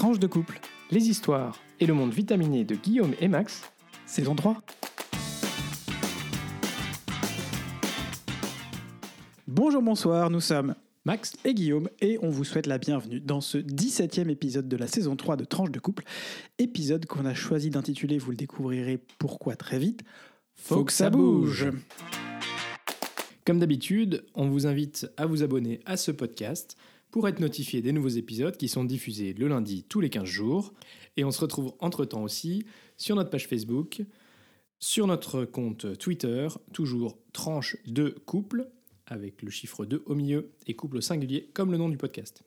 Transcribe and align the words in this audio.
Tranche 0.00 0.18
de 0.18 0.26
couple, 0.26 0.58
les 0.90 1.10
histoires 1.10 1.60
et 1.78 1.84
le 1.84 1.92
monde 1.92 2.10
vitaminé 2.10 2.64
de 2.64 2.74
Guillaume 2.74 3.12
et 3.20 3.28
Max, 3.28 3.70
saison 4.06 4.34
3. 4.34 4.62
Bonjour, 9.46 9.82
bonsoir, 9.82 10.30
nous 10.30 10.40
sommes 10.40 10.74
Max 11.04 11.34
et 11.44 11.52
Guillaume 11.52 11.90
et 12.00 12.18
on 12.22 12.30
vous 12.30 12.44
souhaite 12.44 12.66
la 12.66 12.78
bienvenue 12.78 13.20
dans 13.20 13.42
ce 13.42 13.58
17e 13.58 14.30
épisode 14.30 14.68
de 14.70 14.76
la 14.78 14.86
saison 14.86 15.16
3 15.16 15.36
de 15.36 15.44
Tranche 15.44 15.70
de 15.70 15.78
couple, 15.78 16.04
épisode 16.58 17.04
qu'on 17.04 17.26
a 17.26 17.34
choisi 17.34 17.68
d'intituler, 17.68 18.16
vous 18.16 18.30
le 18.30 18.38
découvrirez 18.38 18.98
pourquoi 19.18 19.54
très 19.54 19.78
vite, 19.78 20.00
Faut 20.54 20.82
que 20.82 20.92
ça 20.92 21.10
bouge. 21.10 21.70
Comme 23.44 23.58
d'habitude, 23.58 24.24
on 24.34 24.48
vous 24.48 24.66
invite 24.66 25.10
à 25.18 25.26
vous 25.26 25.42
abonner 25.42 25.80
à 25.84 25.98
ce 25.98 26.10
podcast 26.10 26.78
pour 27.10 27.28
être 27.28 27.40
notifié 27.40 27.82
des 27.82 27.92
nouveaux 27.92 28.08
épisodes 28.08 28.56
qui 28.56 28.68
sont 28.68 28.84
diffusés 28.84 29.32
le 29.34 29.48
lundi 29.48 29.84
tous 29.84 30.00
les 30.00 30.10
15 30.10 30.24
jours. 30.24 30.72
Et 31.16 31.24
on 31.24 31.30
se 31.30 31.40
retrouve 31.40 31.74
entre-temps 31.80 32.22
aussi 32.22 32.64
sur 32.96 33.16
notre 33.16 33.30
page 33.30 33.46
Facebook, 33.46 34.02
sur 34.78 35.06
notre 35.06 35.44
compte 35.44 35.98
Twitter, 35.98 36.48
toujours 36.72 37.18
tranche 37.32 37.76
de 37.86 38.10
couple, 38.26 38.68
avec 39.06 39.42
le 39.42 39.50
chiffre 39.50 39.84
2 39.84 40.04
au 40.06 40.14
milieu 40.14 40.52
et 40.66 40.74
couple 40.74 41.02
singulier 41.02 41.50
comme 41.52 41.72
le 41.72 41.78
nom 41.78 41.88
du 41.88 41.96
podcast. 41.96 42.42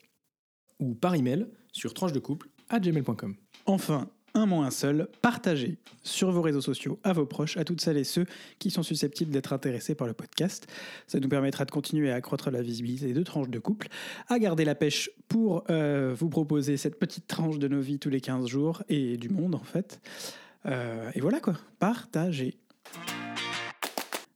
Ou 0.80 0.96
par 0.96 1.14
email 1.16 1.48
sur 1.72 1.94
tranche 1.94 2.14
de 2.14 2.20
couple 2.20 2.50
à 2.70 2.80
gmail.com. 2.80 3.36
Enfin, 3.66 4.10
un 4.34 4.46
mot, 4.46 4.62
un 4.62 4.72
seul, 4.72 5.08
partagez 5.22 5.78
sur 6.04 6.32
vos 6.32 6.42
réseaux 6.42 6.62
sociaux 6.62 7.00
à 7.04 7.14
vos 7.14 7.26
proches, 7.26 7.58
à 7.58 7.64
toutes 7.64 7.82
celles 7.82 7.98
et 7.98 8.04
ceux 8.04 8.26
qui 8.60 8.72
sont 8.72 8.84
susceptibles 8.84 9.32
d'être 9.32 9.54
intéressés 9.54 9.96
par 9.96 10.08
le 10.08 10.14
podcast. 10.14 10.68
Ça 11.08 11.20
nous 11.20 11.30
permettra 11.30 11.66
de 11.66 11.72
continuer 11.72 12.12
à 12.12 12.16
accroître 12.16 12.52
la 12.52 12.62
visibilité 12.62 13.14
de 13.14 13.24
tranches 13.24 13.50
de 13.50 13.60
couple, 13.60 13.88
à 14.28 14.40
garder 14.40 14.66
la 14.66 14.76
pêche 14.76 15.12
pour 15.28 15.64
euh, 15.70 16.14
vous 16.18 16.30
proposer 16.30 16.78
cette 16.78 17.00
petite 17.00 17.28
tranche 17.28 17.60
de 17.60 17.68
nos 17.68 17.82
vies 17.82 18.00
tous 18.00 18.10
les 18.10 18.22
15 18.22 18.48
jours 18.48 18.84
et 18.90 19.18
du 19.18 19.30
monde 19.30 19.56
en 19.56 19.64
fait. 19.64 20.02
Euh, 20.66 21.12
et 21.14 21.20
voilà 21.20 21.40
quoi, 21.40 21.56
partagez. 21.80 22.58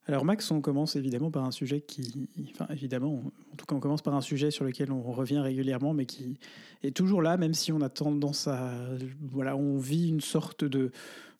Alors 0.08 0.24
Max, 0.24 0.50
on 0.52 0.62
commence 0.62 0.96
évidemment 0.96 1.32
par 1.32 1.44
un 1.44 1.52
sujet 1.52 1.82
qui, 1.82 2.30
enfin 2.52 2.66
évidemment, 2.72 3.24
en 3.52 3.56
tout 3.58 3.66
cas 3.66 3.76
on 3.76 3.82
commence 3.82 4.02
par 4.02 4.16
un 4.16 4.22
sujet 4.22 4.52
sur 4.52 4.64
lequel 4.64 4.92
on 4.92 5.02
revient 5.02 5.40
régulièrement, 5.40 5.94
mais 5.94 6.06
qui 6.06 6.40
est 6.82 6.96
toujours 6.96 7.22
là, 7.22 7.36
même 7.36 7.54
si 7.54 7.74
on 7.74 7.82
a 7.82 7.90
tendance 7.90 8.48
à, 8.48 8.74
voilà, 9.22 9.58
on 9.58 9.78
vit 9.78 10.08
une 10.08 10.22
sorte 10.22 10.64
de, 10.64 10.92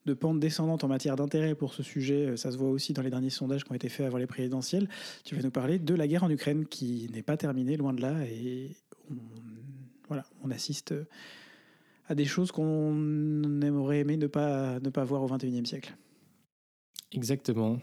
de 0.06 0.14
pente 0.14 0.42
descendante 0.42 0.84
en 0.84 0.90
matière 0.90 1.16
d'intérêt 1.16 1.56
pour 1.56 1.74
ce 1.74 1.82
sujet. 1.82 2.36
Ça 2.36 2.52
se 2.52 2.58
voit 2.58 2.70
aussi 2.70 2.92
dans 2.92 3.02
les 3.02 3.10
derniers 3.10 3.30
sondages 3.30 3.64
qui 3.64 3.72
ont 3.72 3.76
été 3.76 3.88
faits 3.88 4.06
avant 4.06 4.18
les 4.18 4.28
présidentielles. 4.28 4.90
Tu 5.24 5.36
vas 5.36 5.42
nous 5.42 5.52
parler 5.52 5.80
de 5.80 5.96
la 5.96 6.06
guerre 6.06 6.26
en 6.26 6.30
Ukraine 6.30 6.66
qui 6.66 7.10
n'est 7.14 7.24
pas 7.24 7.38
terminée, 7.38 7.78
loin 7.78 7.94
de 7.94 8.02
là, 8.02 8.26
et 8.26 8.76
on, 9.10 9.16
voilà, 10.10 10.26
on 10.44 10.52
assiste 10.52 10.94
à 12.10 12.16
des 12.16 12.26
choses 12.26 12.52
qu'on 12.52 13.62
aimerait 13.62 14.00
aimer 14.00 14.18
ne 14.18 14.28
pas, 14.28 14.80
ne 14.82 14.90
pas 14.90 15.06
voir 15.06 15.24
au 15.24 15.28
XXIe 15.28 15.66
siècle. 15.66 15.96
Exactement. 17.14 17.80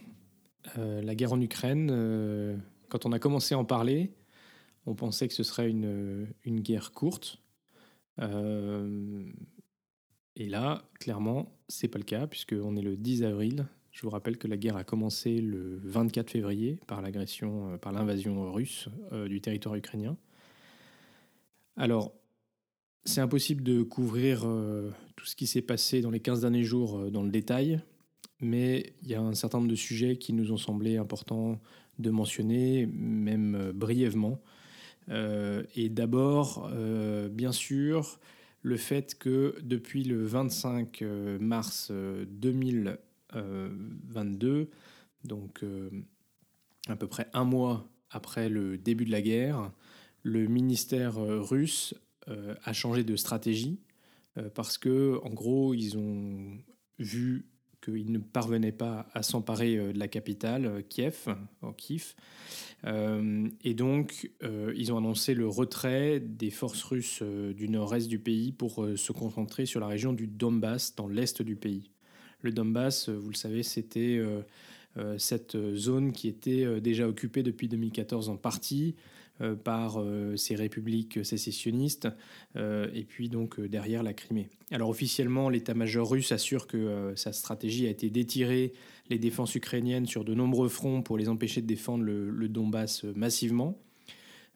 Euh, 0.78 1.02
la 1.02 1.14
guerre 1.14 1.32
en 1.32 1.40
Ukraine, 1.40 1.90
euh, 1.90 2.56
quand 2.88 3.06
on 3.06 3.12
a 3.12 3.18
commencé 3.18 3.54
à 3.54 3.58
en 3.58 3.64
parler, 3.64 4.12
on 4.86 4.94
pensait 4.94 5.28
que 5.28 5.34
ce 5.34 5.42
serait 5.42 5.70
une, 5.70 6.26
guerre 6.46 6.92
courte. 6.92 7.42
Euh, 8.20 9.24
et 10.36 10.48
là, 10.48 10.84
clairement, 11.00 11.56
c'est 11.68 11.88
pas 11.88 11.98
le 11.98 12.04
cas, 12.04 12.26
puisqu'on 12.26 12.76
est 12.76 12.82
le 12.82 12.96
10 12.96 13.24
avril. 13.24 13.66
Je 13.92 14.02
vous 14.02 14.10
rappelle 14.10 14.36
que 14.36 14.48
la 14.48 14.56
guerre 14.56 14.76
a 14.76 14.84
commencé 14.84 15.40
le 15.40 15.80
24 15.84 16.30
février 16.30 16.80
par 16.86 17.00
l'agression, 17.00 17.78
par 17.78 17.92
l'invasion 17.92 18.52
russe 18.52 18.88
du 19.28 19.40
territoire 19.40 19.76
ukrainien. 19.76 20.16
Alors, 21.76 22.12
c'est 23.04 23.20
impossible 23.20 23.62
de 23.62 23.84
couvrir 23.84 24.40
tout 25.14 25.26
ce 25.26 25.36
qui 25.36 25.46
s'est 25.46 25.62
passé 25.62 26.00
dans 26.00 26.10
les 26.10 26.18
15 26.18 26.40
derniers 26.40 26.64
jours 26.64 27.08
dans 27.12 27.22
le 27.22 27.30
détail 27.30 27.80
mais 28.44 28.92
il 29.02 29.08
y 29.08 29.14
a 29.14 29.20
un 29.20 29.34
certain 29.34 29.58
nombre 29.58 29.70
de 29.70 29.76
sujets 29.76 30.16
qui 30.16 30.32
nous 30.32 30.52
ont 30.52 30.56
semblé 30.56 30.96
importants 30.98 31.60
de 31.98 32.10
mentionner, 32.10 32.86
même 32.86 33.54
euh, 33.54 33.72
brièvement. 33.72 34.40
Euh, 35.08 35.62
et 35.76 35.88
d'abord, 35.88 36.68
euh, 36.72 37.28
bien 37.28 37.52
sûr, 37.52 38.18
le 38.62 38.76
fait 38.76 39.16
que 39.18 39.56
depuis 39.62 40.02
le 40.04 40.24
25 40.24 41.02
mars 41.40 41.92
2022, 41.92 44.70
donc 45.24 45.62
à 46.88 46.96
peu 46.96 47.06
près 47.06 47.28
un 47.34 47.44
mois 47.44 47.86
après 48.08 48.48
le 48.48 48.78
début 48.78 49.04
de 49.04 49.10
la 49.10 49.20
guerre, 49.20 49.70
le 50.22 50.46
ministère 50.46 51.16
russe 51.16 51.92
a 52.26 52.72
changé 52.72 53.04
de 53.04 53.16
stratégie 53.16 53.82
parce 54.54 54.78
que, 54.78 55.20
en 55.24 55.28
gros, 55.28 55.74
ils 55.74 55.98
ont 55.98 56.56
vu 56.98 57.44
qu'ils 57.84 58.12
ne 58.12 58.18
parvenaient 58.18 58.72
pas 58.72 59.06
à 59.14 59.22
s'emparer 59.22 59.76
euh, 59.76 59.92
de 59.92 59.98
la 59.98 60.08
capitale, 60.08 60.66
euh, 60.66 60.82
Kiev, 60.88 61.26
Kiev. 61.76 62.14
Euh, 62.86 63.48
et 63.62 63.74
donc, 63.74 64.30
ils 64.76 64.92
ont 64.92 64.98
annoncé 64.98 65.32
le 65.32 65.48
retrait 65.48 66.20
des 66.20 66.50
forces 66.50 66.82
russes 66.82 67.22
du 67.22 67.68
nord-est 67.68 68.08
du 68.08 68.18
pays 68.18 68.52
pour 68.52 68.86
se 68.94 69.12
concentrer 69.12 69.64
sur 69.64 69.80
la 69.80 69.86
région 69.86 70.12
du 70.12 70.26
Donbass, 70.26 70.94
dans 70.94 71.08
l'est 71.08 71.40
du 71.40 71.56
pays. 71.56 71.90
Le 72.42 72.52
Donbass, 72.52 73.08
vous 73.08 73.30
le 73.30 73.36
savez, 73.36 73.62
c'était 73.62 74.20
cette 75.16 75.56
zone 75.74 76.12
qui 76.12 76.28
était 76.28 76.78
déjà 76.82 77.08
occupée 77.08 77.42
depuis 77.42 77.68
2014 77.68 78.28
en 78.28 78.36
partie, 78.36 78.96
par 79.64 80.00
euh, 80.00 80.36
ces 80.36 80.54
républiques 80.54 81.24
sécessionnistes, 81.24 82.08
euh, 82.54 82.88
et 82.94 83.02
puis 83.02 83.28
donc 83.28 83.60
derrière 83.60 84.04
la 84.04 84.12
Crimée. 84.12 84.48
Alors 84.70 84.88
officiellement, 84.88 85.48
l'état-major 85.48 86.08
russe 86.08 86.30
assure 86.30 86.68
que 86.68 87.12
sa 87.16 87.32
stratégie 87.32 87.88
a 87.88 87.90
été 87.90 88.10
d'étirer 88.10 88.72
les 89.10 89.18
défenses 89.18 89.56
ukrainiennes 89.56 90.06
sur 90.06 90.24
de 90.24 90.34
nombreux 90.34 90.68
fronts 90.68 91.02
pour 91.02 91.18
les 91.18 91.28
empêcher 91.28 91.62
de 91.62 91.66
défendre 91.66 92.04
le, 92.04 92.48
Donbass 92.48 93.04
massivement, 93.16 93.78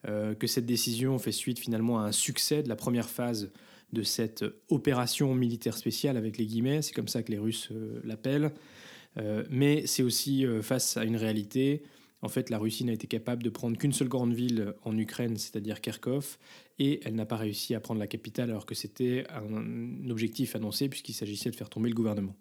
que 0.03 0.47
cette 0.47 0.65
décision 0.65 1.19
fait 1.19 1.31
suite 1.31 1.59
finalement 1.59 1.99
à 1.99 2.03
un 2.03 2.11
succès 2.11 2.63
de 2.63 2.69
la 2.69 2.75
première 2.75 3.09
phase 3.09 3.51
de 3.93 4.03
cette 4.03 4.45
opération 4.69 5.35
militaire 5.35 5.77
spéciale 5.77 6.17
avec 6.17 6.37
les 6.37 6.45
guillemets, 6.45 6.81
c'est 6.81 6.93
comme 6.93 7.07
ça 7.07 7.21
que 7.21 7.31
les 7.31 7.37
Russes 7.37 7.69
l'appellent, 8.03 8.51
mais 9.49 9.85
c'est 9.85 10.03
aussi 10.03 10.45
face 10.61 10.97
à 10.97 11.03
une 11.03 11.17
réalité 11.17 11.83
en 12.21 12.27
fait, 12.27 12.49
la 12.49 12.57
Russie 12.57 12.83
n'a 12.83 12.91
été 12.91 13.07
capable 13.07 13.43
de 13.43 13.49
prendre 13.49 13.77
qu'une 13.77 13.93
seule 13.93 14.09
grande 14.09 14.33
ville 14.33 14.73
en 14.83 14.97
Ukraine, 14.97 15.37
c'est-à-dire 15.37 15.79
Kharkov, 15.79 16.37
et 16.77 16.99
elle 17.05 17.15
n'a 17.15 17.25
pas 17.25 17.37
réussi 17.37 17.75
à 17.75 17.79
prendre 17.79 17.99
la 17.99 18.07
capitale 18.07 18.49
alors 18.49 18.65
que 18.65 18.75
c'était 18.75 19.25
un 19.29 20.09
objectif 20.09 20.55
annoncé 20.55 20.89
puisqu'il 20.89 21.13
s'agissait 21.13 21.49
de 21.49 21.55
faire 21.55 21.69
tomber 21.69 21.89
le 21.89 21.95
gouvernement. 21.95 22.35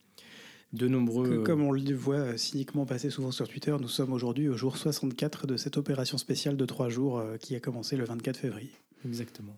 De 0.73 0.87
nombreux... 0.87 1.43
comme 1.45 1.63
on 1.63 1.73
le 1.73 1.95
voit 1.95 2.37
cyniquement 2.37 2.85
passer 2.85 3.09
souvent 3.09 3.31
sur 3.31 3.49
Twitter, 3.49 3.75
nous 3.81 3.89
sommes 3.89 4.13
aujourd'hui 4.13 4.49
au 4.49 4.57
jour 4.57 4.77
64 4.77 5.47
de 5.47 5.57
cette 5.57 5.79
opération 5.79 6.19
spéciale 6.19 6.59
de 6.59 6.65
trois 6.67 6.91
jours 6.91 7.19
euh, 7.19 7.37
qui 7.39 7.55
a 7.55 7.61
commencé 7.61 7.97
le 7.97 8.05
24 8.05 8.37
février. 8.37 8.73
Exactement. 9.07 9.57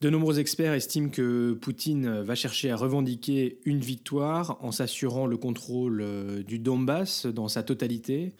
De 0.00 0.10
nombreux 0.10 0.38
experts 0.38 0.74
estiment 0.74 1.08
que 1.08 1.54
Poutine 1.54 2.20
va 2.20 2.34
chercher 2.34 2.70
à 2.70 2.76
revendiquer 2.76 3.58
une 3.64 3.80
victoire 3.80 4.58
en 4.60 4.70
s'assurant 4.70 5.26
le 5.26 5.38
contrôle 5.38 6.02
euh, 6.02 6.42
du 6.42 6.58
Donbass 6.58 7.26
dans 7.26 7.48
sa 7.48 7.62
totalité, 7.62 8.34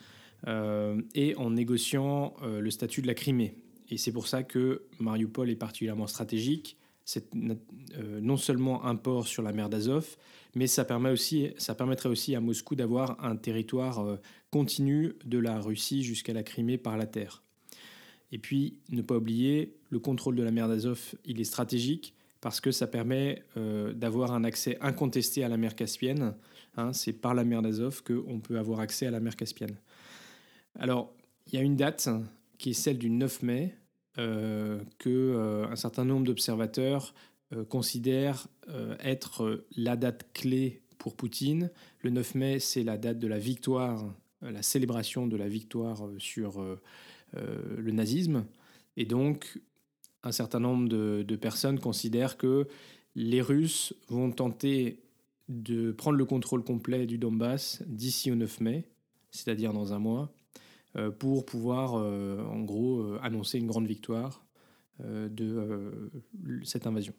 et 1.15 1.35
en 1.37 1.51
négociant 1.51 2.35
euh, 2.43 2.61
le 2.61 2.71
statut 2.71 3.03
de 3.03 3.07
la 3.07 3.15
Crimée. 3.15 3.55
Et 3.91 3.97
c'est 3.97 4.13
pour 4.13 4.27
ça 4.27 4.43
que 4.43 4.83
Mariupol 4.99 5.51
est 5.51 5.57
particulièrement 5.57 6.07
stratégique. 6.07 6.77
C'est 7.05 7.35
euh, 7.35 8.21
non 8.21 8.37
seulement 8.37 8.85
un 8.85 8.97
port 8.97 9.27
sur 9.27 9.43
la 9.43 9.53
mer 9.53 9.69
d'Azov, 9.69 10.17
mais 10.55 10.67
ça, 10.67 10.85
permet 10.85 11.11
aussi, 11.11 11.51
ça 11.59 11.75
permettrait 11.75 12.09
aussi 12.09 12.35
à 12.35 12.41
Moscou 12.41 12.75
d'avoir 12.75 13.23
un 13.25 13.37
territoire 13.37 14.19
continu 14.51 15.15
de 15.25 15.39
la 15.39 15.61
Russie 15.61 16.03
jusqu'à 16.03 16.33
la 16.33 16.43
Crimée 16.43 16.79
par 16.79 16.97
la 16.97 17.07
terre. 17.07 17.43
Et 18.33 18.39
puis, 18.39 18.79
ne 18.91 19.03
pas 19.03 19.17
oublier, 19.17 19.75
le 19.91 19.99
contrôle 19.99 20.35
de 20.37 20.43
la 20.43 20.51
mer 20.51 20.69
d'Azov, 20.69 21.15
il 21.25 21.41
est 21.41 21.45
stratégique 21.45 22.15
parce 22.41 22.61
que 22.61 22.71
ça 22.71 22.87
permet 22.87 23.43
d'avoir 23.95 24.33
un 24.33 24.45
accès 24.45 24.79
incontesté 24.81 25.45
à 25.45 25.49
la 25.49 25.57
mer 25.57 25.75
Caspienne. 25.75 26.35
Hein, 26.77 26.93
c'est 26.93 27.13
par 27.13 27.35
la 27.35 27.45
mer 27.45 27.63
d'Azov 27.63 28.03
qu'on 28.03 28.41
peut 28.41 28.59
avoir 28.59 28.81
accès 28.81 29.07
à 29.07 29.11
la 29.11 29.21
mer 29.21 29.37
Caspienne. 29.37 29.77
Alors, 30.79 31.13
il 31.47 31.55
y 31.55 31.59
a 31.59 31.63
une 31.63 31.77
date 31.77 32.09
qui 32.59 32.71
est 32.71 32.75
celle 32.75 32.99
du 32.99 33.11
9 33.11 33.43
mai, 33.43 33.75
euh, 34.19 34.81
que 34.99 35.11
euh, 35.11 35.67
un 35.69 35.77
certain 35.77 36.05
nombre 36.05 36.25
d'observateurs 36.25 37.15
euh, 37.53 37.65
considèrent 37.65 38.47
être 39.01 39.67
la 39.77 39.97
date 39.97 40.33
clé 40.33 40.83
pour 40.99 41.17
Poutine. 41.17 41.71
Le 42.01 42.11
9 42.11 42.35
mai, 42.35 42.59
c'est 42.61 42.83
la 42.83 42.97
date 42.97 43.19
de 43.19 43.27
la 43.27 43.39
victoire, 43.39 44.15
la 44.41 44.63
célébration 44.63 45.27
de 45.27 45.37
la 45.37 45.49
victoire 45.49 46.09
sur 46.17 46.65
le 47.35 47.93
nazisme. 47.93 48.47
Et 48.97 49.05
donc, 49.05 49.61
un 50.23 50.33
certain 50.33 50.61
nombre 50.61 50.89
de, 50.89 51.37
personnes 51.37 51.79
considèrent 51.79 52.39
que 52.39 52.67
les 53.15 53.43
Russes 53.43 53.93
vont 54.09 54.33
tenter 54.33 55.03
de 55.51 55.93
prendre 55.93 56.17
le 56.17 56.25
contrôle 56.25 56.65
complet 56.65 57.05
du 57.05 57.19
Donbass 57.19 57.83
d'ici 57.87 58.31
au 58.33 58.35
9 58.35 58.61
mai, 58.61 58.89
c'est-à-dire 59.31 59.75
dans 59.75 59.93
un 59.93 59.99
mois, 59.99 60.33
euh, 60.33 60.44
pour 61.19 61.45
pouvoir, 61.45 61.95
euh, 61.97 62.45
en 62.45 62.61
gros, 62.61 63.01
euh, 63.01 63.19
annoncer 63.23 63.59
une 63.59 63.67
grande 63.67 63.87
victoire 63.87 64.45
de 65.01 66.11
cette 66.63 66.87
invasion. 66.87 67.15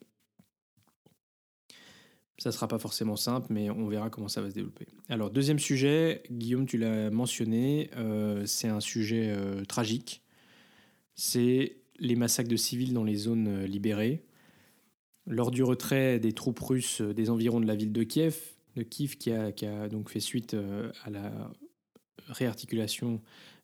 Ça 2.38 2.50
ne 2.50 2.54
sera 2.54 2.68
pas 2.68 2.80
forcément 2.80 3.16
simple, 3.16 3.48
mais 3.50 3.69
on 3.69 3.88
verra 3.88 4.10
comment 4.10 4.27
ça 4.27 4.42
va 4.42 4.50
se 4.50 4.56
développer. 4.56 4.88
Alors, 5.07 5.30
deuxième 5.30 5.60
sujet, 5.60 6.22
Guillaume, 6.30 6.66
tu 6.66 6.77
l'as 6.77 7.10
mentionné, 7.10 7.89
euh, 7.95 8.45
c'est 8.45 8.68
un 8.68 8.81
sujet 8.81 9.30
euh, 9.30 9.63
tragique. 9.63 10.21
C'est 11.16 11.78
les 11.98 12.18
massacres 12.18 12.50
de 12.50 12.57
civils 12.57 12.94
dans 12.94 13.06
les 13.06 13.16
zones 13.16 13.48
euh, 13.48 13.68
libérées. 13.68 14.25
Lors 15.28 15.50
du 15.50 15.63
retrait 15.63 16.19
des 16.19 16.33
troupes 16.33 16.60
russes 16.60 17.01
des 17.01 17.30
environs 17.30 17.62
de 17.62 17.66
la 17.66 17.75
ville 17.75 17.94
de 17.94 18.04
Kiev, 18.04 18.38
de 18.75 18.83
Kiev 18.83 19.16
qui 19.16 19.31
a, 19.31 19.89
donc 19.89 20.10
fait 20.10 20.19
suite 20.19 20.56
à 21.04 21.10
la 21.10 21.51
réarticulation 22.28 23.21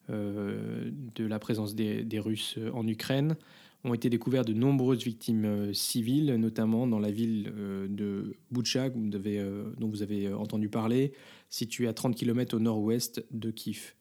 de 0.09 1.25
la 1.25 1.39
présence 1.39 1.75
des, 1.75 2.19
Russes 2.19 2.57
en 2.73 2.87
Ukraine, 2.87 3.35
ont 3.83 3.93
été 3.93 4.09
découvertes 4.09 4.47
de 4.47 4.53
nombreuses 4.53 5.03
victimes 5.03 5.45
euh, 5.45 5.73
civiles, 5.73 6.35
notamment 6.35 6.87
dans 6.87 6.99
la 6.99 7.11
ville 7.11 7.51
euh, 7.57 7.87
de 7.89 8.35
Butcha, 8.51 8.85
euh, 8.85 9.63
dont 9.77 9.87
vous 9.87 10.03
avez 10.03 10.31
entendu 10.33 10.69
parler, 10.69 11.13
située 11.49 11.87
à 11.87 11.93
30 11.93 12.15
km 12.15 12.55
au 12.55 12.59
nord-ouest 12.59 13.25
de 13.31 13.51
Kiev. 13.51 13.93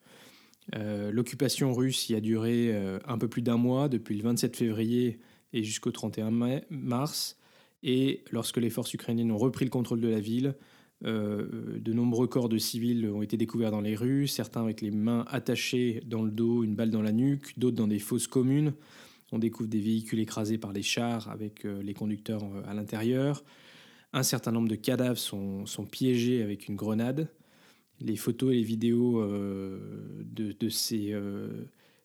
L'occupation 0.73 1.75
russe 1.75 2.11
y 2.11 2.15
a 2.15 2.21
duré 2.21 2.73
un 3.05 3.19
peu 3.19 3.27
plus 3.27 3.43
d'un 3.43 3.57
mois, 3.57 3.89
depuis 3.89 4.17
le 4.17 4.23
27 4.23 4.57
février 4.57 5.19
et 5.53 5.65
jusqu'au 5.65 5.91
31 5.91 6.31
mars. 6.71 7.41
Et 7.83 8.23
lorsque 8.31 8.59
les 8.59 8.71
forces 8.71 8.95
ukrainiennes 8.95 9.33
ont 9.33 9.39
repris 9.39 9.65
le 9.65 9.71
contrôle 9.73 10.01
de 10.01 10.07
la 10.07 10.21
ville, 10.21 10.55
de 11.03 11.93
nombreux 11.93 12.27
corps 12.27 12.49
de 12.49 12.59
civils 12.59 13.09
ont 13.09 13.23
été 13.23 13.37
découverts 13.37 13.71
dans 13.71 13.81
les 13.81 13.97
rues, 13.97 14.27
certains 14.27 14.63
avec 14.63 14.83
les 14.83 14.91
mains 14.91 15.25
attachées 15.29 16.03
dans 16.07 16.23
le 16.23 16.31
dos, 16.31 16.63
une 16.63 16.75
balle 16.75 16.91
dans 16.91 17.01
la 17.01 17.13
nuque, 17.13 17.59
d'autres 17.59 17.77
dans 17.77 17.89
des 17.89 17.99
fosses 17.99 18.27
communes. 18.27 18.75
On 19.33 19.39
découvre 19.39 19.69
des 19.69 19.81
véhicules 19.81 20.19
écrasés 20.19 20.59
par 20.59 20.73
les 20.73 20.83
chars 20.83 21.29
avec 21.29 21.65
euh, 21.65 21.83
les 21.83 21.95
conducteurs 21.95 22.43
euh, 22.43 22.63
à 22.67 22.75
l'intérieur. 22.75 23.45
Un 24.13 24.25
certain 24.25 24.51
nombre 24.51 24.69
de 24.69 24.75
cadavres 24.75 25.19
sont, 25.19 25.65
piégés 25.91 26.43
avec 26.43 26.67
une 26.67 26.75
grenade. 26.75 27.29
Les 28.01 28.17
photos 28.17 28.53
et 28.53 28.57
les 28.57 28.63
vidéos 28.63 29.21
euh, 29.21 30.25
de, 30.25 30.69
ces 30.69 31.15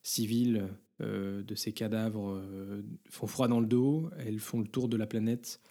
civils, 0.04 0.68
de 1.00 1.56
ces 1.56 1.72
cadavres, 1.72 2.44
font 3.10 3.26
froid 3.26 3.48
dans 3.48 3.60
le 3.60 3.66
dos. 3.66 4.12
Elles 4.20 4.38
font 4.38 4.60
le 4.60 4.68
tour 4.68 4.88
de 4.88 4.98
la 4.98 5.08
planète 5.08 5.62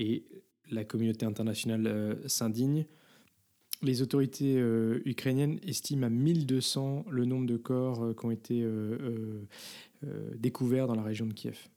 et 0.00 0.24
la 0.70 0.84
communauté 0.84 1.26
internationale 1.26 2.18
s'indigne. 2.26 2.86
Les 3.82 4.02
autorités 4.02 4.56
ukrainiennes 5.04 5.58
estiment 5.66 6.06
à 6.06 6.10
1200 6.10 7.06
le 7.10 7.24
nombre 7.24 7.46
de 7.46 7.56
corps 7.56 8.14
qui 8.16 8.24
ont 8.24 8.30
été 8.30 8.64
euh, 10.04 10.30
découvert 10.36 10.86
dans 10.86 10.94
la 10.94 11.02
région 11.02 11.26
de 11.26 11.32
Kiev. 11.32 11.68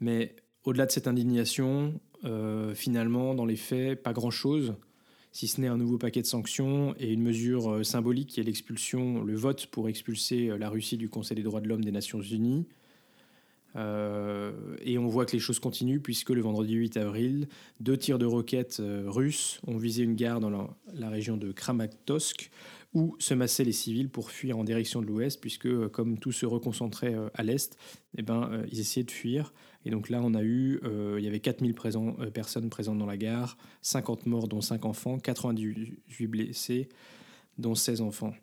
Mais 0.00 0.36
au-delà 0.64 0.86
de 0.86 0.90
cette 0.90 1.08
indignation, 1.08 2.00
euh, 2.24 2.74
finalement, 2.74 3.34
dans 3.34 3.44
les 3.44 3.56
faits, 3.56 4.02
pas 4.02 4.12
grand-chose, 4.12 4.74
si 5.32 5.48
ce 5.48 5.60
n'est 5.60 5.66
un 5.66 5.76
nouveau 5.76 5.98
paquet 5.98 6.22
de 6.22 6.26
sanctions 6.26 6.94
et 6.98 7.12
une 7.12 7.22
mesure 7.22 7.70
euh, 7.70 7.82
symbolique 7.82 8.28
qui 8.28 8.40
est 8.40 8.44
l'expulsion, 8.44 9.22
le 9.22 9.34
vote 9.34 9.66
pour 9.66 9.88
expulser 9.88 10.56
la 10.58 10.70
Russie 10.70 10.96
du 10.96 11.08
Conseil 11.08 11.36
des 11.36 11.42
droits 11.42 11.60
de 11.60 11.68
l'homme 11.68 11.84
des 11.84 11.92
Nations 11.92 12.20
Unies. 12.20 12.66
Et 13.76 14.98
on 14.98 15.06
voit 15.06 15.26
que 15.26 15.32
les 15.32 15.38
choses 15.38 15.58
continuent 15.58 16.00
puisque 16.00 16.30
le 16.30 16.40
vendredi 16.40 16.74
8 16.74 16.96
avril, 16.96 17.48
deux 17.80 17.96
tirs 17.96 18.18
de 18.18 18.24
roquettes 18.24 18.80
russes 19.06 19.60
ont 19.66 19.76
visé 19.76 20.02
une 20.02 20.14
gare 20.14 20.40
dans 20.40 20.50
la, 20.50 21.08
région 21.10 21.36
de 21.36 21.52
Kramatorsk 21.52 22.50
où 22.96 23.14
se 23.18 23.34
massaient 23.34 23.62
les 23.62 23.72
civils 23.72 24.08
pour 24.08 24.30
fuir 24.30 24.56
en 24.56 24.64
direction 24.64 25.02
de 25.02 25.06
l'ouest, 25.06 25.38
puisque 25.38 25.66
euh, 25.66 25.90
comme 25.90 26.18
tout 26.18 26.32
se 26.32 26.46
reconcentrait 26.46 27.14
euh, 27.14 27.28
à 27.34 27.42
l'est, 27.42 27.76
eh 28.16 28.22
ben, 28.22 28.48
euh, 28.50 28.66
ils 28.72 28.80
essayaient 28.80 29.04
de 29.04 29.10
fuir. 29.10 29.52
Et 29.84 29.90
donc 29.90 30.08
là, 30.08 30.22
on 30.24 30.32
a 30.32 30.42
eu, 30.42 30.80
il 31.16 31.22
y 31.22 31.28
avait 31.28 31.38
4000 31.38 31.72
présents, 31.72 32.16
personnes 32.34 32.68
présentes 32.70 32.98
dans 32.98 33.06
la 33.06 33.16
gare, 33.16 33.56
50 33.82 34.26
morts, 34.26 34.48
dont 34.48 34.60
5 34.60 34.84
enfants, 34.84 35.20
98 35.20 36.26
blessés, 36.26 36.88
dont 37.58 37.76
16 37.76 38.00
enfants. 38.00 38.34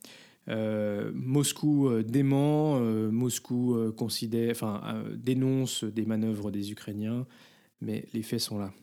Moscou 0.47 2.01
dément, 2.03 2.79
Moscou 2.79 3.91
considère, 3.95 4.51
enfin, 4.51 5.03
dénonce 5.15 5.83
des 5.83 6.05
manœuvres 6.05 6.51
des 6.51 6.71
Ukrainiens, 6.71 7.25
mais 7.81 8.05
les 8.13 8.23
faits 8.23 8.39
sont 8.39 8.57
là. 8.57 8.73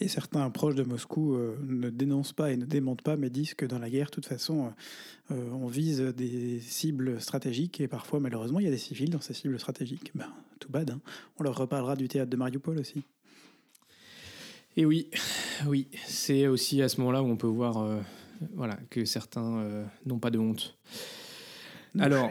Et 0.00 0.08
certains 0.08 0.48
proches 0.50 0.74
de 0.74 0.82
Moscou 0.82 1.34
euh, 1.34 1.56
ne 1.66 1.90
dénoncent 1.90 2.32
pas 2.32 2.52
et 2.52 2.56
ne 2.56 2.64
démentent 2.64 3.02
pas, 3.02 3.16
mais 3.16 3.30
disent 3.30 3.54
que 3.54 3.66
dans 3.66 3.78
la 3.78 3.90
guerre, 3.90 4.06
de 4.06 4.12
toute 4.12 4.26
façon, 4.26 4.66
euh, 5.30 5.34
euh, 5.34 5.50
on 5.52 5.66
vise 5.66 6.00
des 6.00 6.60
cibles 6.60 7.20
stratégiques 7.20 7.80
et 7.80 7.88
parfois, 7.88 8.20
malheureusement, 8.20 8.60
il 8.60 8.64
y 8.64 8.68
a 8.68 8.72
des 8.72 8.78
civils 8.78 9.10
dans 9.10 9.20
ces 9.20 9.34
cibles 9.34 9.58
stratégiques. 9.58 10.12
Ben, 10.14 10.28
tout 10.58 10.70
bad. 10.70 10.90
Hein. 10.90 11.00
On 11.38 11.42
leur 11.42 11.56
reparlera 11.56 11.96
du 11.96 12.08
théâtre 12.08 12.30
de 12.30 12.36
Mariupol 12.36 12.78
aussi. 12.78 13.02
Et 14.76 14.86
oui, 14.86 15.08
oui, 15.66 15.88
c'est 16.06 16.46
aussi 16.46 16.80
à 16.80 16.88
ce 16.88 16.98
moment-là 17.00 17.22
où 17.22 17.26
on 17.26 17.36
peut 17.36 17.46
voir 17.46 18.02
voilà, 18.54 18.78
que 18.90 19.04
certains 19.04 19.86
n'ont 20.06 20.18
pas 20.18 20.30
de 20.30 20.38
honte. 20.38 20.78
Alors, 21.98 22.30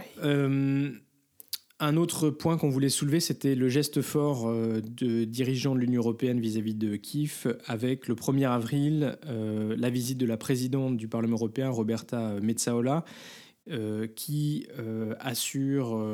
un 1.84 1.98
autre 1.98 2.30
point 2.30 2.58
qu'on 2.58 2.69
voulait 2.69 2.90
soulever, 2.90 3.19
c'était 3.19 3.56
le 3.56 3.68
geste 3.68 4.04
fort 4.04 4.48
euh, 4.48 4.81
de 4.81 5.24
dirigeants 5.24 5.74
de 5.74 5.80
l'Union 5.80 6.02
européenne 6.02 6.40
vis-à-vis 6.40 6.75
de 6.75 6.96
Kiev, 6.96 7.58
avec 7.66 8.08
le 8.08 8.13
1er 8.13 8.48
avril 8.48 9.18
euh, 9.25 9.75
la 9.78 9.90
visite 9.90 10.19
de 10.19 10.28
la 10.28 10.38
présidente 10.38 10.96
du 10.96 11.08
Parlement 11.08 11.38
européen, 11.38 11.69
Roberta 11.69 12.36
Metsaola, 12.40 13.04
euh, 13.72 14.06
qui 14.06 14.68
assure 15.19 16.06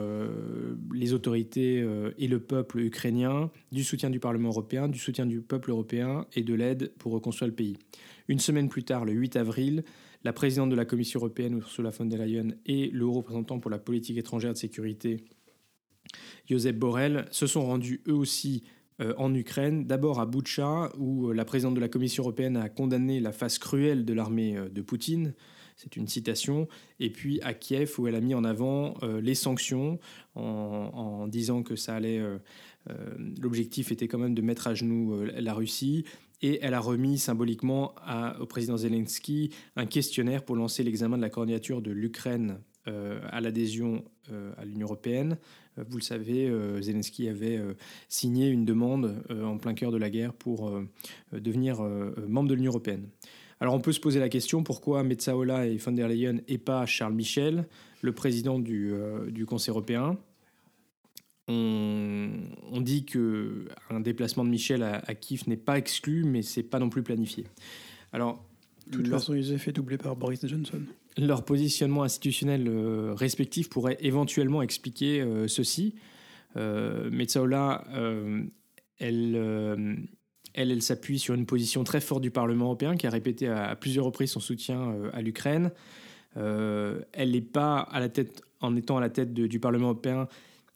les 0.94 1.12
autorités 1.14 1.86
et 2.18 2.28
le 2.28 2.40
peuple 2.40 2.80
ukrainien 2.80 3.52
du 3.74 3.84
soutien 3.84 4.10
du 4.10 4.22
Parlement 4.22 4.50
européen, 4.50 4.88
du 4.88 5.00
soutien 5.00 5.26
du 5.26 5.42
peuple 5.42 5.72
européen 5.72 6.26
et 6.34 6.44
de 6.44 6.54
l'aide 6.54 6.94
pour 6.98 7.12
reconstruire 7.12 7.50
le 7.50 7.56
pays. 7.56 7.78
Une 8.28 8.40
semaine 8.40 8.70
plus 8.70 8.84
tard, 8.84 9.06
le 9.06 9.14
8 9.14 9.36
avril, 9.38 9.84
la 10.24 10.34
présidente 10.34 10.70
de 10.70 10.76
la 10.76 10.86
Commission 10.86 11.20
européenne, 11.20 11.58
Ursula 11.58 11.92
von 11.92 12.06
der 12.06 12.26
Leyen, 12.26 12.50
et 12.66 12.90
le 12.90 13.06
haut 13.06 13.14
représentant 13.14 13.60
pour 13.60 13.72
la 13.72 13.80
politique 13.80 14.18
étrangère 14.18 14.54
de 14.54 14.58
sécurité, 14.58 15.24
Joseph 16.50 16.76
Borrell, 16.76 17.26
se 17.32 17.48
sont 17.48 17.66
rendus 17.66 18.02
eux 18.08 18.14
aussi 18.14 18.64
euh, 19.00 19.14
en 19.18 19.34
Ukraine, 19.36 19.86
d'abord 19.86 20.20
à 20.20 20.26
Boutcha, 20.26 20.92
où 20.98 21.30
euh, 21.30 21.34
la 21.34 21.46
présidente 21.46 21.76
de 21.76 21.80
la 21.80 21.90
Commission 21.90 22.24
européenne 22.24 22.58
a 22.58 22.68
condamné 22.68 23.20
la 23.20 23.32
face 23.32 23.60
cruelle 23.60 24.06
de 24.06 24.14
l'armée 24.14 24.58
euh, 24.58 24.70
de 24.70 24.82
Poutine. 24.82 25.36
C'est 25.76 25.96
une 25.96 26.08
citation. 26.08 26.68
Et 27.00 27.12
puis 27.12 27.40
à 27.44 27.54
Kiev, 27.54 28.00
où 28.00 28.08
elle 28.08 28.16
a 28.16 28.22
mis 28.22 28.34
en 28.34 28.44
avant 28.44 28.96
les 29.22 29.36
sanctions, 29.36 30.00
en, 30.34 31.28
disant 31.28 31.62
que 31.62 31.76
ça 31.76 31.94
allait. 31.94 32.20
L'objectif 33.42 33.92
était 33.92 34.08
quand 34.08 34.18
même 34.18 34.36
de 34.36 34.42
mettre 34.42 34.68
à 34.68 34.74
genoux 34.74 35.24
la 35.26 35.54
Russie. 35.54 36.06
Et 36.42 36.60
elle 36.62 36.74
a 36.74 36.80
remis 36.80 37.18
symboliquement 37.18 37.96
au 38.40 38.46
président 38.46 38.78
Zelensky 38.78 39.52
un 39.76 39.86
questionnaire 39.86 40.44
pour 40.44 40.56
lancer 40.56 40.84
l'examen 40.84 41.18
de 41.18 41.22
la 41.22 41.30
candidature 41.30 41.82
de 41.82 41.92
l'Ukraine 41.92 42.60
à 42.86 43.42
l'adhésion 43.42 44.06
à 44.58 44.66
l'Union 44.66 44.88
européenne. 44.88 45.38
Euh, 45.78 45.84
vous 45.88 45.98
le 45.98 46.04
savez, 46.04 46.48
euh, 46.48 46.82
Zelensky 46.82 47.28
avait 47.28 47.58
euh, 47.58 47.74
signé 48.10 48.50
une 48.50 48.66
demande 48.66 49.24
en 49.30 49.58
plein 49.58 49.74
cœur 49.74 49.92
de 49.92 49.98
la 49.98 50.10
guerre 50.10 50.34
pour 50.34 50.72
devenir 51.32 51.82
membre 52.28 52.50
de 52.50 52.56
l'Union 52.56 52.72
européenne. 52.72 53.08
Alors 53.60 53.74
on 53.74 53.80
peut 53.80 53.92
se 53.92 54.00
poser 54.00 54.20
la 54.20 54.30
question 54.30 54.64
pourquoi 54.64 55.04
Metsaola 55.04 55.66
et 55.66 55.78
von 55.78 55.92
der 55.92 56.08
Leyen 56.08 56.38
et 56.48 56.58
pas 56.58 56.86
Charles 56.86 57.14
Michel, 57.14 57.68
le 58.02 58.12
président 58.14 58.60
du, 58.60 58.94
Conseil 59.48 59.72
européen? 59.72 60.18
On, 61.48 62.82
dit 62.82 63.06
qu'un 63.06 64.00
déplacement 64.00 64.44
de 64.44 64.50
Michel 64.50 64.84
à, 64.84 65.16
Kiev 65.16 65.44
n'est 65.48 65.58
pas 65.58 65.78
exclu, 65.78 66.24
mais 66.24 66.42
c'est 66.42 66.64
pas 66.64 66.80
non 66.80 66.90
plus 66.90 67.04
planifié. 67.04 67.46
Alors, 68.12 68.44
de 68.88 68.98
toute 68.98 69.08
façon, 69.08 69.34
ils 69.34 69.54
ont 69.54 69.58
fait 69.58 69.72
doubler 69.72 69.98
par 69.98 70.16
Boris 70.16 70.46
Johnson 70.46 70.82
leur 71.18 71.44
positionnement 71.44 72.04
institutionnel 72.04 72.68
euh, 72.68 73.14
respectif 73.14 73.70
pourrait 73.70 73.98
éventuellement 74.02 74.62
expliquer 74.62 75.22
euh, 75.22 75.48
ceci. 75.48 75.96
Euh, 76.56 77.10
Metsaola, 77.12 77.84
elle, 79.00 79.36
elle, 80.54 80.72
elle 80.72 80.82
s'appuie 80.82 81.20
sur 81.20 81.36
une 81.36 81.46
position 81.46 81.84
très 81.84 82.02
forte 82.02 82.22
du 82.22 82.32
Parlement 82.32 82.66
européen 82.66 82.96
qui 82.96 83.06
a 83.06 83.10
répété 83.10 83.48
à, 83.48 83.76
plusieurs 83.76 84.06
reprises 84.06 84.32
son 84.32 84.40
soutien 84.40 84.96
à 85.14 85.22
l'Ukraine. 85.22 85.72
elle 86.36 87.32
n'est 87.32 87.42
pas 87.42 87.80
à 87.80 88.00
la 88.00 88.10
tête, 88.10 88.42
en 88.60 88.76
étant 88.76 88.98
à 88.98 89.02
la 89.02 89.10
tête 89.10 89.34
du 89.34 89.60
Parlement 89.60 89.90
européen, 89.90 90.28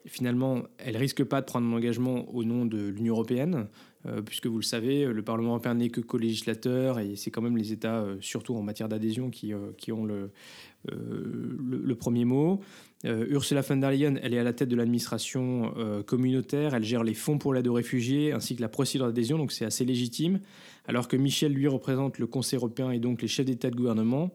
finalement, 0.06 0.62
elle 0.78 0.96
risque 0.96 1.24
pas 1.24 1.40
de 1.40 1.46
prendre 1.46 1.66
un 1.66 1.72
engagement 1.72 2.28
au 2.34 2.44
nom 2.44 2.66
de 2.66 2.88
l'Union 2.88 3.14
européenne. 3.14 3.68
Euh, 4.06 4.20
puisque 4.20 4.46
vous 4.46 4.56
le 4.56 4.64
savez, 4.64 5.04
le 5.04 5.22
Parlement 5.22 5.50
européen 5.50 5.74
n'est 5.74 5.88
que 5.88 6.00
co-législateur 6.00 6.98
et 6.98 7.14
c'est 7.14 7.30
quand 7.30 7.42
même 7.42 7.56
les 7.56 7.72
États, 7.72 8.00
euh, 8.00 8.16
surtout 8.20 8.56
en 8.56 8.62
matière 8.62 8.88
d'adhésion, 8.88 9.30
qui, 9.30 9.52
euh, 9.52 9.70
ont 9.92 10.04
le, 10.04 11.94
premier 11.94 12.24
mot. 12.24 12.60
Ursula 13.04 13.60
von 13.60 13.76
der 13.76 13.90
Leyen, 13.90 14.16
elle 14.22 14.34
est 14.34 14.38
à 14.38 14.42
la 14.42 14.52
tête 14.52 14.68
de 14.68 14.76
l'administration 14.76 15.72
communautaire, 16.06 16.74
elle 16.74 16.84
gère 16.84 17.04
les 17.04 17.14
fonds 17.14 17.38
pour 17.38 17.52
l'aide 17.52 17.66
aux 17.68 17.72
réfugiés 17.72 18.32
ainsi 18.32 18.56
que 18.56 18.60
la 18.60 18.68
procédure 18.68 19.06
d'adhésion, 19.06 19.38
donc 19.38 19.52
c'est 19.52 19.64
assez 19.64 19.84
légitime, 19.84 20.40
alors 20.86 21.06
que 21.08 21.16
Michel, 21.16 21.52
lui, 21.52 21.68
représente 21.68 22.18
le 22.18 22.26
Conseil 22.26 22.56
européen 22.56 22.90
et 22.90 22.98
donc 22.98 23.22
les 23.22 23.28
chefs 23.28 23.46
d'État 23.46 23.70
de 23.70 23.76
gouvernement. 23.76 24.30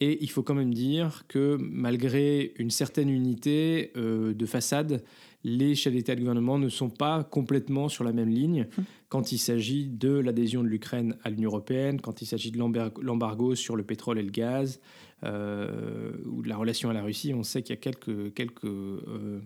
Et 0.00 0.22
il 0.22 0.30
faut 0.30 0.42
quand 0.42 0.54
même 0.54 0.74
dire 0.74 1.24
que 1.26 1.56
malgré 1.58 2.52
une 2.58 2.70
certaine 2.70 3.08
unité 3.08 3.92
euh, 3.96 4.34
de 4.34 4.46
façade, 4.46 5.02
les 5.42 5.74
chefs 5.74 5.92
d'État 5.92 6.12
et 6.12 6.16
de 6.16 6.20
gouvernement 6.20 6.58
ne 6.58 6.68
sont 6.68 6.90
pas 6.90 7.24
complètement 7.24 7.88
sur 7.88 8.04
la 8.04 8.12
même 8.12 8.28
ligne 8.28 8.66
hum. 8.76 8.84
quand 9.08 9.32
il 9.32 9.38
s'agit 9.38 9.86
de 9.86 10.10
l'adhésion 10.10 10.62
de 10.62 10.68
l'Ukraine 10.68 11.16
à 11.22 11.30
l'Union 11.30 11.48
européenne, 11.48 12.00
quand 12.00 12.20
il 12.20 12.26
s'agit 12.26 12.50
de 12.50 12.58
l'embargo 12.58 13.54
sur 13.54 13.76
le 13.76 13.84
pétrole 13.84 14.18
et 14.18 14.22
le 14.22 14.30
gaz, 14.30 14.80
euh, 15.24 16.12
ou 16.26 16.42
de 16.42 16.48
la 16.48 16.58
relation 16.58 16.90
à 16.90 16.92
la 16.92 17.02
Russie. 17.02 17.32
On 17.32 17.42
sait 17.42 17.62
qu'il 17.62 17.74
y 17.74 17.78
a 17.78 17.80
quelques, 17.80 18.34
quelques 18.34 18.64
euh, 18.64 19.40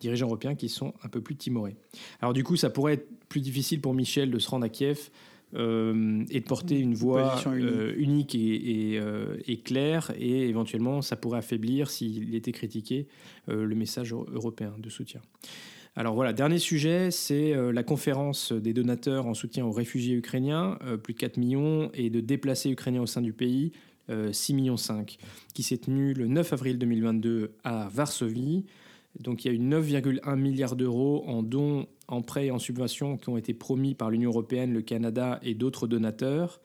dirigeants 0.00 0.28
européens 0.28 0.54
qui 0.54 0.70
sont 0.70 0.94
un 1.04 1.08
peu 1.08 1.20
plus 1.20 1.36
timorés. 1.36 1.76
Alors 2.20 2.32
du 2.32 2.42
coup, 2.42 2.56
ça 2.56 2.70
pourrait 2.70 2.94
être 2.94 3.08
plus 3.28 3.42
difficile 3.42 3.82
pour 3.82 3.92
Michel 3.92 4.30
de 4.30 4.38
se 4.38 4.48
rendre 4.48 4.64
à 4.64 4.70
Kiev 4.70 5.10
euh, 5.54 6.24
et 6.30 6.40
de 6.40 6.44
porter 6.44 6.78
une 6.78 6.94
voix 6.94 7.42
euh, 7.46 7.92
unique, 7.96 8.36
et, 8.36 8.98
euh, 9.00 9.36
et, 9.48 9.58
claire, 9.58 10.12
et 10.16 10.48
éventuellement 10.48 11.02
ça 11.02 11.16
pourrait 11.16 11.38
affaiblir, 11.38 11.90
s'il 11.90 12.34
était 12.34 12.52
critiqué, 12.52 13.08
le 13.48 13.74
message 13.74 14.12
européen 14.12 14.74
de 14.78 14.88
soutien. 14.88 15.20
Alors 15.96 16.14
voilà, 16.14 16.32
dernier 16.32 16.58
sujet, 16.58 17.10
c'est 17.10 17.52
la 17.72 17.82
conférence 17.82 18.52
des 18.52 18.72
donateurs 18.72 19.26
en 19.26 19.34
soutien 19.34 19.66
aux 19.66 19.72
réfugiés 19.72 20.14
ukrainiens, 20.14 20.78
plus 21.02 21.14
de 21.14 21.18
4 21.18 21.36
millions, 21.36 21.90
et 21.94 22.10
de 22.10 22.20
déplacés 22.20 22.70
ukrainiens 22.70 23.02
au 23.02 23.06
sein 23.06 23.20
du 23.20 23.32
pays, 23.32 23.72
6 24.08 24.54
millions 24.54 24.76
5, 24.76 25.18
qui 25.52 25.64
s'est 25.64 25.78
tenue 25.78 26.14
le 26.14 26.28
9 26.28 26.52
avril 26.52 26.78
2022 26.78 27.56
à 27.64 27.88
Varsovie. 27.92 28.66
Donc 29.18 29.44
il 29.44 29.48
y 29.48 29.50
a 29.50 29.54
eu 29.54 29.58
9,1 29.58 30.36
milliards 30.36 30.76
d'euros 30.76 31.24
en 31.26 31.42
dons, 31.42 31.86
en 32.10 32.22
prêts 32.22 32.46
et 32.46 32.50
en 32.50 32.58
subventions 32.58 33.16
qui 33.16 33.28
ont 33.28 33.36
été 33.36 33.54
promis 33.54 33.94
par 33.94 34.10
l'Union 34.10 34.30
européenne, 34.30 34.72
le 34.72 34.82
Canada 34.82 35.38
et 35.42 35.54
d'autres 35.54 35.86
donateurs. 35.86 36.60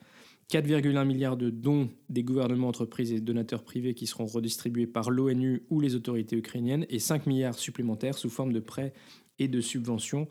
4,1 0.50 1.04
milliards 1.04 1.36
de 1.36 1.50
dons 1.50 1.88
des 2.08 2.22
gouvernements, 2.22 2.68
entreprises 2.68 3.12
et 3.12 3.20
donateurs 3.20 3.64
privés 3.64 3.94
qui 3.94 4.06
seront 4.06 4.26
redistribués 4.26 4.86
par 4.86 5.10
l'ONU 5.10 5.64
ou 5.70 5.80
les 5.80 5.96
autorités 5.96 6.36
ukrainiennes 6.36 6.86
et 6.88 7.00
5 7.00 7.26
milliards 7.26 7.58
supplémentaires 7.58 8.16
sous 8.16 8.30
forme 8.30 8.52
de 8.52 8.60
prêts 8.60 8.92
et 9.40 9.48
de 9.48 9.60
subventions 9.60 10.28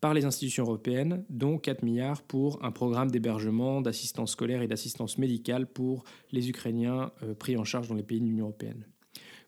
par 0.00 0.14
les 0.14 0.24
institutions 0.24 0.64
européennes, 0.64 1.24
dont 1.30 1.58
4 1.58 1.84
milliards 1.84 2.22
pour 2.22 2.64
un 2.64 2.72
programme 2.72 3.10
d'hébergement, 3.10 3.80
d'assistance 3.80 4.32
scolaire 4.32 4.62
et 4.62 4.66
d'assistance 4.66 5.16
médicale 5.16 5.66
pour 5.66 6.02
les 6.32 6.48
Ukrainiens 6.48 7.12
euh, 7.22 7.34
pris 7.34 7.56
en 7.56 7.64
charge 7.64 7.88
dans 7.88 7.94
les 7.94 8.02
pays 8.02 8.20
de 8.20 8.24
l'Union 8.24 8.46
européenne. 8.46 8.86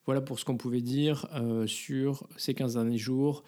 Voilà 0.07 0.21
pour 0.21 0.39
ce 0.39 0.45
qu'on 0.45 0.57
pouvait 0.57 0.83
dire 0.83 1.27
euh, 1.35 1.67
sur 1.67 2.29
ces 2.37 2.55
15 2.55 2.75
derniers 2.75 2.99
jours 2.99 3.43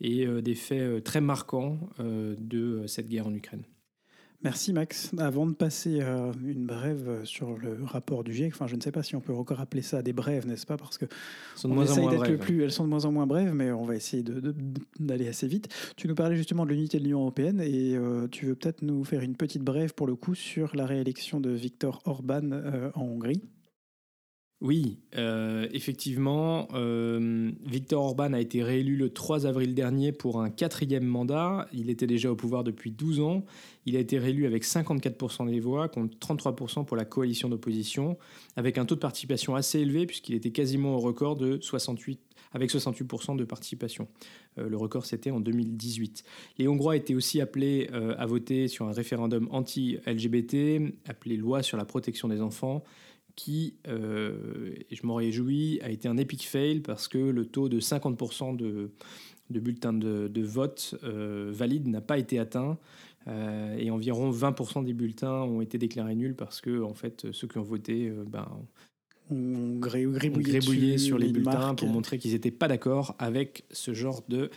et 0.00 0.26
euh, 0.26 0.40
des 0.40 0.54
faits 0.54 0.80
euh, 0.80 1.00
très 1.00 1.20
marquants 1.20 1.78
de 1.98 2.84
cette 2.86 3.08
guerre 3.08 3.26
en 3.26 3.34
Ukraine. 3.34 3.62
Merci 4.42 4.72
Max. 4.72 5.10
Avant 5.18 5.46
de 5.46 5.52
passer 5.52 6.00
à 6.00 6.32
une 6.42 6.64
brève 6.64 7.24
sur 7.24 7.58
le 7.58 7.84
rapport 7.84 8.24
du 8.24 8.32
GIEC, 8.32 8.54
enfin 8.54 8.66
je 8.66 8.74
ne 8.74 8.80
sais 8.80 8.90
pas 8.90 9.02
si 9.02 9.14
on 9.14 9.20
peut 9.20 9.34
encore 9.34 9.60
appeler 9.60 9.82
ça 9.82 10.00
des 10.00 10.14
brèves, 10.14 10.46
n'est-ce 10.46 10.64
pas 10.64 10.78
Parce 10.78 10.96
que 10.96 11.04
sont 11.56 11.68
de 11.68 11.74
moins 11.74 11.90
en 11.90 12.00
moins 12.00 12.14
brèves. 12.14 12.38
Plus, 12.38 12.62
elles 12.62 12.72
sont 12.72 12.84
de 12.84 12.88
moins 12.88 13.04
en 13.04 13.12
moins 13.12 13.26
brèves, 13.26 13.52
mais 13.52 13.70
on 13.70 13.84
va 13.84 13.96
essayer 13.96 14.24
d'aller 14.98 15.28
assez 15.28 15.46
vite. 15.46 15.68
Tu 15.96 16.08
nous 16.08 16.14
parlais 16.14 16.36
justement 16.36 16.64
de 16.64 16.70
l'unité 16.70 16.98
de 16.98 17.04
l'Union 17.04 17.20
européenne 17.20 17.60
et 17.60 17.98
tu 18.30 18.46
veux 18.46 18.54
peut-être 18.54 18.80
nous 18.80 19.04
faire 19.04 19.20
une 19.20 19.36
petite 19.36 19.62
brève 19.62 19.92
pour 19.92 20.06
le 20.06 20.16
coup 20.16 20.34
sur 20.34 20.74
la 20.74 20.86
réélection 20.86 21.38
de 21.38 21.50
Viktor 21.50 22.00
Orban 22.06 22.50
en 22.94 23.02
Hongrie. 23.02 23.42
Oui, 24.62 24.98
euh, 25.16 25.66
effectivement, 25.72 26.68
euh, 26.74 27.50
Viktor 27.64 28.04
Orban 28.04 28.34
a 28.34 28.40
été 28.40 28.62
réélu 28.62 28.94
le 28.94 29.08
3 29.08 29.46
avril 29.46 29.74
dernier 29.74 30.12
pour 30.12 30.42
un 30.42 30.50
quatrième 30.50 31.04
mandat. 31.04 31.66
Il 31.72 31.88
était 31.88 32.06
déjà 32.06 32.30
au 32.30 32.36
pouvoir 32.36 32.62
depuis 32.62 32.90
12 32.90 33.20
ans. 33.20 33.46
Il 33.86 33.96
a 33.96 34.00
été 34.00 34.18
réélu 34.18 34.44
avec 34.44 34.64
54% 34.64 35.50
des 35.50 35.60
voix 35.60 35.88
contre 35.88 36.14
33% 36.18 36.84
pour 36.84 36.98
la 36.98 37.06
coalition 37.06 37.48
d'opposition, 37.48 38.18
avec 38.54 38.76
un 38.76 38.84
taux 38.84 38.96
de 38.96 39.00
participation 39.00 39.54
assez 39.54 39.80
élevé 39.80 40.04
puisqu'il 40.04 40.34
était 40.34 40.50
quasiment 40.50 40.94
au 40.94 40.98
record 40.98 41.36
de 41.36 41.58
68 41.62 42.20
avec 42.52 42.70
68% 42.70 43.36
de 43.36 43.44
participation. 43.44 44.08
Euh, 44.58 44.68
le 44.68 44.76
record, 44.76 45.06
c'était 45.06 45.30
en 45.30 45.40
2018. 45.40 46.22
Les 46.58 46.68
Hongrois 46.68 46.96
étaient 46.96 47.14
aussi 47.14 47.40
appelés 47.40 47.88
à 48.18 48.26
voter 48.26 48.68
sur 48.68 48.86
un 48.88 48.92
référendum 48.92 49.48
anti-LGBT, 49.52 50.92
appelé 51.08 51.38
loi 51.38 51.62
sur 51.62 51.78
la 51.78 51.86
protection 51.86 52.28
des 52.28 52.42
enfants, 52.42 52.84
qui, 53.40 53.72
euh, 53.88 54.74
et 54.90 54.94
je 54.94 55.06
m'en 55.06 55.14
réjouis, 55.14 55.80
a 55.82 55.88
été 55.88 56.08
un 56.08 56.18
epic 56.18 56.46
fail 56.46 56.80
parce 56.80 57.08
que 57.08 57.16
le 57.16 57.46
taux 57.46 57.70
de 57.70 57.80
50% 57.80 58.54
de, 58.54 58.90
de, 59.48 59.60
bulletins 59.60 59.94
de, 59.94 60.42
vote 60.42 60.94
euh, 61.04 61.50
valides 61.50 61.88
n'a 61.88 62.02
pas 62.02 62.18
été 62.18 62.38
atteint. 62.38 62.76
Euh, 63.28 63.76
et 63.78 63.90
environ 63.90 64.30
20% 64.30 64.84
des 64.84 64.92
bulletins 64.92 65.40
ont 65.42 65.62
été 65.62 65.78
déclarés 65.78 66.16
nuls 66.16 66.34
parce 66.34 66.60
que 66.60 66.82
en 66.82 66.92
fait, 66.92 67.32
ceux 67.32 67.48
qui 67.48 67.56
ont 67.56 67.62
voté 67.62 68.12
ben, 68.26 68.46
ont 69.30 69.78
grébouillé, 69.78 70.98
sur 70.98 71.16
les 71.16 71.32
bulletins 71.32 71.74
pour 71.74 71.88
montrer 71.88 72.18
qu'ils 72.18 72.32
n'étaient 72.32 72.50
pas 72.50 72.68
d'accord 72.68 73.14
avec 73.18 73.64
ce 73.70 73.94
genre 73.94 74.22
de, 74.28 74.50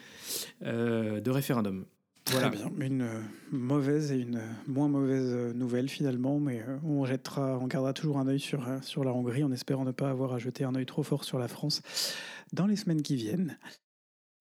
de 0.61 1.29
référendum. 1.29 1.85
Très 2.25 2.49
bien, 2.49 2.71
une 2.79 3.01
euh, 3.01 3.19
mauvaise 3.51 4.13
et 4.13 4.19
une 4.19 4.41
moins 4.67 4.87
mauvaise 4.87 5.33
euh, 5.33 5.53
nouvelle 5.53 5.89
finalement, 5.89 6.39
mais 6.39 6.61
euh, 6.61 6.77
on 6.85 7.03
jettera, 7.05 7.59
on 7.59 7.67
gardera 7.67 7.91
toujours 7.91 8.17
un 8.17 8.27
œil 8.27 8.39
sur, 8.39 8.65
sur 8.81 9.03
la 9.03 9.11
Hongrie 9.11 9.43
en 9.43 9.51
espérant 9.51 9.83
ne 9.83 9.91
pas 9.91 10.09
avoir 10.09 10.33
à 10.33 10.39
jeter 10.39 10.63
un 10.63 10.73
œil 10.75 10.85
trop 10.85 11.03
fort 11.03 11.25
sur 11.25 11.37
la 11.37 11.49
France 11.49 11.81
dans 12.53 12.65
les 12.65 12.77
semaines 12.77 13.01
qui 13.01 13.17
viennent. 13.17 13.57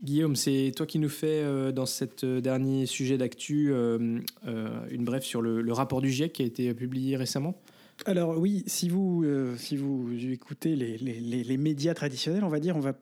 Guillaume, 0.01 0.37
c'est 0.37 0.73
toi 0.77 0.87
qui 0.87 0.99
nous 0.99 1.09
fais 1.09 1.73
dans 1.73 1.87
cet 1.87 2.25
dernier 2.25 2.87
sujet 2.87 3.19
d'actu 3.19 3.73
une 3.73 5.05
brève 5.05 5.23
sur 5.23 5.41
le, 5.41 5.73
rapport 5.73 6.01
du 6.01 6.11
GIEC 6.11 6.33
qui 6.33 6.43
a 6.43 6.45
été 6.45 6.75
publié 6.75 7.17
récemment. 7.17 7.63
Alors 8.07 8.37
oui, 8.37 8.65
si 8.67 8.89
vous, 8.89 9.25
si 9.57 9.77
vous 9.77 10.13
écoutez 10.13 10.75
les, 10.75 10.99
les, 10.99 11.45
les, 11.45 11.57
médias 11.57 11.95
traditionnels, 11.95 12.43
on 12.43 12.49
va 12.49 12.59
dire, 12.59 12.77
on 12.77 12.81
va 12.81 12.95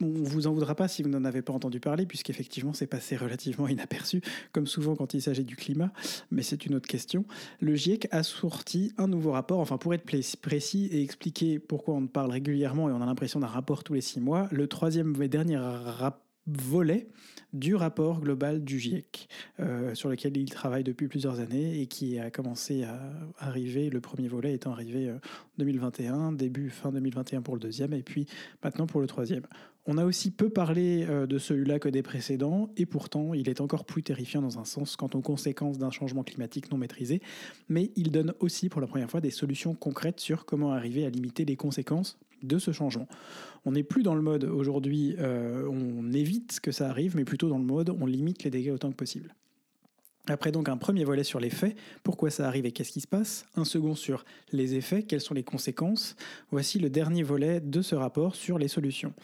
on 0.00 0.06
vous 0.06 0.46
en 0.46 0.52
voudra 0.52 0.74
pas 0.74 0.88
si 0.88 1.02
vous 1.02 1.08
n'en 1.08 1.24
avez 1.24 1.42
pas 1.42 1.52
entendu 1.52 1.80
parler, 1.80 2.06
puisqu'effectivement 2.06 2.72
c'est 2.72 2.86
passé 2.86 3.16
relativement 3.16 3.68
inaperçu, 3.68 4.20
comme 4.52 4.66
souvent 4.66 4.94
quand 4.94 5.14
il 5.14 5.22
s'agit 5.22 5.44
du 5.44 5.56
climat, 5.56 5.92
mais 6.30 6.42
c'est 6.42 6.66
une 6.66 6.74
autre 6.74 6.88
question. 6.88 7.24
Le 7.60 7.74
GIEC 7.74 8.08
a 8.10 8.22
sorti 8.22 8.92
un 8.98 9.08
nouveau 9.08 9.32
rapport, 9.32 9.60
enfin 9.60 9.78
pour 9.78 9.94
être 9.94 10.04
précis 10.40 10.88
et 10.92 11.02
expliquer 11.02 11.58
pourquoi 11.58 11.94
on 11.94 12.06
parle 12.06 12.30
régulièrement 12.30 12.88
et 12.88 12.92
on 12.92 13.02
a 13.02 13.06
l'impression 13.06 13.40
d'un 13.40 13.46
rapport 13.46 13.84
tous 13.84 13.94
les 13.94 14.00
six 14.00 14.20
mois, 14.20 14.48
le 14.50 14.66
troisième 14.68 15.20
et 15.20 15.28
dernier 15.28 15.58
volet 16.48 17.08
du 17.52 17.74
rapport 17.74 18.20
global 18.20 18.62
du 18.62 18.78
GIEC, 18.78 19.28
euh, 19.60 19.94
sur 19.94 20.08
lequel 20.08 20.36
il 20.36 20.50
travaille 20.50 20.84
depuis 20.84 21.08
plusieurs 21.08 21.40
années 21.40 21.80
et 21.80 21.86
qui 21.86 22.18
a 22.18 22.30
commencé 22.30 22.84
à 22.84 22.98
arriver, 23.38 23.88
le 23.88 24.00
premier 24.00 24.28
volet 24.28 24.52
étant 24.52 24.72
arrivé 24.72 25.10
en 25.10 25.14
euh, 25.14 25.18
2021, 25.58 26.32
début 26.32 26.68
fin 26.70 26.92
2021 26.92 27.42
pour 27.42 27.54
le 27.54 27.60
deuxième, 27.60 27.94
et 27.94 28.02
puis 28.02 28.26
maintenant 28.62 28.86
pour 28.86 29.00
le 29.00 29.06
troisième. 29.06 29.46
On 29.90 29.96
a 29.96 30.04
aussi 30.04 30.30
peu 30.30 30.50
parlé 30.50 31.06
euh, 31.08 31.26
de 31.26 31.38
celui-là 31.38 31.78
que 31.78 31.88
des 31.88 32.02
précédents, 32.02 32.68
et 32.76 32.84
pourtant 32.84 33.32
il 33.32 33.48
est 33.48 33.62
encore 33.62 33.86
plus 33.86 34.02
terrifiant 34.02 34.42
dans 34.42 34.58
un 34.58 34.66
sens 34.66 34.96
quant 34.96 35.08
aux 35.14 35.22
conséquences 35.22 35.78
d'un 35.78 35.90
changement 35.90 36.22
climatique 36.22 36.70
non 36.70 36.76
maîtrisé, 36.76 37.22
mais 37.70 37.90
il 37.96 38.10
donne 38.10 38.34
aussi 38.38 38.68
pour 38.68 38.82
la 38.82 38.86
première 38.86 39.10
fois 39.10 39.22
des 39.22 39.30
solutions 39.30 39.74
concrètes 39.74 40.20
sur 40.20 40.44
comment 40.44 40.72
arriver 40.72 41.06
à 41.06 41.10
limiter 41.10 41.46
les 41.46 41.56
conséquences 41.56 42.18
de 42.42 42.58
ce 42.58 42.70
changement. 42.70 43.08
On 43.64 43.72
n'est 43.72 43.82
plus 43.82 44.02
dans 44.02 44.14
le 44.14 44.20
mode 44.20 44.44
aujourd'hui 44.44 45.16
euh, 45.20 45.66
on 45.66 46.12
évite 46.12 46.60
que 46.60 46.70
ça 46.70 46.90
arrive, 46.90 47.16
mais 47.16 47.24
plutôt 47.24 47.48
dans 47.48 47.58
le 47.58 47.64
mode 47.64 47.88
on 47.88 48.04
limite 48.04 48.44
les 48.44 48.50
dégâts 48.50 48.72
autant 48.72 48.90
que 48.90 48.96
possible. 48.96 49.34
Après 50.30 50.52
donc 50.52 50.68
un 50.68 50.76
premier 50.76 51.04
volet 51.04 51.24
sur 51.24 51.40
les 51.40 51.50
faits, 51.50 51.76
pourquoi 52.02 52.30
ça 52.30 52.46
arrive 52.46 52.66
et 52.66 52.72
qu'est-ce 52.72 52.92
qui 52.92 53.00
se 53.00 53.06
passe, 53.06 53.46
un 53.56 53.64
second 53.64 53.94
sur 53.94 54.24
les 54.52 54.74
effets, 54.74 55.02
quelles 55.02 55.20
sont 55.20 55.34
les 55.34 55.42
conséquences, 55.42 56.16
voici 56.50 56.78
le 56.78 56.90
dernier 56.90 57.22
volet 57.22 57.60
de 57.60 57.82
ce 57.82 57.94
rapport 57.94 58.34
sur 58.34 58.58
les 58.58 58.68
solutions. 58.68 59.14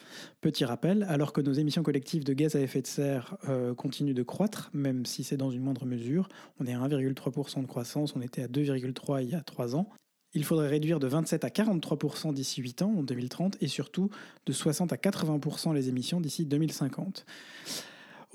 Petit 0.41 0.65
rappel, 0.65 1.05
alors 1.09 1.33
que 1.33 1.41
nos 1.41 1.53
émissions 1.53 1.83
collectives 1.83 2.25
de 2.25 2.33
gaz 2.33 2.57
à 2.57 2.61
effet 2.61 2.83
de 2.83 2.87
serre 2.87 3.37
euh, 3.49 3.75
continuent 3.75 4.15
de 4.15 4.23
croître, 4.23 4.71
même 4.73 5.07
si 5.07 5.25
c'est 5.25 5.37
dans 5.37 5.51
une 5.51 5.63
moindre 5.63 5.87
mesure, 5.87 6.29
on 6.61 6.67
est 6.67 6.75
à 6.75 6.79
1,3% 6.79 7.63
de 7.63 7.67
croissance, 7.67 8.15
on 8.17 8.21
était 8.21 8.43
à 8.43 8.49
2,3% 8.49 9.23
il 9.23 9.31
y 9.31 9.35
a 9.35 9.41
3 9.41 9.77
ans, 9.77 9.89
il 10.35 10.45
faudrait 10.45 10.69
réduire 10.69 10.99
de 10.99 11.07
27 11.07 11.45
à 11.45 11.49
43% 11.49 12.35
d'ici 12.35 12.61
8 12.61 12.83
ans, 12.83 12.95
en 12.99 13.03
2030, 13.03 13.57
et 13.61 13.69
surtout 13.69 14.11
de 14.47 14.53
60 14.53 14.93
à 14.93 14.97
80% 14.97 15.75
les 15.75 15.89
émissions 15.89 16.21
d'ici 16.21 16.45
2050. 16.45 17.25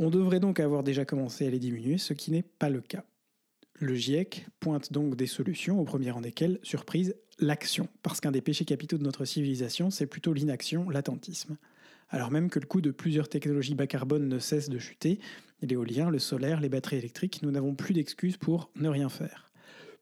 On 0.01 0.09
devrait 0.09 0.39
donc 0.39 0.61
avoir 0.61 0.81
déjà 0.81 1.03
commencé 1.03 1.45
à 1.45 1.49
les 1.49 1.59
diminuer, 1.59 1.97
ce 1.97 2.13
qui 2.13 2.31
n'est 2.31 2.41
pas 2.41 2.69
le 2.69 2.79
cas. 2.79 3.03
Le 3.73 3.95
GIEC 3.95 4.47
pointe 4.61 4.93
donc 4.93 5.17
des 5.17 5.27
solutions, 5.27 5.77
au 5.77 5.83
premier 5.83 6.09
rang 6.09 6.21
desquelles, 6.21 6.57
surprise, 6.63 7.15
l'action, 7.37 7.89
parce 8.01 8.21
qu'un 8.21 8.31
des 8.31 8.39
péchés 8.39 8.63
capitaux 8.63 8.97
de 8.97 9.03
notre 9.03 9.25
civilisation, 9.25 9.89
c'est 9.89 10.07
plutôt 10.07 10.31
l'inaction, 10.31 10.89
l'attentisme. 10.89 11.57
Alors 12.07 12.31
même 12.31 12.49
que 12.49 12.59
le 12.59 12.65
coût 12.65 12.79
de 12.79 12.91
plusieurs 12.91 13.27
technologies 13.27 13.75
bas 13.75 13.87
carbone 13.87 14.29
ne 14.29 14.39
cesse 14.39 14.69
de 14.69 14.79
chuter, 14.79 15.19
l'éolien, 15.61 16.09
le 16.09 16.19
solaire, 16.19 16.61
les 16.61 16.69
batteries 16.69 16.97
électriques, 16.97 17.41
nous 17.43 17.51
n'avons 17.51 17.75
plus 17.75 17.93
d'excuses 17.93 18.37
pour 18.37 18.71
ne 18.75 18.87
rien 18.87 19.09
faire. 19.09 19.51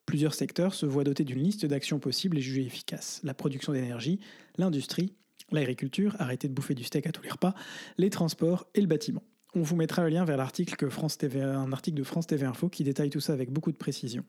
Plusieurs 0.06 0.36
secteurs 0.36 0.76
se 0.76 0.86
voient 0.86 1.06
dotés 1.06 1.24
d'une 1.24 1.42
liste 1.42 1.66
d'actions 1.66 1.98
possibles 1.98 2.38
et 2.38 2.42
jugées 2.42 2.66
efficaces. 2.68 3.20
La 3.24 3.34
production 3.34 3.74
d'énergie, 3.74 4.20
l'industrie, 4.60 5.16
l'agriculture, 5.52 6.16
arrêter 6.20 6.48
de 6.48 6.54
bouffer 6.54 6.76
du 6.76 6.84
steak 6.84 7.08
à 7.08 7.12
tous 7.12 7.24
les 7.24 7.32
repas, 7.32 7.56
les 7.98 8.12
transports 8.12 8.68
et 8.76 8.82
le 8.82 8.88
bâtiment. 8.88 9.24
On 9.56 9.62
vous 9.62 9.76
mettra 9.76 10.04
le 10.04 10.10
lien 10.10 10.26
vers 10.26 10.38
l'article 10.38 10.76
que 10.76 10.90
France 10.90 11.18
un 11.24 11.72
article 11.72 11.98
de 11.98 12.04
France 12.04 12.28
TV 12.28 12.46
Info 12.46 12.70
qui 12.70 12.84
détaille 12.84 13.10
tout 13.10 13.20
ça 13.20 13.34
avec 13.34 13.52
beaucoup 13.52 13.72
de 13.72 13.78
précision. 13.78 14.24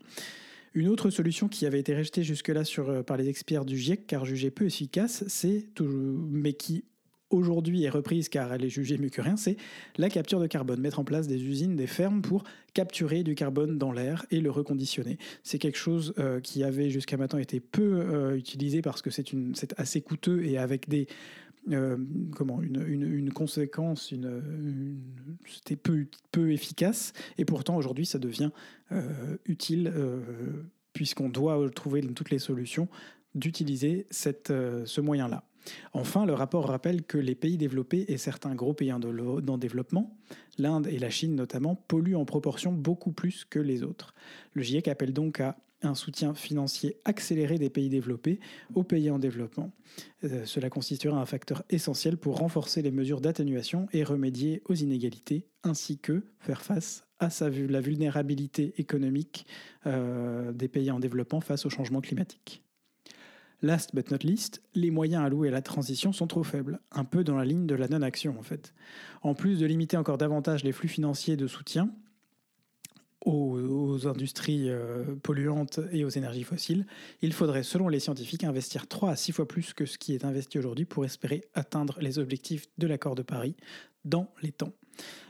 Une 0.75 0.89
autre 0.89 1.11
solution 1.11 1.49
qui 1.49 1.67
avait 1.67 1.81
été 1.81 1.97
rejetée 1.97 2.23
jusque-là 2.23 2.65
sur, 2.65 3.05
par 3.05 3.17
les 3.17 3.29
experts 3.29 3.65
du 3.65 3.77
GIEC, 3.77 4.07
car 4.07 4.25
jugée 4.25 4.51
peu 4.51 4.67
efficace, 4.67 5.25
c'est 5.27 5.67
mais 5.81 6.53
qui 6.53 6.85
aujourd'hui 7.31 7.85
est 7.85 7.89
reprise 7.89 8.29
car 8.29 8.53
elle 8.53 8.65
est 8.65 8.69
jugée 8.69 8.99
mieux 8.99 9.11
que 9.11 9.21
rien, 9.21 9.37
c'est 9.37 9.57
la 9.97 10.09
capture 10.09 10.41
de 10.41 10.47
carbone. 10.47 10.81
Mettre 10.81 10.99
en 10.99 11.05
place 11.05 11.27
des 11.27 11.43
usines, 11.43 11.77
des 11.77 11.87
fermes 11.87 12.23
pour 12.23 12.45
capturer 12.75 13.23
du 13.23 13.35
carbone 13.35 13.79
dans 13.79 13.93
l'air 13.93 14.27
et 14.31 14.41
le 14.41 14.51
reconditionner. 14.51 15.19
C'est 15.43 15.59
quelque 15.59 15.79
chose 15.79 16.15
euh, 16.19 16.41
qui 16.41 16.65
avait 16.65 16.91
jusqu'à 16.91 17.17
maintenant 17.17 17.39
été 17.39 17.61
peu 17.61 18.01
euh, 18.01 18.37
utilisé 18.37 18.83
parce 18.83 19.03
que 19.03 19.11
c'est 19.11 19.75
assez 19.77 20.01
coûteux 20.01 20.45
et 20.45 20.59
avec 20.59 20.89
des... 20.89 21.07
Euh, 21.71 21.97
comment 22.35 22.63
une, 22.63 22.83
une, 22.87 23.33
conséquence, 23.33 24.13
une, 24.13 24.97
c'était 25.47 25.77
peu, 25.77 26.07
peu 26.33 26.53
efficace 26.53 27.13
et 27.37 27.45
pourtant 27.45 27.77
aujourd'hui 27.77 28.07
ça 28.07 28.19
devient 28.19 28.51
utile 29.45 29.93
puisqu'on 30.93 31.29
doit 31.29 31.69
trouver 31.71 32.01
toutes 32.01 32.31
les 32.31 32.39
solutions 32.39 32.89
d'utiliser 33.35 34.07
ce 34.11 35.01
moyen-là. 35.01 35.45
Enfin, 35.93 36.27
le 36.27 36.33
rapport 36.33 36.67
rappelle 36.67 37.03
que 37.03 37.19
les 37.19 37.35
pays 37.35 37.59
développés 37.59 38.05
et 38.09 38.17
certains 38.17 38.55
gros 38.55 38.75
pays 38.75 38.93
en 38.93 38.99
développement, 39.59 40.17
l'Inde 40.59 40.87
et 40.87 40.99
la 40.99 41.11
Chine 41.11 41.35
notamment, 41.35 41.75
polluent 41.75 42.17
en 42.17 42.25
proportion 42.25 42.73
beaucoup 42.73 43.13
plus 43.13 43.45
que 43.45 43.59
les 43.59 43.83
autres. 43.83 44.15
Le 44.55 44.63
GIEC 44.63 44.89
appelle 44.89 45.13
donc 45.13 45.41
à 45.41 45.57
un 45.83 45.95
soutien 45.95 46.35
financier 46.35 46.97
accéléré 47.05 47.59
des 47.59 47.71
pays 47.71 47.89
développés 47.89 48.41
aux 48.75 48.85
pays 48.85 49.11
en 49.11 49.19
développement. 49.19 49.73
Euh, 50.25 50.45
cela 50.45 50.71
constituera 50.71 51.21
un 51.21 51.27
facteur 51.27 51.63
essentiel 51.71 52.17
pour 52.17 52.39
renforcer 52.39 52.83
les 52.83 52.91
mesures 52.91 53.21
d'atténuation 53.21 53.87
et 53.93 54.05
remédier 54.05 54.63
aux 54.67 54.75
inégalités, 54.75 55.47
ainsi 55.63 55.99
que 55.99 56.23
faire 56.41 56.63
face 56.63 57.05
à 57.21 57.29
la 57.51 57.81
vulnérabilité 57.81 58.75
économique 58.79 59.47
euh, 59.87 60.53
des 60.53 60.69
pays 60.69 60.91
en 60.91 61.01
développement 61.01 61.41
face 61.41 61.67
au 61.67 61.71
changement 61.71 62.01
climatique. 62.01 62.63
Last 63.61 63.93
but 63.93 64.09
not 64.13 64.19
least, 64.23 64.63
les 64.75 64.93
moyens 64.93 65.25
alloués 65.25 65.49
à 65.49 65.51
la 65.51 65.63
transition 65.63 66.13
sont 66.13 66.29
trop 66.29 66.45
faibles, 66.45 66.79
un 66.93 67.05
peu 67.05 67.25
dans 67.25 67.37
la 67.37 67.45
ligne 67.45 67.67
de 67.67 67.75
la 67.75 67.89
non-action 67.89 68.39
en 68.39 68.43
fait. 68.43 68.73
En 69.23 69.35
plus 69.35 69.59
de 69.59 69.67
limiter 69.67 69.97
encore 69.97 70.17
davantage 70.17 70.63
les 70.63 70.71
flux 70.71 70.89
financiers 70.89 71.37
de 71.37 71.49
soutien 71.49 71.91
aux, 73.29 74.07
industries 74.07 74.71
euh, 74.71 75.05
polluantes 75.23 75.81
et 75.93 76.05
aux 76.05 76.09
énergies 76.09 76.45
fossiles, 76.45 76.87
il 77.23 77.33
faudrait, 77.33 77.63
selon 77.63 77.89
les 77.89 78.01
scientifiques, 78.01 78.45
investir 78.45 78.87
3 78.87 79.11
à 79.11 79.17
6 79.17 79.33
fois 79.33 79.49
plus 79.49 79.75
que 79.75 79.87
ce 79.87 79.99
qui 79.99 80.15
est 80.15 80.25
investi 80.25 80.59
aujourd'hui 80.59 80.85
pour 80.85 81.05
espérer 81.05 81.45
atteindre 81.55 81.99
les 82.01 82.19
objectifs 82.19 82.67
de 82.79 82.87
l'accord 82.87 83.15
de 83.15 83.23
Paris 83.23 83.55
dans 84.05 84.29
les 84.43 84.53
temps. 84.53 84.73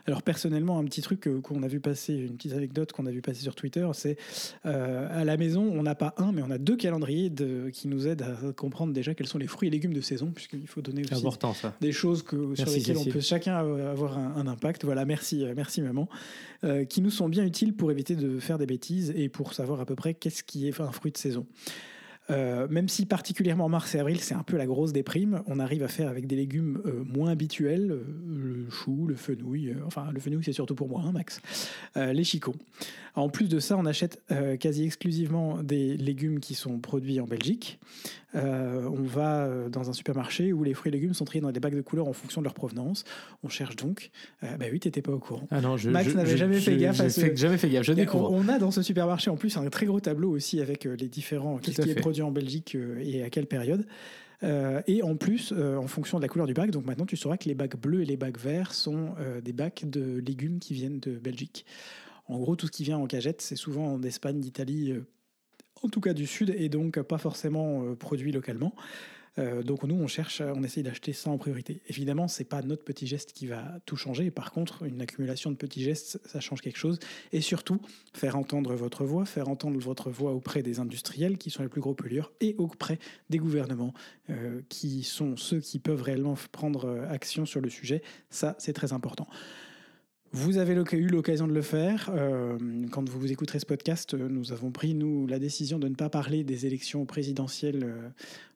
Alors 0.08 0.22
personnellement, 0.22 0.78
un 0.78 0.84
petit 0.84 1.02
truc 1.02 1.28
euh, 1.28 1.42
qu'on 1.42 1.62
a 1.62 1.68
vu 1.68 1.80
passer, 1.80 2.14
une 2.14 2.36
petite 2.36 2.54
anecdote 2.54 2.92
qu'on 2.92 3.04
a 3.04 3.10
vu 3.10 3.20
passer 3.20 3.42
sur 3.42 3.54
Twitter, 3.54 3.86
c'est 3.92 4.16
euh, 4.64 5.06
à 5.10 5.22
la 5.26 5.36
maison, 5.36 5.60
on 5.62 5.82
n'a 5.82 5.94
pas 5.94 6.14
un, 6.16 6.32
mais 6.32 6.40
on 6.40 6.50
a 6.50 6.56
deux 6.56 6.76
calendriers 6.76 7.30
qui 7.74 7.88
nous 7.88 8.06
aident 8.06 8.22
à 8.22 8.52
comprendre 8.54 8.94
déjà 8.94 9.14
quels 9.14 9.26
sont 9.26 9.36
les 9.36 9.46
fruits 9.46 9.68
et 9.68 9.70
légumes 9.70 9.92
de 9.92 10.00
saison, 10.00 10.32
puisqu'il 10.34 10.66
faut 10.66 10.80
donner 10.80 11.02
aussi 11.02 11.22
des 11.82 11.92
choses 11.92 12.22
que, 12.22 12.54
sur 12.54 12.70
lesquelles 12.70 12.96
on 12.96 13.04
peut 13.04 13.20
chacun 13.20 13.58
avoir 13.58 14.16
un, 14.16 14.46
impact. 14.46 14.86
Voilà, 14.86 15.04
merci, 15.04 15.44
euh, 15.44 15.52
merci 15.54 15.82
maman, 15.82 16.08
qui 16.88 17.02
nous 17.02 17.10
sont 17.10 17.28
bien 17.28 17.44
utiles 17.44 17.74
pour 17.74 17.90
éviter 17.90 18.16
de 18.16 18.38
faire 18.38 18.56
des 18.56 18.66
bêtises 18.66 19.12
et 19.14 19.28
pour 19.28 19.52
savoir 19.52 19.80
à 19.80 19.84
peu 19.84 19.94
près 19.94 20.14
qu'est-ce 20.14 20.42
qui 20.42 20.68
est 20.68 20.80
un 20.80 20.90
fruit 20.90 21.12
de 21.12 21.18
saison. 21.18 21.46
Euh, 22.30 22.66
même 22.68 22.88
si 22.88 23.06
particulièrement 23.06 23.68
mars 23.68 23.94
et 23.94 24.00
avril, 24.00 24.20
c'est 24.20 24.34
un 24.34 24.42
peu 24.42 24.56
la 24.56 24.66
grosse 24.66 24.92
déprime, 24.92 25.42
on 25.46 25.58
arrive 25.58 25.82
à 25.82 25.88
faire 25.88 26.08
avec 26.08 26.26
des 26.26 26.36
légumes 26.36 26.82
euh, 26.84 27.02
moins 27.04 27.30
habituels, 27.30 27.90
euh, 27.90 28.04
le 28.28 28.70
chou, 28.70 29.06
le 29.06 29.14
fenouil, 29.14 29.74
enfin 29.86 30.08
le 30.12 30.20
fenouil 30.20 30.44
c'est 30.44 30.52
surtout 30.52 30.74
pour 30.74 30.88
moi, 30.88 31.02
hein, 31.06 31.12
Max, 31.12 31.40
les 31.96 32.24
chicots. 32.24 32.54
En 33.14 33.28
plus 33.28 33.48
de 33.48 33.58
ça, 33.58 33.76
on 33.76 33.84
achète 33.84 34.22
quasi 34.60 34.84
exclusivement 34.84 35.60
des 35.62 35.96
légumes 35.96 36.38
qui 36.38 36.54
sont 36.54 36.78
produits 36.78 37.18
en 37.18 37.26
Belgique. 37.26 37.80
on 38.34 39.02
va 39.02 39.48
dans 39.68 39.90
un 39.90 39.92
supermarché 39.92 40.52
où 40.52 40.62
les 40.62 40.72
fruits 40.72 40.90
et 40.90 40.92
légumes 40.92 41.14
sont 41.14 41.24
triés 41.24 41.40
dans 41.40 41.50
des 41.50 41.58
bacs 41.58 41.74
de 41.74 41.80
couleurs 41.80 42.06
en 42.06 42.12
fonction 42.12 42.40
de 42.40 42.44
leur 42.44 42.54
provenance. 42.54 43.02
On 43.42 43.48
cherche 43.48 43.74
donc. 43.74 44.10
bah 44.42 44.66
oui, 44.70 44.78
t'étais 44.78 45.02
pas 45.02 45.10
au 45.10 45.18
courant. 45.18 45.48
Ah 45.50 45.60
non, 45.60 45.76
je, 45.76 45.90
Max 45.90 46.14
n'avait 46.14 46.36
jamais 46.36 46.60
fait 46.60 46.76
gaffe. 46.76 47.00
À 47.00 47.10
ce... 47.10 47.34
Jamais 47.34 47.58
fait 47.58 47.70
gaffe. 47.70 47.86
Je 47.86 47.92
découvre. 47.92 48.30
On, 48.30 48.48
a 48.48 48.60
dans 48.60 48.70
ce 48.70 48.82
supermarché 48.82 49.30
en 49.30 49.36
plus 49.36 49.56
un 49.56 49.68
très 49.68 49.86
gros 49.86 49.98
tableau 49.98 50.30
aussi 50.30 50.60
avec 50.60 50.84
les 50.84 51.08
différents 51.08 51.58
qui 51.58 51.72
est 51.72 51.94
produit 51.96 52.17
en 52.22 52.30
Belgique 52.30 52.74
euh, 52.74 52.98
et 53.00 53.22
à 53.22 53.30
quelle 53.30 53.46
période. 53.46 53.86
Euh, 54.42 54.80
et 54.86 55.02
en 55.02 55.16
plus, 55.16 55.52
euh, 55.52 55.76
en 55.76 55.86
fonction 55.86 56.18
de 56.18 56.22
la 56.22 56.28
couleur 56.28 56.46
du 56.46 56.54
bac, 56.54 56.70
donc 56.70 56.86
maintenant 56.86 57.06
tu 57.06 57.16
sauras 57.16 57.36
que 57.36 57.48
les 57.48 57.54
bacs 57.54 57.76
bleus 57.76 58.02
et 58.02 58.04
les 58.04 58.16
bacs 58.16 58.38
verts 58.38 58.72
sont 58.72 59.14
des 59.42 59.52
bacs 59.52 59.84
de 59.88 60.22
légumes 60.24 60.60
qui 60.60 60.74
viennent 60.74 61.00
de 61.00 61.18
Belgique. 61.18 61.66
En 62.26 62.38
gros, 62.38 62.56
tout 62.56 62.66
ce 62.66 62.72
qui 62.72 62.84
vient 62.84 62.98
en 62.98 63.06
cagette, 63.06 63.40
c'est 63.40 63.56
souvent 63.56 63.98
d'Espagne, 63.98 64.38
d'Italie, 64.38 64.94
en 65.82 65.88
tout 65.88 66.00
cas 66.00 66.12
du 66.12 66.26
Sud, 66.26 66.54
et 66.56 66.68
donc 66.68 67.00
pas 67.00 67.18
forcément 67.18 67.94
produit 67.96 68.30
localement. 68.30 68.74
Euh, 69.38 69.62
donc 69.62 69.84
nous, 69.84 69.94
on 69.94 70.06
cherche, 70.06 70.40
on 70.40 70.62
essaye 70.62 70.82
d'acheter 70.82 71.12
ça 71.12 71.30
en 71.30 71.38
priorité. 71.38 71.80
Évidemment, 71.88 72.28
c'est 72.28 72.44
pas 72.44 72.62
notre 72.62 72.84
petit 72.84 73.06
geste 73.06 73.32
qui 73.32 73.46
va 73.46 73.80
tout 73.86 73.96
changer. 73.96 74.30
Par 74.30 74.52
contre, 74.52 74.82
une 74.84 75.00
accumulation 75.00 75.50
de 75.50 75.56
petits 75.56 75.82
gestes, 75.82 76.20
ça 76.26 76.40
change 76.40 76.60
quelque 76.60 76.78
chose. 76.78 76.98
Et 77.32 77.40
surtout, 77.40 77.80
faire 78.12 78.36
entendre 78.36 78.74
votre 78.74 79.04
voix, 79.04 79.24
faire 79.24 79.48
entendre 79.48 79.78
votre 79.78 80.10
voix 80.10 80.32
auprès 80.32 80.62
des 80.62 80.80
industriels 80.80 81.38
qui 81.38 81.50
sont 81.50 81.62
les 81.62 81.68
plus 81.68 81.80
gros 81.80 81.94
pollueurs 81.94 82.32
et 82.40 82.54
auprès 82.58 82.98
des 83.30 83.38
gouvernements 83.38 83.94
euh, 84.30 84.60
qui 84.68 85.02
sont 85.02 85.36
ceux 85.36 85.60
qui 85.60 85.78
peuvent 85.78 86.02
réellement 86.02 86.34
prendre 86.52 86.86
euh, 86.86 87.08
action 87.08 87.46
sur 87.46 87.60
le 87.60 87.70
sujet. 87.70 88.02
Ça, 88.30 88.56
c'est 88.58 88.72
très 88.72 88.92
important. 88.92 89.28
Vous 90.32 90.58
avez 90.58 90.74
eu 90.74 91.06
l'occasion 91.08 91.48
de 91.48 91.54
le 91.54 91.62
faire. 91.62 92.12
quand 92.90 93.08
vous 93.08 93.32
écouterez 93.32 93.58
ce 93.58 93.66
podcast, 93.66 94.14
nous 94.14 94.52
avons 94.52 94.70
pris, 94.70 94.94
nous, 94.94 95.26
la 95.26 95.38
décision 95.38 95.78
de 95.78 95.88
ne 95.88 95.94
pas 95.94 96.10
parler 96.10 96.44
des 96.44 96.66
élections 96.66 97.06
présidentielles 97.06 98.12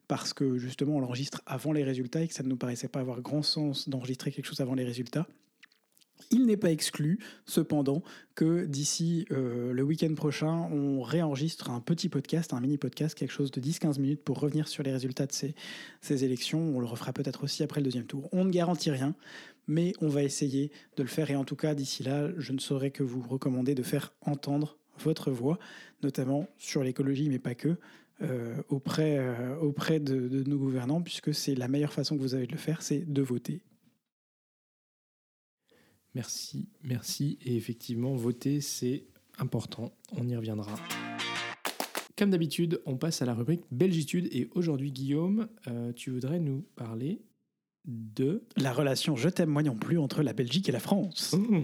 parce 0.07 0.33
que 0.33 0.57
justement 0.57 0.97
on 0.97 0.99
l'enregistre 0.99 1.41
avant 1.45 1.71
les 1.71 1.83
résultats 1.83 2.21
et 2.21 2.27
que 2.27 2.33
ça 2.33 2.43
ne 2.43 2.49
nous 2.49 2.57
paraissait 2.57 2.87
pas 2.87 2.99
avoir 2.99 3.21
grand 3.21 3.41
sens 3.41 3.89
d'enregistrer 3.89 4.31
quelque 4.31 4.45
chose 4.45 4.61
avant 4.61 4.75
les 4.75 4.83
résultats. 4.83 5.27
Il 6.31 6.45
n'est 6.45 6.57
pas 6.57 6.71
exclu, 6.71 7.19
cependant, 7.45 8.03
que 8.35 8.65
d'ici 8.65 9.25
euh, 9.31 9.73
le 9.73 9.83
week-end 9.83 10.13
prochain, 10.15 10.67
on 10.71 11.01
réenregistre 11.01 11.69
un 11.69 11.79
petit 11.79 12.09
podcast, 12.09 12.53
un 12.53 12.59
mini-podcast, 12.59 13.17
quelque 13.17 13.31
chose 13.31 13.51
de 13.51 13.61
10-15 13.61 13.99
minutes 13.99 14.23
pour 14.23 14.39
revenir 14.39 14.67
sur 14.67 14.83
les 14.83 14.91
résultats 14.91 15.25
de 15.25 15.31
ces, 15.31 16.23
élections. 16.23 16.59
On 16.59 16.79
le 16.79 16.85
refera 16.85 17.13
peut-être 17.13 17.43
aussi 17.43 17.63
après 17.63 17.79
le 17.79 17.85
deuxième 17.85 18.05
tour. 18.05 18.29
On 18.31 18.45
ne 18.45 18.51
garantit 18.51 18.91
rien, 18.91 19.15
mais 19.67 19.93
on 20.01 20.07
va 20.07 20.23
essayer 20.23 20.71
de 20.97 21.03
le 21.03 21.09
faire. 21.09 21.29
Et 21.31 21.35
en 21.35 21.43
tout 21.43 21.55
cas, 21.55 21.75
d'ici 21.75 22.03
là, 22.03 22.29
je 22.37 22.53
ne 22.53 22.59
saurais 22.59 22.91
que 22.91 23.03
vous 23.03 23.21
recommander 23.21 23.75
de 23.75 23.83
faire 23.83 24.13
entendre 24.21 24.77
votre 24.99 25.31
voix, 25.31 25.59
notamment 26.03 26.47
sur 26.57 26.83
l'écologie, 26.83 27.29
mais 27.29 27.39
pas 27.39 27.55
que, 27.55 27.77
euh, 28.21 28.55
auprès, 28.69 29.17
euh, 29.17 29.55
auprès 29.57 29.99
de, 29.99 30.43
nos 30.47 30.57
gouvernants, 30.57 31.01
puisque 31.01 31.33
c'est 31.33 31.55
la 31.55 31.67
meilleure 31.67 31.93
façon 31.93 32.15
que 32.15 32.21
vous 32.21 32.35
avez 32.35 32.47
de 32.47 32.51
le 32.51 32.57
faire, 32.57 32.81
c'est 32.81 33.11
de 33.11 33.21
voter. 33.21 33.61
Merci, 36.15 36.67
merci. 36.83 37.37
Et 37.43 37.55
effectivement, 37.55 38.15
voter, 38.15 38.61
c'est 38.61 39.03
important. 39.37 39.91
On 40.11 40.27
y 40.27 40.35
reviendra. 40.35 40.75
Comme 42.15 42.29
d'habitude, 42.29 42.81
on 42.85 42.97
passe 42.97 43.21
à 43.21 43.25
la 43.25 43.33
rubrique 43.33 43.63
Belgitude. 43.71 44.27
Et 44.31 44.49
aujourd'hui, 44.53 44.91
Guillaume, 44.91 45.47
euh, 45.67 45.91
tu 45.93 46.11
voudrais 46.11 46.39
nous 46.39 46.63
parler 46.75 47.21
de 47.85 48.43
la 48.55 48.71
relation 48.71 49.15
Je 49.15 49.27
t'aime 49.27 49.49
moi 49.49 49.61
non 49.61 49.75
plus 49.75 49.97
entre 49.97 50.23
la 50.23 50.33
Belgique 50.33 50.69
et 50.69 50.71
la 50.71 50.79
France. 50.79 51.33
Mmh. 51.33 51.63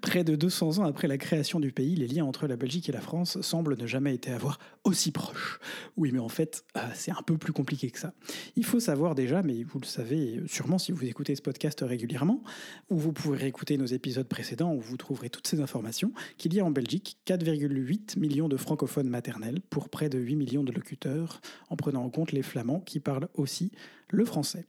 Près 0.00 0.22
de 0.22 0.36
200 0.36 0.78
ans 0.78 0.84
après 0.84 1.08
la 1.08 1.18
création 1.18 1.58
du 1.58 1.72
pays, 1.72 1.96
les 1.96 2.06
liens 2.06 2.24
entre 2.24 2.46
la 2.46 2.56
Belgique 2.56 2.88
et 2.88 2.92
la 2.92 3.00
France 3.00 3.40
semblent 3.40 3.76
ne 3.76 3.86
jamais 3.86 4.14
été 4.14 4.30
avoir 4.30 4.58
aussi 4.84 5.10
proches. 5.10 5.58
Oui, 5.96 6.12
mais 6.12 6.20
en 6.20 6.28
fait, 6.28 6.64
euh, 6.76 6.80
c'est 6.94 7.10
un 7.10 7.22
peu 7.26 7.36
plus 7.36 7.52
compliqué 7.52 7.90
que 7.90 7.98
ça. 7.98 8.12
Il 8.54 8.64
faut 8.64 8.78
savoir 8.78 9.16
déjà, 9.16 9.42
mais 9.42 9.64
vous 9.64 9.80
le 9.80 9.86
savez 9.86 10.40
sûrement 10.46 10.78
si 10.78 10.92
vous 10.92 11.04
écoutez 11.04 11.34
ce 11.34 11.42
podcast 11.42 11.84
régulièrement, 11.86 12.42
ou 12.90 12.96
vous 12.96 13.12
pouvez 13.12 13.36
réécouter 13.36 13.76
nos 13.76 13.86
épisodes 13.86 14.28
précédents 14.28 14.72
où 14.72 14.80
vous 14.80 14.96
trouverez 14.96 15.30
toutes 15.30 15.48
ces 15.48 15.60
informations, 15.60 16.12
qu'il 16.38 16.54
y 16.54 16.60
a 16.60 16.64
en 16.64 16.70
Belgique 16.70 17.18
4,8 17.26 18.18
millions 18.18 18.48
de 18.48 18.56
francophones 18.56 19.08
maternels 19.08 19.60
pour 19.68 19.88
près 19.88 20.08
de 20.08 20.18
8 20.18 20.36
millions 20.36 20.64
de 20.64 20.72
locuteurs, 20.72 21.40
en 21.70 21.76
prenant 21.76 22.04
en 22.04 22.10
compte 22.10 22.30
les 22.30 22.42
flamands 22.42 22.80
qui 22.80 23.00
parlent 23.00 23.28
aussi 23.34 23.72
le 24.10 24.24
français 24.24 24.66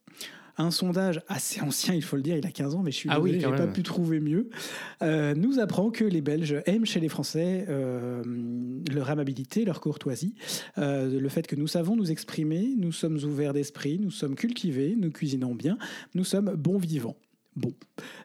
un 0.58 0.72
sondage 0.72 1.22
assez 1.28 1.62
ancien, 1.62 1.94
il 1.94 2.04
faut 2.04 2.16
le 2.16 2.22
dire, 2.22 2.38
il 2.38 2.46
a 2.46 2.52
15 2.52 2.76
ans, 2.76 2.84
mais 2.84 2.92
je 2.92 2.98
suis 2.98 3.10
ah 3.10 3.20
pas 3.20 3.68
pu 3.68 3.84
trouver 3.84 4.20
mieux, 4.20 4.50
euh, 5.02 5.36
nous 5.36 5.60
apprend 5.60 5.92
que 5.92 6.04
les 6.04 6.22
Belges 6.22 6.62
aiment 6.66 6.86
chez 6.86 7.00
les 7.00 7.10
Français 7.10 7.66
euh, 7.70 8.24
leur 8.92 9.10
amabilité, 9.10 9.66
leur 9.66 9.82
courtoisie, 9.82 10.36
euh, 10.78 11.20
le 11.20 11.30
fait 11.30 11.48
que 11.48 11.56
nous 11.56 11.68
savons 11.68 11.96
nous 11.96 12.12
exprimer, 12.12 12.74
nous 12.78 12.92
sommes 12.92 13.18
ouverts 13.24 13.54
d'esprit, 13.54 14.00
nous 14.00 14.12
sommes 14.12 14.36
cultivés, 14.36 14.96
nous 14.98 15.12
cuisinons 15.12 15.56
bien, 15.56 15.78
nous 16.16 16.24
sommes 16.24 16.56
bons 16.56 16.78
vivants. 16.78 17.18
Bon, 17.58 17.74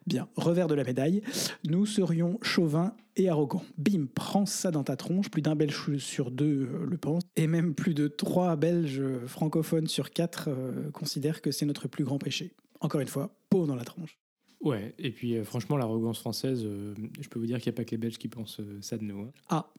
bien, 0.07 0.29
revers 0.37 0.69
de 0.69 0.75
la 0.75 0.85
médaille, 0.85 1.23
nous 1.65 1.87
serions 1.87 2.39
chauvins 2.43 2.95
et 3.17 3.31
arrogants. 3.31 3.65
Bim, 3.79 4.07
prends 4.15 4.45
ça 4.45 4.71
dans 4.71 4.85
ta 4.85 4.95
tronche, 4.95 5.31
plus 5.31 5.41
d'un 5.41 5.57
Belge 5.57 5.97
sur 5.97 6.31
deux 6.31 6.69
euh, 6.71 6.87
le 6.87 6.99
pense, 6.99 7.23
et 7.37 7.47
même 7.47 7.75
plus 7.75 7.95
de 7.95 8.09
trois 8.09 8.57
Belges 8.57 9.03
francophones 9.27 9.87
sur 9.87 10.11
quatre 10.11 10.49
euh, 10.49 10.91
considèrent 10.91 11.41
que 11.41 11.51
c'est 11.51 11.65
notre 11.65 11.89
plus 11.89 12.05
grand 12.05 12.19
péché. 12.19 12.53
Encore 12.81 13.01
une 13.01 13.09
fois, 13.09 13.35
peau 13.49 13.65
dans 13.65 13.75
la 13.75 13.85
tronche. 13.85 14.19
Ouais, 14.61 14.95
et 14.99 15.11
puis 15.11 15.43
franchement, 15.45 15.79
l'arrogance 15.79 16.19
française, 16.19 16.63
je 16.63 17.29
peux 17.29 17.39
vous 17.41 17.47
dire 17.47 17.59
qu'il 17.59 17.73
n'y 17.73 17.75
a 17.75 17.77
pas 17.77 17.85
que 17.85 17.93
les 17.93 17.97
Belges 17.97 18.19
qui 18.19 18.29
pensent 18.29 18.61
ça 18.83 18.99
de 18.99 19.03
nous. 19.03 19.23
Hein. 19.23 19.31
Ah, 19.49 19.73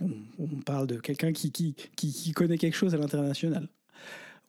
on, 0.00 0.60
parle 0.64 0.88
de 0.88 0.96
quelqu'un 0.96 1.32
qui, 1.32 1.52
qui, 1.52 1.74
qui, 1.96 2.32
connaît 2.32 2.58
quelque 2.58 2.76
chose 2.76 2.94
à 2.94 2.98
l'international. 2.98 3.68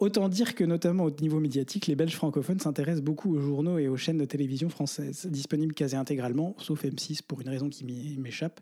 Autant 0.02 0.30
dire 0.30 0.56
que, 0.56 0.64
notamment 0.64 1.04
au 1.04 1.12
niveau 1.12 1.40
médiatique, 1.40 1.86
les 1.86 1.96
Belges 1.96 2.16
francophones 2.16 2.60
s'intéressent 2.60 3.04
beaucoup 3.04 3.36
aux 3.36 3.40
journaux 3.40 3.78
et 3.78 3.88
aux 3.88 3.98
chaînes 3.98 4.18
de 4.18 4.26
télévision 4.26 4.68
françaises, 4.68 5.28
disponibles 5.28 5.76
quasi 5.76 5.96
intégralement, 5.96 6.56
sauf 6.58 6.84
M6 6.84 7.22
pour 7.22 7.40
une 7.42 7.50
raison 7.50 7.70
qui 7.70 7.86
m'échappe, 8.18 8.62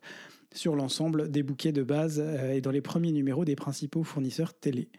sur 0.54 0.76
l'ensemble 0.76 1.30
des 1.30 1.44
bouquets 1.44 1.72
de 1.72 1.84
base 1.84 2.22
euh, 2.24 2.54
et 2.54 2.62
dans 2.62 2.72
les 2.72 2.82
premiers 2.82 3.12
numéros 3.12 3.46
des 3.46 3.56
principaux 3.56 4.04
fournisseurs 4.04 4.54
télé. 4.54 4.90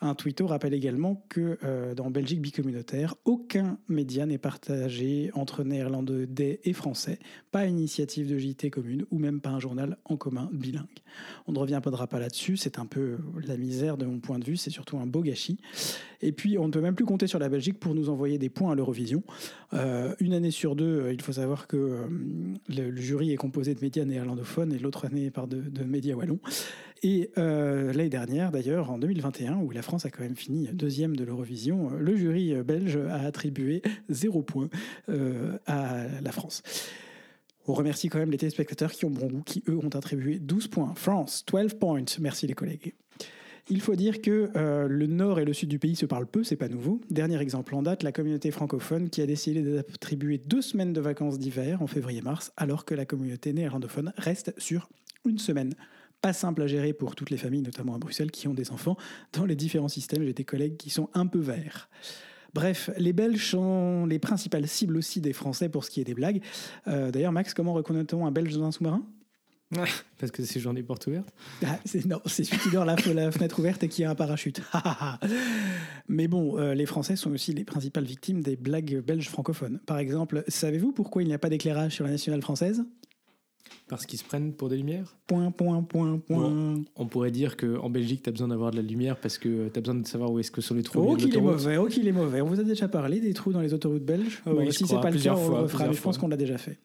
Un 0.00 0.14
tweeto 0.14 0.46
rappelle 0.46 0.74
également 0.74 1.24
que 1.28 1.58
euh, 1.64 1.94
dans 1.94 2.10
Belgique 2.10 2.40
bicommunautaire, 2.40 3.14
aucun 3.24 3.78
média 3.88 4.26
n'est 4.26 4.38
partagé 4.38 5.30
entre 5.34 5.64
néerlandais 5.64 6.60
et 6.64 6.72
français, 6.72 7.18
pas 7.50 7.66
initiative 7.66 8.28
de 8.28 8.38
JT 8.38 8.70
commune 8.70 9.04
ou 9.10 9.18
même 9.18 9.40
pas 9.40 9.50
un 9.50 9.60
journal 9.60 9.98
en 10.04 10.16
commun 10.16 10.48
bilingue. 10.52 10.86
On 11.46 11.52
ne 11.52 11.58
reviendra 11.58 12.06
pas 12.06 12.18
là-dessus, 12.18 12.56
c'est 12.56 12.78
un 12.78 12.86
peu 12.86 13.18
la 13.46 13.56
misère 13.56 13.96
de 13.96 14.06
mon 14.06 14.20
point 14.20 14.38
de 14.38 14.44
vue, 14.44 14.56
c'est 14.56 14.70
surtout 14.70 14.98
un 14.98 15.06
beau 15.06 15.22
gâchis. 15.22 15.58
Et 16.22 16.32
puis 16.32 16.58
on 16.58 16.66
ne 16.66 16.72
peut 16.72 16.80
même 16.80 16.94
plus 16.94 17.04
compter 17.04 17.26
sur 17.26 17.38
la 17.38 17.48
Belgique 17.48 17.78
pour 17.78 17.94
nous 17.94 18.08
envoyer 18.08 18.38
des 18.38 18.48
points 18.48 18.72
à 18.72 18.74
l'Eurovision. 18.74 19.22
Euh, 19.74 20.14
une 20.20 20.34
année 20.34 20.50
sur 20.50 20.76
deux, 20.76 21.10
il 21.12 21.20
faut 21.20 21.32
savoir 21.32 21.66
que 21.66 22.08
le, 22.68 22.96
jury 22.96 23.32
est 23.32 23.36
composé 23.36 23.74
de 23.74 23.80
médias 23.80 24.04
néerlandophones 24.04 24.72
et 24.72 24.78
l'autre 24.78 25.06
année 25.06 25.30
par 25.30 25.46
de, 25.48 25.84
médias 25.84 26.14
wallons. 26.14 26.40
Et 27.02 27.30
euh, 27.36 27.92
l'année 27.92 28.08
dernière, 28.08 28.52
d'ailleurs, 28.52 28.90
en 28.90 28.98
2021, 28.98 29.56
où 29.56 29.70
la 29.70 29.82
France 29.82 30.06
a 30.06 30.10
quand 30.10 30.22
même 30.22 30.36
fini 30.36 30.68
deuxième 30.72 31.16
de 31.16 31.24
l'Eurovision, 31.24 31.90
euh, 31.90 31.98
le 31.98 32.16
jury 32.16 32.54
belge 32.62 32.96
a 32.96 33.22
attribué 33.22 33.82
zéro 34.08 34.42
point 34.42 34.68
euh, 35.08 35.58
à 35.66 36.06
la 36.22 36.32
France. 36.32 36.62
On 37.66 37.74
remercie 37.74 38.08
quand 38.08 38.18
même 38.18 38.30
les 38.30 38.38
téléspectateurs 38.38 38.92
qui 38.92 39.04
ont 39.04 39.10
bon 39.10 39.26
goût, 39.26 39.42
qui 39.44 39.62
eux 39.68 39.78
ont 39.78 39.88
attribué 39.88 40.38
12 40.38 40.68
points. 40.68 40.94
France, 40.94 41.44
12 41.46 41.74
points. 41.74 42.04
Merci 42.20 42.46
les 42.46 42.54
collègues. 42.54 42.94
Il 43.68 43.80
faut 43.80 43.94
dire 43.94 44.20
que 44.20 44.50
le 44.88 45.06
nord 45.06 45.38
et 45.38 45.44
le 45.44 45.52
sud 45.52 45.68
du 45.68 45.78
pays 45.78 45.94
se 45.94 46.04
parlent 46.04 46.26
peu, 46.26 46.42
c'est 46.42 46.56
pas 46.56 46.68
nouveau. 46.68 47.00
Dernier 47.10 47.40
exemple 47.40 47.74
en 47.74 47.82
date, 47.82 48.02
la 48.02 48.12
communauté 48.12 48.50
francophone 48.50 49.08
qui 49.08 49.22
a 49.22 49.26
décidé 49.26 49.62
d'attribuer 49.62 50.38
deux 50.38 50.62
semaines 50.62 50.92
de 50.92 51.00
vacances 51.00 51.38
d'hiver 51.38 51.80
en 51.80 51.86
février-mars, 51.86 52.52
alors 52.56 52.84
que 52.84 52.94
la 52.94 53.06
communauté 53.06 53.52
néerlandophone 53.52 54.12
reste 54.16 54.52
sur 54.58 54.88
une 55.24 55.38
semaine 55.38 55.74
pas 56.20 56.32
simple 56.32 56.62
à 56.62 56.66
gérer 56.66 56.92
pour 56.92 57.14
toutes 57.14 57.30
les 57.30 57.36
familles, 57.36 57.62
notamment 57.62 57.94
à 57.94 57.98
Bruxelles, 57.98 58.30
qui 58.30 58.46
ont 58.48 58.54
des 58.54 58.70
enfants 58.70 58.96
dans 59.32 59.44
les 59.44 59.56
différents 59.56 59.88
systèmes. 59.88 60.22
J'ai 60.24 60.32
des 60.32 60.44
collègues 60.44 60.76
qui 60.76 60.90
sont 60.90 61.08
un 61.14 61.26
peu 61.26 61.40
verts. 61.40 61.88
Bref, 62.54 62.90
les 62.98 63.12
Belges 63.12 63.50
sont 63.50 64.06
les 64.06 64.18
principales 64.18 64.68
cibles 64.68 64.96
aussi 64.96 65.20
des 65.20 65.32
Français 65.32 65.68
pour 65.68 65.84
ce 65.84 65.90
qui 65.90 66.00
est 66.00 66.04
des 66.04 66.14
blagues. 66.14 66.42
Euh, 66.86 67.10
d'ailleurs, 67.10 67.32
Max, 67.32 67.54
comment 67.54 67.72
reconnaît-on 67.72 68.26
un 68.26 68.30
Belge 68.30 68.54
dans 68.54 68.64
un 68.64 68.72
sous-marin? 68.72 69.02
Parce 70.18 70.30
que 70.30 70.44
c'est 70.44 70.60
jour 70.60 70.72
des 70.74 70.82
portes 70.82 71.06
ouvertes 71.06 71.32
ah, 71.64 71.78
Non, 72.04 72.20
c'est 72.26 72.44
celui 72.44 72.58
qui 72.58 72.70
dort 72.70 72.84
la, 72.84 72.96
la, 73.14 73.32
fenêtre 73.32 73.58
ouverte 73.58 73.82
et 73.82 73.88
qui 73.88 74.04
a 74.04 74.10
un 74.10 74.14
parachute. 74.14 74.62
Mais 76.08 76.28
bon, 76.28 76.58
euh, 76.58 76.74
les 76.74 76.86
Français 76.86 77.16
sont 77.16 77.32
aussi 77.32 77.52
les 77.52 77.64
principales 77.64 78.04
victimes 78.04 78.42
des 78.42 78.56
blagues 78.56 79.00
belges 79.00 79.28
francophones. 79.28 79.80
Par 79.86 79.98
exemple, 79.98 80.44
savez-vous 80.48 80.92
pourquoi 80.92 81.22
il 81.22 81.28
n'y 81.28 81.34
a 81.34 81.38
pas 81.38 81.48
d'éclairage 81.48 81.92
sur 81.92 82.04
la 82.04 82.10
nationale 82.10 82.42
française? 82.42 82.84
Parce 83.88 84.06
qu'ils 84.06 84.18
se 84.18 84.24
prennent 84.24 84.52
pour 84.52 84.68
des 84.68 84.76
lumières? 84.76 85.16
Point, 85.26 85.50
point, 85.50 85.82
point, 85.82 86.18
point. 86.18 86.80
on 86.96 87.06
pourrait 87.06 87.30
dire 87.30 87.56
qu'en 87.56 87.90
Belgique, 87.90 88.22
tu 88.22 88.28
as 88.28 88.32
besoin 88.32 88.48
d'avoir 88.48 88.70
de 88.70 88.76
la 88.76 88.82
lumière 88.82 89.16
parce 89.16 89.38
que 89.38 89.68
tu 89.68 89.78
as 89.78 89.82
besoin 89.82 89.96
de 89.96 90.06
savoir 90.06 90.30
où 90.30 90.38
est-ce 90.38 90.50
que 90.50 90.60
sont 90.60 90.74
les 90.74 90.82
trous. 90.82 91.00
Oh, 91.00 91.16
qu'il 91.16 91.34
est 91.34 91.40
mauvais, 91.40 91.76
oh, 91.76 91.86
qu'il 91.86 92.06
est 92.06 92.12
mauvais. 92.12 92.40
On 92.40 92.46
vous 92.46 92.60
a 92.60 92.64
déjà 92.64 92.88
parlé 92.88 93.20
des 93.20 93.34
trous 93.34 93.52
dans 93.52 93.60
les 93.60 93.74
autoroutes 93.74 94.04
belges 94.04 94.42
oui, 94.46 94.72
Si 94.72 94.86
c'est 94.86 95.00
pas 95.00 95.10
le 95.10 95.18
cas, 95.18 95.34
on 95.34 95.48
le 95.48 95.56
refera, 95.56 95.88
mais 95.88 95.94
je 95.94 96.00
pense 96.00 96.16
qu'on 96.18 96.28
l'a 96.28 96.36
déjà 96.36 96.58
fait. 96.58 96.78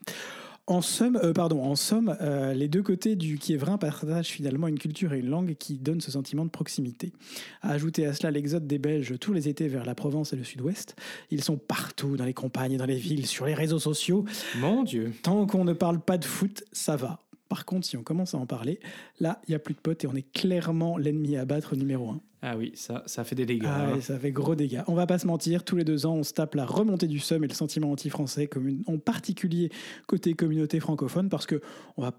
En 0.69 0.81
somme, 0.81 1.17
euh, 1.23 1.31
pardon, 1.31 1.63
en 1.63 1.77
somme 1.77 2.17
euh, 2.19 2.53
les 2.53 2.67
deux 2.67 2.83
côtés 2.83 3.15
du 3.15 3.37
Kievrin 3.37 3.77
partagent 3.77 4.27
finalement 4.27 4.67
une 4.67 4.77
culture 4.77 5.13
et 5.13 5.19
une 5.19 5.29
langue 5.29 5.55
qui 5.57 5.77
donnent 5.77 6.01
ce 6.01 6.11
sentiment 6.11 6.43
de 6.43 6.49
proximité. 6.49 7.13
À 7.61 7.71
ajouter 7.71 8.05
à 8.05 8.13
cela 8.13 8.31
l'exode 8.31 8.67
des 8.67 8.77
Belges 8.77 9.17
tous 9.17 9.31
les 9.31 9.47
étés 9.47 9.69
vers 9.69 9.85
la 9.85 9.95
Provence 9.95 10.33
et 10.33 10.35
le 10.35 10.43
sud-ouest. 10.43 10.97
Ils 11.31 11.41
sont 11.41 11.57
partout, 11.57 12.17
dans 12.17 12.25
les 12.25 12.33
campagnes, 12.33 12.75
dans 12.75 12.85
les 12.85 12.97
villes, 12.97 13.27
sur 13.27 13.45
les 13.45 13.53
réseaux 13.53 13.79
sociaux. 13.79 14.25
Mon 14.59 14.83
Dieu 14.83 15.13
Tant 15.23 15.45
qu'on 15.45 15.63
ne 15.63 15.73
parle 15.73 16.01
pas 16.01 16.17
de 16.17 16.25
foot, 16.25 16.65
ça 16.73 16.97
va. 16.97 17.26
Par 17.49 17.65
contre, 17.65 17.87
si 17.87 17.97
on 17.97 18.03
commence 18.03 18.33
à 18.33 18.37
en 18.37 18.45
parler, 18.45 18.79
là, 19.19 19.41
il 19.47 19.51
n'y 19.51 19.55
a 19.55 19.59
plus 19.59 19.73
de 19.73 19.79
potes 19.79 20.03
et 20.03 20.07
on 20.07 20.15
est 20.15 20.31
clairement 20.31 20.97
l'ennemi 20.97 21.37
à 21.37 21.45
battre 21.45 21.75
numéro 21.75 22.09
un. 22.09 22.21
Ah 22.41 22.55
oui, 22.55 22.71
ça, 22.75 23.03
ça 23.07 23.23
fait 23.23 23.35
des 23.35 23.45
dégâts. 23.45 23.65
Ah, 23.67 23.89
hein. 23.89 24.01
ça 24.01 24.19
fait 24.19 24.31
gros 24.31 24.55
dégâts. 24.55 24.83
On 24.87 24.93
va 24.93 25.07
pas 25.07 25.17
se 25.17 25.25
mentir, 25.25 25.63
tous 25.63 25.75
les 25.75 25.83
deux 25.83 26.05
ans, 26.05 26.15
on 26.15 26.23
se 26.23 26.33
tape 26.33 26.53
la 26.53 26.65
remontée 26.65 27.07
du 27.07 27.19
seum 27.19 27.43
et 27.43 27.47
le 27.47 27.53
sentiment 27.53 27.91
anti-français, 27.91 28.49
en 28.85 28.97
particulier 28.99 29.71
côté 30.05 30.33
communauté 30.33 30.79
francophone, 30.79 31.29
parce 31.29 31.47
que 31.47 31.61
on 31.97 32.03
va 32.03 32.17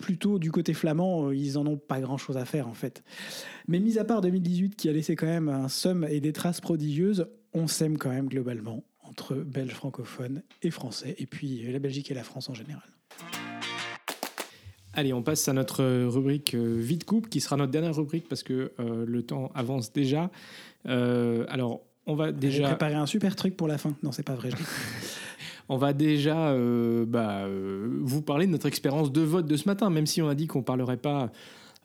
plutôt 0.00 0.38
du 0.38 0.50
côté 0.50 0.72
flamand, 0.72 1.28
euh, 1.28 1.36
ils 1.36 1.58
en 1.58 1.66
ont 1.66 1.76
pas 1.76 2.00
grand 2.00 2.16
chose 2.16 2.36
à 2.36 2.44
faire 2.44 2.68
en 2.68 2.74
fait. 2.74 3.02
Mais 3.68 3.80
mis 3.80 3.98
à 3.98 4.04
part 4.04 4.20
2018 4.20 4.76
qui 4.76 4.88
a 4.88 4.92
laissé 4.92 5.16
quand 5.16 5.26
même 5.26 5.48
un 5.48 5.68
seum 5.68 6.06
et 6.08 6.20
des 6.20 6.32
traces 6.32 6.60
prodigieuses, 6.60 7.26
on 7.52 7.66
s'aime 7.66 7.98
quand 7.98 8.10
même 8.10 8.28
globalement 8.28 8.84
entre 9.02 9.34
Belges 9.34 9.74
francophones 9.74 10.42
et 10.62 10.70
Français, 10.70 11.14
et 11.18 11.26
puis 11.26 11.70
la 11.70 11.78
Belgique 11.78 12.10
et 12.10 12.14
la 12.14 12.24
France 12.24 12.48
en 12.48 12.54
général. 12.54 12.82
Allez, 14.96 15.12
on 15.12 15.22
passe 15.22 15.46
à 15.46 15.52
notre 15.52 15.84
rubrique 16.06 16.54
euh, 16.54 16.78
Vite 16.80 17.04
Coupe, 17.04 17.28
qui 17.28 17.42
sera 17.42 17.58
notre 17.58 17.70
dernière 17.70 17.94
rubrique 17.94 18.26
parce 18.30 18.42
que 18.42 18.72
euh, 18.80 19.04
le 19.06 19.22
temps 19.22 19.52
avance 19.54 19.92
déjà. 19.92 20.30
Euh, 20.88 21.44
alors, 21.50 21.82
on 22.06 22.14
va 22.14 22.32
déjà. 22.32 22.62
J'ai 22.62 22.64
préparé 22.64 22.94
un 22.94 23.04
super 23.04 23.36
truc 23.36 23.58
pour 23.58 23.68
la 23.68 23.76
fin. 23.76 23.94
Non, 24.02 24.10
c'est 24.10 24.22
pas 24.22 24.34
vrai. 24.34 24.48
on 25.68 25.76
va 25.76 25.92
déjà 25.92 26.56
bah, 27.06 27.46
vous 28.00 28.22
parler 28.22 28.46
de 28.46 28.52
notre 28.52 28.66
expérience 28.66 29.12
de 29.12 29.20
vote 29.20 29.46
de 29.46 29.56
ce 29.56 29.68
matin, 29.68 29.90
même 29.90 30.06
si 30.06 30.22
on 30.22 30.28
a 30.30 30.34
dit 30.34 30.46
qu'on 30.46 30.60
ne 30.60 30.64
parlerait 30.64 30.96
pas 30.96 31.30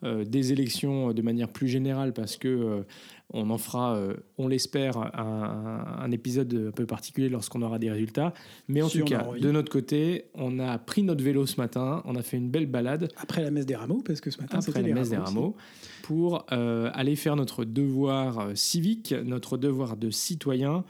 des 0.02 0.52
élections 0.52 1.12
de 1.12 1.22
manière 1.22 1.48
plus 1.48 1.68
générale 1.68 2.12
parce 2.12 2.36
que 2.36 2.84
on 3.32 3.50
en 3.50 3.58
fera, 3.58 3.96
euh, 3.96 4.14
on 4.38 4.48
l'espère, 4.48 4.98
un, 4.98 6.10
épisode 6.10 6.66
un 6.68 6.70
peu 6.70 6.86
particulier 6.86 7.28
lorsqu'on 7.28 7.62
aura 7.62 7.78
des 7.78 7.90
résultats. 7.90 8.34
Mais 8.68 8.82
en 8.82 8.88
tout 8.88 9.04
cas, 9.04 9.26
de 9.40 9.50
notre 9.50 9.70
côté, 9.70 10.26
on 10.34 10.58
a 10.58 10.78
pris 10.78 11.02
notre 11.02 11.24
vélo 11.24 11.46
ce 11.46 11.56
matin, 11.56 12.02
on 12.04 12.16
a 12.16 12.22
fait 12.22 12.36
une 12.36 12.50
belle 12.50 12.66
balade. 12.66 13.08
Après 13.16 13.42
la 13.42 13.50
messe 13.50 13.66
des 13.66 13.76
rameaux, 13.76 14.02
parce 14.04 14.20
que 14.20 14.30
ce 14.30 14.40
matin, 14.40 14.60
c'était 14.60 14.82
la 14.82 14.94
messe 14.94 15.10
des 15.10 15.16
rameaux, 15.16 15.56
pour 16.02 16.44
euh, 16.52 16.90
aller 16.92 17.16
faire 17.16 17.36
notre 17.36 17.64
devoir 17.64 18.38
euh, 18.38 18.54
civique, 18.54 19.14
notre 19.24 19.56
devoir 19.56 19.96
de 19.96 20.10
citoyen. 20.10 20.84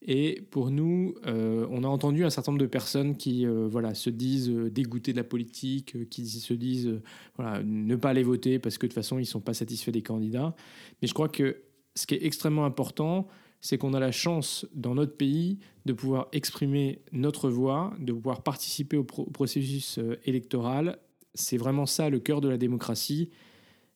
Et 0.00 0.42
pour 0.52 0.70
nous, 0.70 1.16
on 1.26 1.82
a 1.82 1.88
entendu 1.88 2.24
un 2.24 2.30
certain 2.30 2.52
nombre 2.52 2.62
de 2.62 2.68
personnes 2.68 3.16
qui 3.16 3.44
voilà, 3.44 3.94
se 3.94 4.10
disent 4.10 4.48
dégoûtées 4.48 5.10
de 5.10 5.16
la 5.16 5.24
politique, 5.24 6.08
qui 6.08 6.24
se 6.24 6.54
disent 6.54 7.00
voilà, 7.36 7.60
ne 7.64 7.96
pas 7.96 8.10
aller 8.10 8.22
voter 8.22 8.60
parce 8.60 8.78
que 8.78 8.86
de 8.86 8.92
toute 8.92 8.94
façon, 8.94 9.18
ils 9.18 9.22
ne 9.22 9.26
sont 9.26 9.40
pas 9.40 9.54
satisfaits 9.54 9.90
des 9.90 10.02
candidats. 10.02 10.54
Mais 11.02 11.08
je 11.08 11.14
crois 11.14 11.28
que 11.28 11.56
ce 11.94 12.06
qui 12.06 12.14
est 12.14 12.24
extrêmement 12.24 12.64
important, 12.64 13.28
c'est 13.60 13.78
qu'on 13.78 13.94
a 13.94 14.00
la 14.00 14.12
chance 14.12 14.66
dans 14.74 14.94
notre 14.94 15.16
pays 15.16 15.58
de 15.84 15.92
pouvoir 15.92 16.28
exprimer 16.32 17.00
notre 17.12 17.50
voix, 17.50 17.92
de 17.98 18.12
pouvoir 18.12 18.42
participer 18.42 18.96
au, 18.96 19.04
processus 19.04 19.98
euh, 19.98 20.18
électoral. 20.24 20.98
C'est 21.34 21.56
vraiment 21.56 21.86
ça 21.86 22.08
le 22.10 22.20
cœur 22.20 22.40
de 22.40 22.48
la 22.48 22.56
démocratie. 22.56 23.30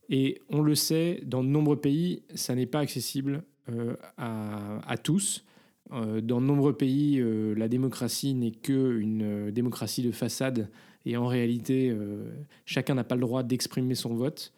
Et 0.09 0.41
on 0.49 0.63
le 0.63 0.75
sait, 0.75 1.23
dans 1.25 1.45
de 1.45 1.49
nombreux 1.49 1.81
pays, 1.81 2.23
ça 2.35 2.55
n'est 2.55 2.67
pas 2.67 2.81
accessible 2.81 3.45
euh, 3.71 3.95
à, 4.19 4.97
tous. 5.03 5.45
Euh, 5.93 6.21
dans 6.21 6.41
de 6.41 6.47
nombreux 6.47 6.77
pays, 6.77 7.23
la 7.57 7.69
démocratie 7.69 8.35
n'est 8.35 8.51
qu'une 8.51 9.51
démocratie 9.51 10.03
de 10.03 10.11
façade. 10.11 10.71
Et 11.07 11.17
en 11.17 11.27
réalité, 11.27 11.97
chacun 12.67 12.95
n'a 12.95 13.05
pas 13.05 13.15
le 13.15 13.23
droit 13.23 13.43
d'exprimer 13.43 13.95
son 13.95 14.15
vote. 14.15 14.53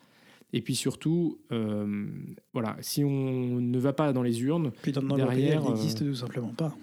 Et 0.57 0.63
puis 0.63 0.77
surtout, 0.77 1.41
euh, 1.51 2.07
voilà, 2.53 2.77
si 2.81 3.03
on 3.03 3.61
ne 3.61 3.79
va 3.81 3.93
pas 3.93 4.13
dans 4.13 4.23
les 4.23 4.41
urnes, 4.41 4.71
puis 4.83 4.93
dans 4.93 5.03
derrière, 5.03 5.61
il 5.65 5.71
n'existe 5.71 6.03
euh, 6.03 6.11
tout 6.11 6.15
simplement 6.15 6.55
pas. 6.55 6.77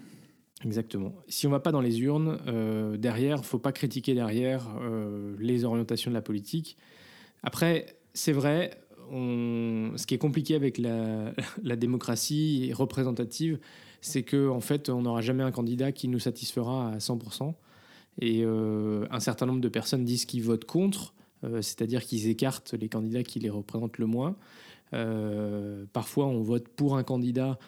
Exactement. 0.62 1.14
Si 1.26 1.46
on 1.46 1.48
ne 1.48 1.54
va 1.54 1.60
pas 1.60 1.72
dans 1.72 1.80
les 1.80 2.02
urnes, 2.02 2.38
euh, 2.48 2.98
derrière, 2.98 3.42
faut 3.46 3.58
pas 3.58 3.72
critiquer 3.72 4.12
derrière 4.12 4.68
les 5.38 5.64
orientations 5.64 6.10
de 6.10 6.14
la 6.14 6.20
politique. 6.20 6.76
Après, 7.42 7.96
c'est 8.12 8.32
vrai, 8.32 8.72
on... 9.10 9.92
ce 9.96 10.06
qui 10.06 10.12
est 10.12 10.18
compliqué 10.18 10.54
avec 10.54 10.76
la, 10.76 11.32
la 11.62 11.76
démocratie 11.76 12.74
représentative, 12.74 13.58
c'est 14.02 14.22
que 14.22 14.50
en 14.50 14.60
fait, 14.60 14.90
on 14.90 15.00
n'aura 15.00 15.22
jamais 15.22 15.44
un 15.44 15.50
candidat 15.50 15.92
qui 15.92 16.08
nous 16.08 16.18
satisfera 16.18 16.90
à 16.90 16.98
100%. 16.98 17.54
Et 18.20 18.44
un 18.44 19.20
certain 19.20 19.46
nombre 19.46 19.62
de 19.62 19.68
personnes 19.70 20.04
disent 20.04 20.26
qu'ils 20.26 20.42
votent 20.42 20.66
contre 20.66 21.14
c'est-à-dire 21.42 22.02
qu'ils 22.04 22.28
écartent 22.28 22.74
les 22.74 22.88
candidats 22.88 23.22
qui 23.22 23.40
les 23.40 23.50
représentent 23.50 23.98
le 23.98 24.06
moins. 24.06 24.36
Euh, 24.94 25.84
parfois, 25.92 26.26
on 26.26 26.42
vote 26.42 26.68
pour 26.68 26.96
un 26.96 27.02
candidat 27.02 27.58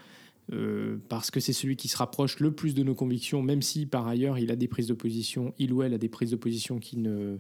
euh, 0.53 0.99
parce 1.09 1.31
que 1.31 1.41
c'est 1.41 1.53
celui 1.53 1.77
qui 1.77 1.89
se 1.89 1.97
rapproche 1.97 2.39
le 2.41 2.53
plus 2.53 2.75
de 2.75 2.83
nos 2.83 2.95
convictions, 2.95 3.43
même 3.43 3.63
si 3.63 3.87
par 3.87 4.07
ailleurs 4.07 4.39
il 4.39 4.51
a 4.51 4.57
des 4.57 4.69
prises 4.69 4.89
d'opposition, 4.89 5.55
il 5.59 5.73
ou 5.73 5.83
elle 5.83 5.95
a 5.95 5.99
des 5.99 6.09
prises 6.09 6.33
d'opposition 6.33 6.79
qui 6.79 6.99
ne, 6.99 7.39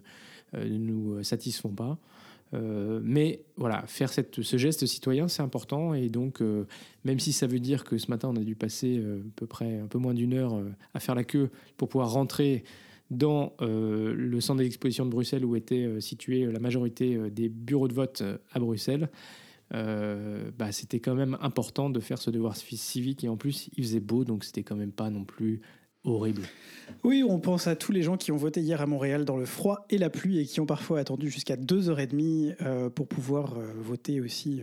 nous 0.54 1.22
satisfont 1.22 1.70
pas. 1.70 1.98
mais 2.52 3.42
voilà, 3.56 3.84
faire 3.86 4.10
ce 4.12 4.56
geste 4.56 4.86
citoyen, 4.86 5.28
c'est 5.28 5.42
important. 5.42 5.92
Et 5.92 6.08
donc, 6.08 6.40
même 7.04 7.18
si 7.18 7.32
ça 7.32 7.46
veut 7.46 7.58
dire 7.58 7.84
que 7.84 7.98
ce 7.98 8.10
matin, 8.10 8.30
on 8.32 8.36
a 8.36 8.44
dû 8.44 8.54
passer 8.54 8.98
à 8.98 9.22
peu 9.36 9.46
près 9.46 9.80
un 9.80 9.86
peu 9.86 9.98
moins 9.98 10.14
d'une 10.14 10.32
heure 10.32 10.62
à 10.94 11.00
faire 11.00 11.14
la 11.14 11.24
queue 11.24 11.50
pour 11.76 11.88
pouvoir 11.88 12.12
rentrer 12.12 12.64
dans 13.14 13.54
le 13.60 14.40
centre 14.40 14.62
d'exposition 14.62 15.04
de 15.04 15.10
Bruxelles 15.10 15.44
où 15.44 15.56
était 15.56 16.00
située 16.00 16.46
la 16.46 16.58
majorité 16.58 17.30
des 17.30 17.48
bureaux 17.48 17.88
de 17.88 17.94
vote 17.94 18.22
à 18.52 18.58
Bruxelles, 18.58 19.08
euh, 19.72 20.50
bah, 20.56 20.72
c'était 20.72 21.00
quand 21.00 21.14
même 21.14 21.36
important 21.40 21.90
de 21.90 22.00
faire 22.00 22.18
ce 22.18 22.30
devoir 22.30 22.56
civique. 22.56 23.24
Et 23.24 23.28
en 23.28 23.36
plus, 23.36 23.70
il 23.76 23.84
faisait 23.84 24.00
beau, 24.00 24.24
donc 24.24 24.44
c'était 24.44 24.62
quand 24.62 24.76
même 24.76 24.92
pas 24.92 25.10
non 25.10 25.24
plus 25.24 25.60
horrible. 26.04 26.42
Oui, 27.02 27.24
on 27.26 27.40
pense 27.40 27.66
à 27.66 27.76
tous 27.76 27.90
les 27.90 28.02
gens 28.02 28.16
qui 28.16 28.30
ont 28.30 28.36
voté 28.36 28.60
hier 28.60 28.80
à 28.82 28.86
Montréal 28.86 29.24
dans 29.24 29.38
le 29.38 29.46
froid 29.46 29.86
et 29.88 29.98
la 29.98 30.10
pluie 30.10 30.38
et 30.38 30.44
qui 30.44 30.60
ont 30.60 30.66
parfois 30.66 30.98
attendu 30.98 31.30
jusqu'à 31.30 31.56
2h30 31.56 32.56
euh, 32.60 32.90
pour 32.90 33.08
pouvoir 33.08 33.56
euh, 33.56 33.72
voter 33.78 34.20
aussi. 34.20 34.62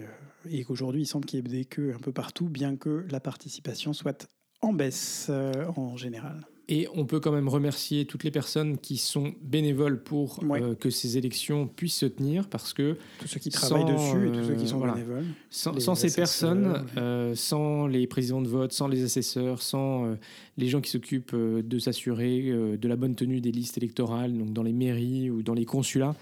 et 0.49 0.63
qu'aujourd'hui, 0.63 1.01
il 1.01 1.07
semble 1.07 1.25
qu'il 1.25 1.37
y 1.37 1.39
ait 1.39 1.57
des 1.57 1.65
queues 1.65 1.93
un 1.95 1.99
peu 1.99 2.11
partout, 2.11 2.47
bien 2.47 2.75
que 2.75 3.05
la 3.09 3.19
participation 3.19 3.93
soit 3.93 4.27
en 4.61 4.73
baisse 4.73 5.31
en 5.75 5.97
général. 5.97 6.45
Et 6.69 6.87
on 6.93 7.05
peut 7.05 7.19
quand 7.19 7.31
même 7.31 7.49
remercier 7.49 8.05
toutes 8.05 8.23
les 8.23 8.31
personnes 8.31 8.77
qui 8.77 8.97
sont 8.97 9.33
bénévoles 9.41 10.01
pour 10.01 10.39
euh, 10.51 10.75
que 10.75 10.89
ces 10.89 11.17
élections 11.17 11.67
puissent 11.67 11.97
se 11.97 12.05
tenir 12.05 12.47
parce 12.47 12.73
que... 12.73 12.97
Tous 13.19 13.27
ceux 13.27 13.39
qui 13.39 13.49
travaillent 13.49 13.91
dessus 13.91 14.27
et 14.27 14.31
tous 14.31 14.45
ceux 14.45 14.55
qui 14.55 14.67
sont 14.67 14.79
bénévoles. 14.79 15.25
Sans, 15.49 15.95
ces 15.95 16.13
personnes, 16.13 16.85
euh, 16.97 17.35
sans 17.35 17.87
les 17.87 18.07
présidents 18.07 18.41
de 18.41 18.47
vote, 18.47 18.71
sans 18.73 18.87
les 18.87 19.03
assesseurs, 19.03 19.61
sans 19.61 20.05
euh, 20.05 20.15
les 20.57 20.67
gens 20.67 20.81
qui 20.81 20.91
s'occupent 20.91 21.35
de 21.35 21.79
s'assurer 21.79 22.41
de 22.77 22.87
la 22.87 22.95
bonne 22.95 23.15
tenue 23.15 23.41
des 23.41 23.51
listes 23.51 23.77
électorales, 23.77 24.37
donc 24.37 24.53
dans 24.53 24.63
les 24.63 24.73
mairies 24.73 25.29
ou 25.29 25.43
dans 25.43 25.53
les 25.53 25.65
consulats, 25.65 26.15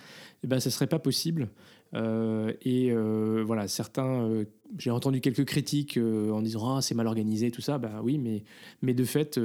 eh 0.43 0.47
ben, 0.47 0.59
ça 0.59 0.69
ne 0.69 0.71
serait 0.71 0.87
pas 0.87 0.99
possible. 0.99 1.49
et 1.93 2.91
voilà, 3.45 3.67
certains, 3.67 4.45
j'ai 4.77 4.91
entendu 4.91 5.21
quelques 5.21 5.45
critiques 5.45 5.99
en 5.99 6.41
disant 6.41 6.77
ah, 6.77 6.81
c'est 6.81 6.95
mal 6.95 7.07
organisé, 7.07 7.51
tout 7.51 7.61
ça. 7.61 7.77
Bah 7.77 8.01
oui, 8.03 8.17
mais, 8.17 8.43
mais 8.81 8.93
de 8.93 9.03
fait, 9.03 9.39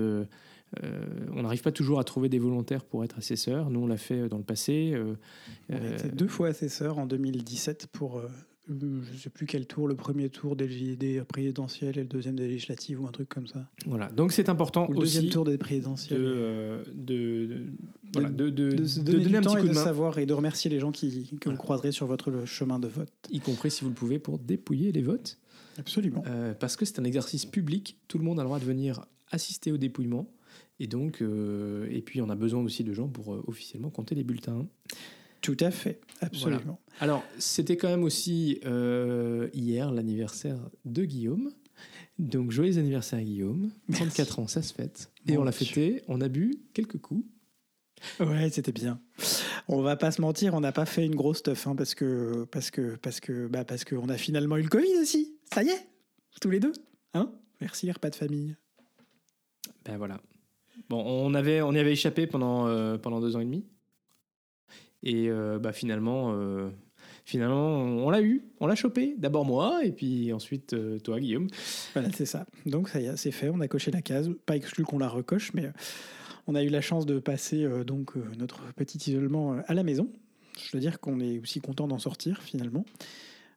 euh, 0.83 1.05
on 1.35 1.43
n'arrive 1.43 1.63
pas 1.63 1.73
toujours 1.73 2.01
à 2.01 2.05
trouver 2.05 2.29
des 2.29 2.39
volontaires 2.39 2.85
pour 2.85 3.05
être 3.05 3.19
assesseur. 3.19 3.71
Nous, 3.71 3.81
on 3.81 3.87
l'a 3.87 3.97
fait 3.97 4.29
dans 4.29 4.39
le 4.39 4.45
passé. 4.45 4.93
Euh, 4.95 5.15
on 5.71 5.75
a 5.75 5.95
été 5.95 6.09
deux 6.09 6.29
fois 6.29 6.49
assesseur 6.49 6.99
en 6.99 7.07
2017 7.07 7.89
pour 7.93 8.19
euh, 8.19 8.29
je 8.69 8.75
ne 8.75 9.19
sais 9.19 9.31
plus 9.31 9.47
quel 9.47 9.67
tour, 9.67 9.87
le 9.89 9.95
premier 9.95 10.31
tour 10.31 10.57
des, 10.57 11.23
présidentielles 11.29 11.99
et 11.99 12.03
le 12.03 12.09
deuxième 12.09 12.37
des 12.37 12.49
législatives 12.49 13.03
ou 13.03 13.07
un 13.07 13.13
truc 13.13 13.29
comme 13.29 13.47
ça. 13.47 13.67
Voilà, 13.85 14.09
donc 14.09 14.33
c'est 14.33 14.49
important 14.49 14.89
le 14.89 14.97
deuxième 14.97 15.29
tour 15.29 15.45
des 15.45 15.59
présidentielles. 15.59 16.23
De, 16.23 16.85
de, 16.95 17.49
de, 18.15 18.49
de, 18.49 19.19
donner 19.19 19.37
un 19.37 19.43
petit 19.43 19.57
coup 19.57 19.69
de 19.69 19.75
savoir 19.75 20.19
et 20.19 20.25
de 20.25 20.33
remercier 20.33 20.71
les 20.71 20.81
gens 20.81 20.93
qui, 20.93 21.37
que 21.41 21.51
vous 21.51 21.57
croiserez 21.57 21.93
sur 21.93 22.07
votre 22.07 22.47
chemin 22.47 22.79
de 22.79 22.89
vote. 22.89 23.13
Y 23.31 23.41
compris 23.41 23.71
si 23.71 23.83
vous 23.83 23.91
le 23.91 23.95
pouvez 23.95 24.19
pour 24.19 24.39
dépouiller 24.39 24.93
les 24.93 25.03
votes. 25.03 25.39
Absolument. 25.77 26.23
parce 26.61 26.77
que 26.77 26.85
c'est 26.85 27.01
un 27.01 27.05
exercice 27.05 27.45
public, 27.45 27.99
tout 28.07 28.17
le 28.17 28.25
monde 28.25 28.39
a 28.39 28.45
le 28.45 28.47
droit 28.47 28.61
de 28.61 28.65
venir 28.65 29.05
assister 29.31 29.73
au 29.73 29.77
dépouillement. 29.77 30.29
Et 30.85 30.87
donc, 30.87 31.23
euh, 31.23 31.89
et 31.91 32.03
puis 32.03 32.21
on 32.21 32.29
a 32.29 32.35
besoin 32.35 32.63
aussi 32.63 32.85
de 32.85 32.93
gens 32.93 33.09
pour 33.09 33.33
euh, 33.33 33.43
officiellement 33.47 33.89
compter 33.89 34.15
les 34.15 34.23
bulletins. 34.23 34.67
Tout 35.41 35.57
à 35.61 35.71
fait, 35.71 35.99
absolument. 36.21 36.79
Alors, 37.01 37.25
c'était 37.39 37.79
quand 37.79 37.89
même 37.89 38.05
aussi 38.05 38.61
euh, 38.67 39.49
hier 39.55 39.91
l'anniversaire 39.91 40.59
de 40.85 41.07
Guillaume. 41.07 41.51
Donc, 42.19 42.51
joyeux 42.51 42.77
anniversaire 42.77 43.23
Guillaume. 43.23 43.71
34 43.95 44.41
ans, 44.41 44.47
ça 44.47 44.61
se 44.61 44.75
fête. 44.75 45.11
Et 45.27 45.39
on 45.39 45.45
l'a 45.45 45.53
fêté, 45.53 46.03
on 46.07 46.21
a 46.21 46.29
bu 46.29 46.55
quelques 46.75 46.99
coups. 46.99 47.25
Ouais, 48.21 48.51
c'était 48.51 48.73
bien. 48.73 49.01
On 49.69 49.81
va 49.81 49.97
pas 49.97 50.11
se 50.11 50.21
mentir, 50.21 50.53
on 50.53 50.61
n'a 50.61 50.73
pas 50.73 50.85
fait 50.85 51.07
une 51.07 51.15
grosse 51.15 51.39
stuff 51.39 51.67
hein, 51.67 51.77
parce 51.77 51.95
que 51.95 52.45
parce 52.51 52.71
que 52.71 52.97
parce 52.97 53.21
que 53.21 53.47
bah 53.47 53.65
parce 53.65 53.87
qu'on 53.87 54.11
a 54.11 54.19
finalement 54.19 54.59
eu 54.59 54.63
le 54.63 54.69
Covid 54.69 54.99
aussi. 55.01 55.39
Ça 55.51 55.63
y 55.63 55.71
est, 55.71 55.89
tous 56.43 56.51
les 56.51 56.61
deux, 56.61 56.73
hein 57.15 57.33
Merci, 57.63 57.91
repas 57.91 58.11
de 58.11 58.17
famille. 58.17 58.57
Ben 59.87 59.97
voilà, 59.97 60.21
Bon, 60.89 61.03
on, 61.05 61.35
avait, 61.35 61.63
on 61.63 61.73
y 61.73 61.79
avait 61.79 61.93
échappé 61.93 62.27
pendant, 62.27 62.67
euh, 62.67 62.99
pendant 62.99 63.21
deux 63.21 63.37
ans 63.37 63.41
et 63.41 63.45
demi. 63.45 63.65
Et 65.03 65.29
euh, 65.29 65.59
bah, 65.59 65.73
finalement, 65.73 66.33
euh, 66.35 66.71
finalement, 67.25 67.79
on 67.79 68.11
l'a 68.11 68.23
eu, 68.23 68.43
on 68.61 68.67
l'a 68.67 68.75
chopé. 68.75 69.15
D'abord 69.19 69.45
moi, 69.45 69.85
et 69.85 69.93
puis 69.93 70.33
ensuite 70.33 70.75
toi, 71.03 71.21
Guillaume. 71.21 71.49
Voilà, 71.93 72.11
c'est 72.13 72.27
ça. 72.27 72.47
Donc 72.67 72.89
ça 72.89 73.01
y 73.01 73.07
est, 73.07 73.17
c'est 73.17 73.33
fait. 73.33 73.49
On 73.49 73.61
a 73.61 73.69
coché 73.69 73.91
la 73.91 74.03
case. 74.03 74.31
Pas 74.47 74.57
exclu 74.57 74.85
qu'on 74.85 74.99
la 74.99 75.09
recoche, 75.09 75.53
mais 75.55 75.71
on 76.47 76.55
a 76.55 76.63
eu 76.63 76.69
la 76.69 76.81
chance 76.81 77.07
de 77.07 77.19
passer 77.19 77.67
donc 77.85 78.17
notre 78.39 78.61
petit 78.75 78.99
isolement 79.11 79.57
à 79.67 79.75
la 79.75 79.83
maison. 79.83 80.09
Je 80.63 80.77
veux 80.77 80.81
dire 80.81 81.01
qu'on 81.01 81.21
est 81.21 81.39
aussi 81.41 81.61
content 81.61 81.87
d'en 81.89 81.99
sortir 81.99 82.43
finalement. 82.43 82.85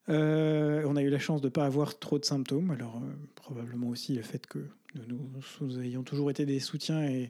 On 0.07 0.95
a 0.95 1.01
eu 1.01 1.09
la 1.09 1.19
chance 1.19 1.41
de 1.41 1.47
ne 1.47 1.51
pas 1.51 1.65
avoir 1.65 1.99
trop 1.99 2.19
de 2.19 2.25
symptômes. 2.25 2.71
Alors, 2.71 3.01
probablement 3.35 3.87
aussi 3.87 4.13
le 4.13 4.21
fait 4.21 4.47
que 4.47 4.59
nous, 5.07 5.79
ayons 5.81 6.03
toujours 6.03 6.31
été 6.31 6.45
des 6.45 6.59
soutiens 6.59 7.03
et 7.03 7.29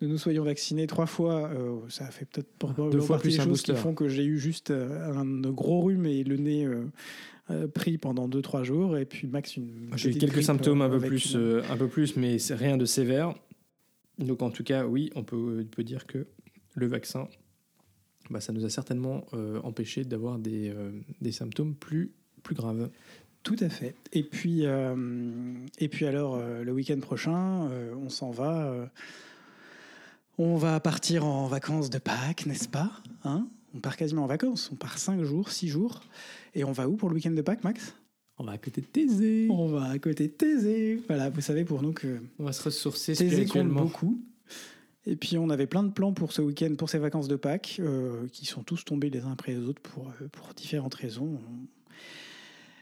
nous 0.00 0.08
nous 0.08 0.18
soyons 0.18 0.44
vaccinés 0.44 0.86
trois 0.86 1.06
fois, 1.06 1.50
euh, 1.50 1.78
ça 1.88 2.06
a 2.06 2.10
fait 2.10 2.26
peut-être 2.26 2.90
deux 2.90 3.00
fois 3.00 3.18
plus 3.18 3.36
des 3.36 3.44
choses 3.44 3.62
qui 3.62 3.74
font 3.74 3.94
que 3.94 4.08
j'ai 4.08 4.24
eu 4.24 4.38
juste 4.38 4.70
euh, 4.70 5.12
un 5.14 5.50
gros 5.50 5.82
rhume 5.82 6.06
et 6.06 6.24
le 6.24 6.36
nez 6.36 6.66
euh, 7.50 7.68
pris 7.68 7.98
pendant 7.98 8.28
deux 8.28 8.42
trois 8.42 8.62
jours. 8.62 8.96
Et 8.96 9.04
puis 9.04 9.26
Max 9.26 9.56
une 9.56 9.90
j'ai 9.96 10.10
eu 10.10 10.18
quelques 10.18 10.42
symptômes 10.42 10.82
un 10.82 10.88
peu 10.88 11.00
plus 11.00 11.36
un 11.36 11.76
peu 11.76 11.88
plus 11.88 12.16
mais 12.16 12.36
rien 12.50 12.76
de 12.76 12.84
sévère. 12.84 13.34
Donc 14.18 14.42
en 14.42 14.50
tout 14.50 14.64
cas 14.64 14.86
oui 14.86 15.10
on 15.14 15.22
peut, 15.22 15.64
peut 15.70 15.84
dire 15.84 16.06
que 16.06 16.26
le 16.74 16.86
vaccin 16.86 17.28
bah, 18.30 18.40
ça 18.40 18.52
nous 18.52 18.64
a 18.64 18.70
certainement 18.70 19.24
empêché 19.64 20.04
d'avoir 20.04 20.38
des, 20.38 20.74
des 21.20 21.32
symptômes 21.32 21.74
plus 21.74 22.12
plus 22.42 22.54
graves 22.54 22.88
tout 23.46 23.56
à 23.60 23.68
fait. 23.68 23.94
Et 24.12 24.24
puis, 24.24 24.62
euh, 24.64 25.54
et 25.78 25.86
puis 25.86 26.04
alors, 26.04 26.34
euh, 26.34 26.64
le 26.64 26.72
week-end 26.72 26.98
prochain, 26.98 27.68
euh, 27.70 27.94
on 27.94 28.08
s'en 28.08 28.32
va. 28.32 28.90
on 30.36 30.56
va 30.56 30.80
partir 30.80 31.24
en 31.24 31.46
vacances 31.46 31.88
de 31.88 31.98
Pâques, 31.98 32.46
n'est-ce 32.46 32.68
pas 32.68 32.90
hein? 33.22 33.46
On 33.72 33.78
part 33.78 33.96
quasiment 33.96 34.24
en 34.24 34.26
vacances. 34.26 34.70
On 34.72 34.74
part 34.74 34.98
5 34.98 35.22
jours, 35.22 35.52
6 35.52 35.68
jours. 35.68 36.00
Et 36.56 36.64
on 36.64 36.72
va 36.72 36.88
où 36.88 36.96
pour 36.96 37.08
le 37.08 37.14
week-end 37.14 37.30
de 37.30 37.40
Pâques, 37.40 37.62
Max? 37.62 37.94
On 38.36 38.42
va 38.42 38.52
à 38.52 38.58
côté 38.58 38.80
de 38.80 38.86
Thésée. 38.86 39.46
On 39.48 39.68
va 39.68 39.90
à 39.90 39.98
côté 40.00 40.26
de 40.26 40.32
Thésée. 40.32 41.00
Voilà, 41.06 41.30
vous 41.30 41.40
savez 41.40 41.64
pour 41.64 41.82
nous 41.82 41.92
que. 41.92 42.20
On 42.40 42.44
va 42.44 42.52
se 42.52 42.64
ressourcer 42.64 43.14
Thésée 43.14 43.46
compte 43.46 43.68
beaucoup. 43.68 44.20
Et 45.06 45.16
puis 45.16 45.38
on 45.38 45.50
avait 45.50 45.66
plein 45.66 45.84
de 45.84 45.92
plans 45.92 46.12
pour 46.12 46.32
ce 46.32 46.42
week-end, 46.42 46.74
pour 46.76 46.90
ces 46.90 46.98
vacances 46.98 47.28
de 47.28 47.36
Pâques, 47.36 47.80
qui 48.32 48.46
sont 48.46 48.62
tous 48.62 48.84
tombés 48.84 49.08
les 49.08 49.20
uns 49.20 49.32
après 49.32 49.52
les 49.52 49.60
autres 49.60 49.80
pour, 49.80 50.12
pour 50.32 50.52
différentes 50.54 50.94
raisons. 50.94 51.40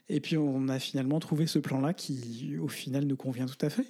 Et 0.08 0.20
puis 0.20 0.36
on 0.36 0.68
a 0.68 0.78
finalement 0.78 1.20
trouvé 1.20 1.46
ce 1.46 1.58
plan-là 1.58 1.94
qui, 1.94 2.56
au 2.58 2.68
final, 2.68 3.04
nous 3.04 3.16
convient 3.16 3.46
tout 3.46 3.64
à 3.64 3.70
fait. 3.70 3.86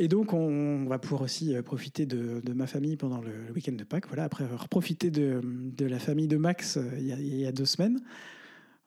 Et 0.00 0.06
donc, 0.06 0.32
on 0.32 0.84
va 0.84 0.98
pouvoir 0.98 1.22
aussi 1.22 1.56
euh, 1.56 1.62
profiter 1.62 2.06
de, 2.06 2.40
ma 2.52 2.68
famille 2.68 2.96
pendant 2.96 3.20
le, 3.20 3.52
week-end 3.52 3.72
de 3.72 3.82
Pâques. 3.82 4.06
Voilà, 4.06 4.24
après 4.24 4.44
avoir 4.44 4.68
profité 4.68 5.10
de, 5.10 5.42
la 5.80 5.98
famille 5.98 6.28
de 6.28 6.36
Max 6.36 6.76
euh, 6.76 6.82
il 6.98 7.36
y 7.36 7.46
a, 7.46 7.52
deux 7.52 7.64
semaines. 7.64 8.00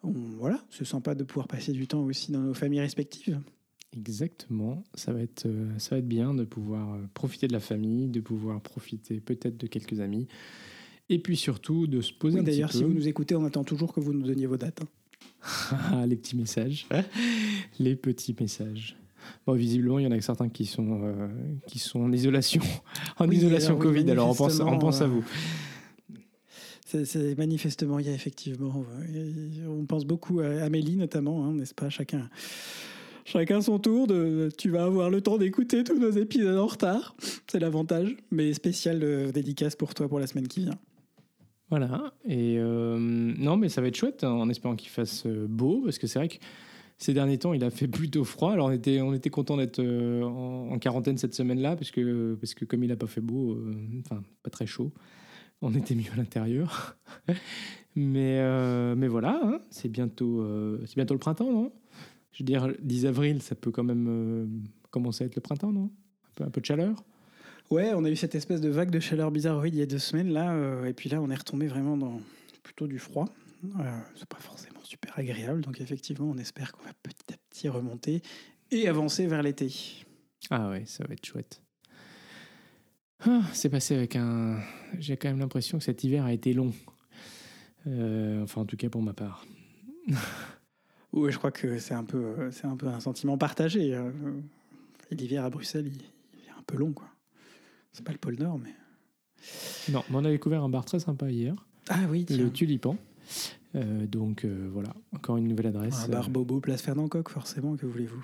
voilà, 0.04 0.64
c'est 0.70 0.86
sympa 0.86 1.14
de 1.14 1.26
pouvoir 1.26 1.48
passer 1.48 1.74
du 1.74 1.86
temps 1.88 2.02
aussi 2.02 2.32
dans 2.32 2.40
nos 2.40 2.54
familles 2.54 2.80
respectives. 2.80 3.40
Exactement, 3.96 4.84
ça 4.94 5.12
va 5.12 5.22
être, 5.22 5.46
euh, 5.48 5.68
ça 5.78 5.96
va 5.96 6.00
être 6.00 6.08
bien 6.08 6.34
de 6.34 6.46
pouvoir 6.46 6.98
profiter 7.14 7.48
de 7.48 7.54
la 7.54 7.60
famille, 7.60 8.08
de 8.08 8.22
pouvoir 8.22 8.62
profiter 8.62 9.20
peut-être 9.20 9.58
de 9.58 9.68
quelques 9.68 10.00
amis, 10.00 10.28
et 11.10 11.20
puis 11.20 11.36
surtout 11.36 11.88
de 11.88 12.00
se 12.00 12.14
poser 12.14 12.40
un 12.40 12.44
petit 12.44 12.46
peu. 12.46 12.52
D'ailleurs, 12.52 12.72
si 12.72 12.84
vous 12.84 12.94
nous 12.94 13.10
écoutez, 13.10 13.36
on 13.36 13.44
attend 13.44 13.66
toujours 13.66 13.94
que 13.94 14.00
vous 14.00 14.14
nous 14.14 14.26
donniez 14.26 14.46
vos 14.46 14.56
dates. 14.56 14.82
Hein. 14.82 16.06
les 16.08 16.16
petits 16.16 16.38
messages. 16.38 16.88
les 17.80 17.96
petits 17.98 18.36
messages. 18.40 18.96
Bon, 19.46 19.54
visiblement, 19.54 20.00
il 20.00 20.04
y 20.04 20.08
en 20.08 20.12
a 20.12 20.22
certains 20.22 20.50
qui 20.50 20.66
sont, 20.66 21.02
euh, 21.04 21.28
qui 21.68 21.80
sont 21.80 22.00
en 22.00 22.12
isolation, 22.12 22.62
en 23.18 23.30
isolation 23.30 23.78
Covid. 23.78 24.10
Alors, 24.10 24.30
on 24.30 24.36
pense, 24.36 24.60
on 24.62 24.78
pense 24.78 25.02
à 25.02 25.08
vous. 25.08 25.24
C'est 26.86 27.38
manifestement, 27.38 28.00
il 28.00 28.08
y 28.08 28.10
a 28.10 28.14
effectivement, 28.14 28.86
on 29.66 29.86
pense 29.86 30.06
beaucoup 30.06 30.42
à 30.42 30.64
Amélie 30.64 30.98
notamment, 30.98 31.46
hein, 31.46 31.54
n'est-ce 31.54 31.74
pas 31.74 31.90
Chacun, 31.90 32.30
chacun 33.26 33.62
son 33.62 33.80
tour. 33.80 34.08
De, 34.08 34.50
tu 34.58 34.70
vas 34.70 34.84
avoir 34.84 35.10
le 35.10 35.22
temps 35.22 35.38
d'écouter 35.38 35.84
tous 35.84 36.00
nos 36.00 36.12
épisodes 36.12 36.58
en 36.58 36.68
retard, 36.68 37.16
c'est 37.48 37.60
l'avantage. 37.60 38.16
Mais 38.32 38.54
spécial 38.54 39.00
euh, 39.04 39.32
dédicace 39.32 39.76
pour 39.76 39.94
toi 39.94 40.08
pour 40.08 40.20
la 40.20 40.28
semaine 40.28 40.48
qui 40.48 40.62
vient. 40.62 40.78
Voilà. 41.70 42.14
Et 42.26 42.58
euh, 42.58 42.98
non, 43.00 43.58
mais 43.58 43.70
ça 43.70 43.82
va 43.82 43.88
être 43.88 43.96
chouette 43.96 44.24
hein, 44.24 44.32
en 44.32 44.50
espérant 44.50 44.76
qu'il 44.76 44.90
fasse 44.90 45.26
euh, 45.26 45.48
beau, 45.48 45.82
parce 45.84 45.98
que 46.00 46.08
c'est 46.08 46.20
vrai 46.20 46.28
que 46.28 46.36
ces 46.98 47.14
derniers 47.14 47.38
temps, 47.38 47.54
il 47.54 47.64
a 47.64 47.70
fait 47.70 47.88
plutôt 47.90 48.24
froid. 48.24 48.52
Alors 48.52 48.68
on 48.68 48.72
était, 48.72 49.02
on 49.02 49.14
était 49.14 49.30
content 49.30 49.58
d'être 49.58 49.82
en, 49.82 50.78
quarantaine 50.80 51.18
cette 51.18 51.34
semaine-là, 51.34 51.76
parce 51.76 51.92
que, 51.92 52.36
parce 52.40 52.54
que 52.54 52.66
comme 52.66 52.84
il 52.84 52.90
n'a 52.90 52.98
pas 52.98 53.08
fait 53.08 53.22
beau, 53.22 53.58
enfin 54.02 54.22
pas 54.44 54.50
très 54.50 54.66
chaud, 54.66 54.92
on 55.62 55.74
était 55.74 55.96
mieux 55.96 56.12
à 56.14 56.18
l'intérieur. 56.18 56.98
mais, 57.96 58.96
mais 58.96 59.08
voilà, 59.08 59.40
hein, 59.44 59.62
c'est 59.70 59.90
bientôt, 59.90 60.46
c'est 60.86 60.96
bientôt 60.96 61.14
le 61.14 61.20
printemps, 61.20 61.52
non? 61.52 61.72
Je 62.34 62.44
veux 62.44 62.46
dire, 62.46 62.74
10 62.82 63.06
avril, 63.06 63.42
ça 63.42 63.56
peut 63.56 63.72
quand 63.72 63.84
même 63.84 64.64
commencer 64.90 65.24
à 65.24 65.28
être 65.28 65.36
le 65.36 65.42
printemps, 65.42 65.72
non? 65.72 65.86
Un 65.86 66.32
peu, 66.36 66.44
un 66.46 66.50
peu 66.50 66.62
de 66.62 66.66
chaleur? 66.66 67.04
Ouais, 67.72 67.94
on 67.96 68.04
a 68.04 68.10
eu 68.10 68.18
cette 68.18 68.36
espèce 68.36 68.60
de 68.60 68.68
vague 68.68 68.92
de 68.92 69.00
chaleur 69.00 69.32
bizarre 69.32 69.66
il 69.66 69.76
y 69.76 69.82
a 69.82 69.86
deux 69.86 69.98
semaines 69.98 70.34
là, 70.34 70.52
euh, 70.52 70.84
et 70.86 70.94
puis 70.94 71.10
là 71.10 71.22
on 71.22 71.30
est 71.30 71.36
retombé 71.36 71.68
vraiment 71.68 71.96
dans 71.96 72.20
plutôt 72.64 72.86
du 72.86 73.00
froid. 73.00 73.30
c'est 74.14 74.28
pas 74.28 74.40
forcément 74.40 74.82
super 74.84 75.18
agréable. 75.18 75.62
Donc 75.62 75.80
effectivement, 75.80 76.30
on 76.30 76.38
espère 76.38 76.74
qu'on 76.74 76.84
va 76.84 76.92
petit 77.02 77.34
à 77.34 77.38
petit 77.50 77.70
remonter 77.70 78.22
et 78.72 78.90
avancer 78.90 79.26
vers 79.26 79.42
l'été. 79.42 79.74
Ah 80.50 80.70
ouais, 80.70 80.84
ça 80.86 81.06
va 81.08 81.14
être 81.14 81.26
chouette. 81.26 81.62
Ah, 83.26 83.44
c'est 83.54 83.70
passé 83.70 83.96
avec 83.96 84.18
un. 84.18 84.60
J'ai 85.00 85.16
quand 85.16 85.30
même 85.30 85.40
l'impression 85.40 85.78
que 85.78 85.84
cet 85.86 86.04
hiver 86.04 86.26
a 86.26 86.34
été 86.34 86.54
long. 86.54 86.74
Euh, 87.88 88.44
enfin, 88.44 88.62
en 88.62 88.66
tout 88.66 88.78
cas 88.78 88.90
pour 88.90 89.02
ma 89.02 89.14
part. 89.14 89.46
je 91.14 91.38
crois 91.38 91.52
que 91.52 91.78
c'est 91.80 91.94
un 91.94 92.04
peu, 92.04 92.52
c'est 92.52 92.66
un 92.66 92.76
peu 92.76 92.88
un 92.88 93.00
sentiment 93.00 93.38
partagé. 93.38 93.96
Euh, 93.96 94.12
l'hiver 95.12 95.44
à 95.44 95.50
Bruxelles, 95.50 95.88
il, 95.88 96.02
il, 96.40 96.48
est 96.48 96.52
un 96.58 96.64
peu 96.66 96.78
long, 96.78 96.94
quoi. 96.94 97.08
C'est 97.92 98.06
pas 98.06 98.12
le 98.14 98.18
pôle 98.18 98.36
Nord, 98.36 98.60
mais. 98.60 98.74
Non, 99.92 100.04
mais 100.10 100.16
on 100.16 100.26
a 100.26 100.30
découvert 100.30 100.64
un 100.64 100.70
bar 100.70 100.86
très 100.86 101.00
sympa 101.00 101.30
hier. 101.30 101.56
Ah 101.90 102.00
oui, 102.10 102.26
tiens. 102.26 102.38
le 102.38 102.52
Tulipan. 102.52 102.98
Euh, 103.76 104.06
donc 104.06 104.46
voilà, 104.46 104.94
encore 105.14 105.38
une 105.38 105.48
nouvelle 105.48 105.68
adresse. 105.68 106.06
Un 106.06 106.10
bar 106.10 106.30
Bobo, 106.30 106.60
place 106.60 106.82
Fernand 106.82 107.08
Coq, 107.08 107.30
forcément, 107.30 107.76
que 107.76 107.86
voulez-vous 107.86 108.24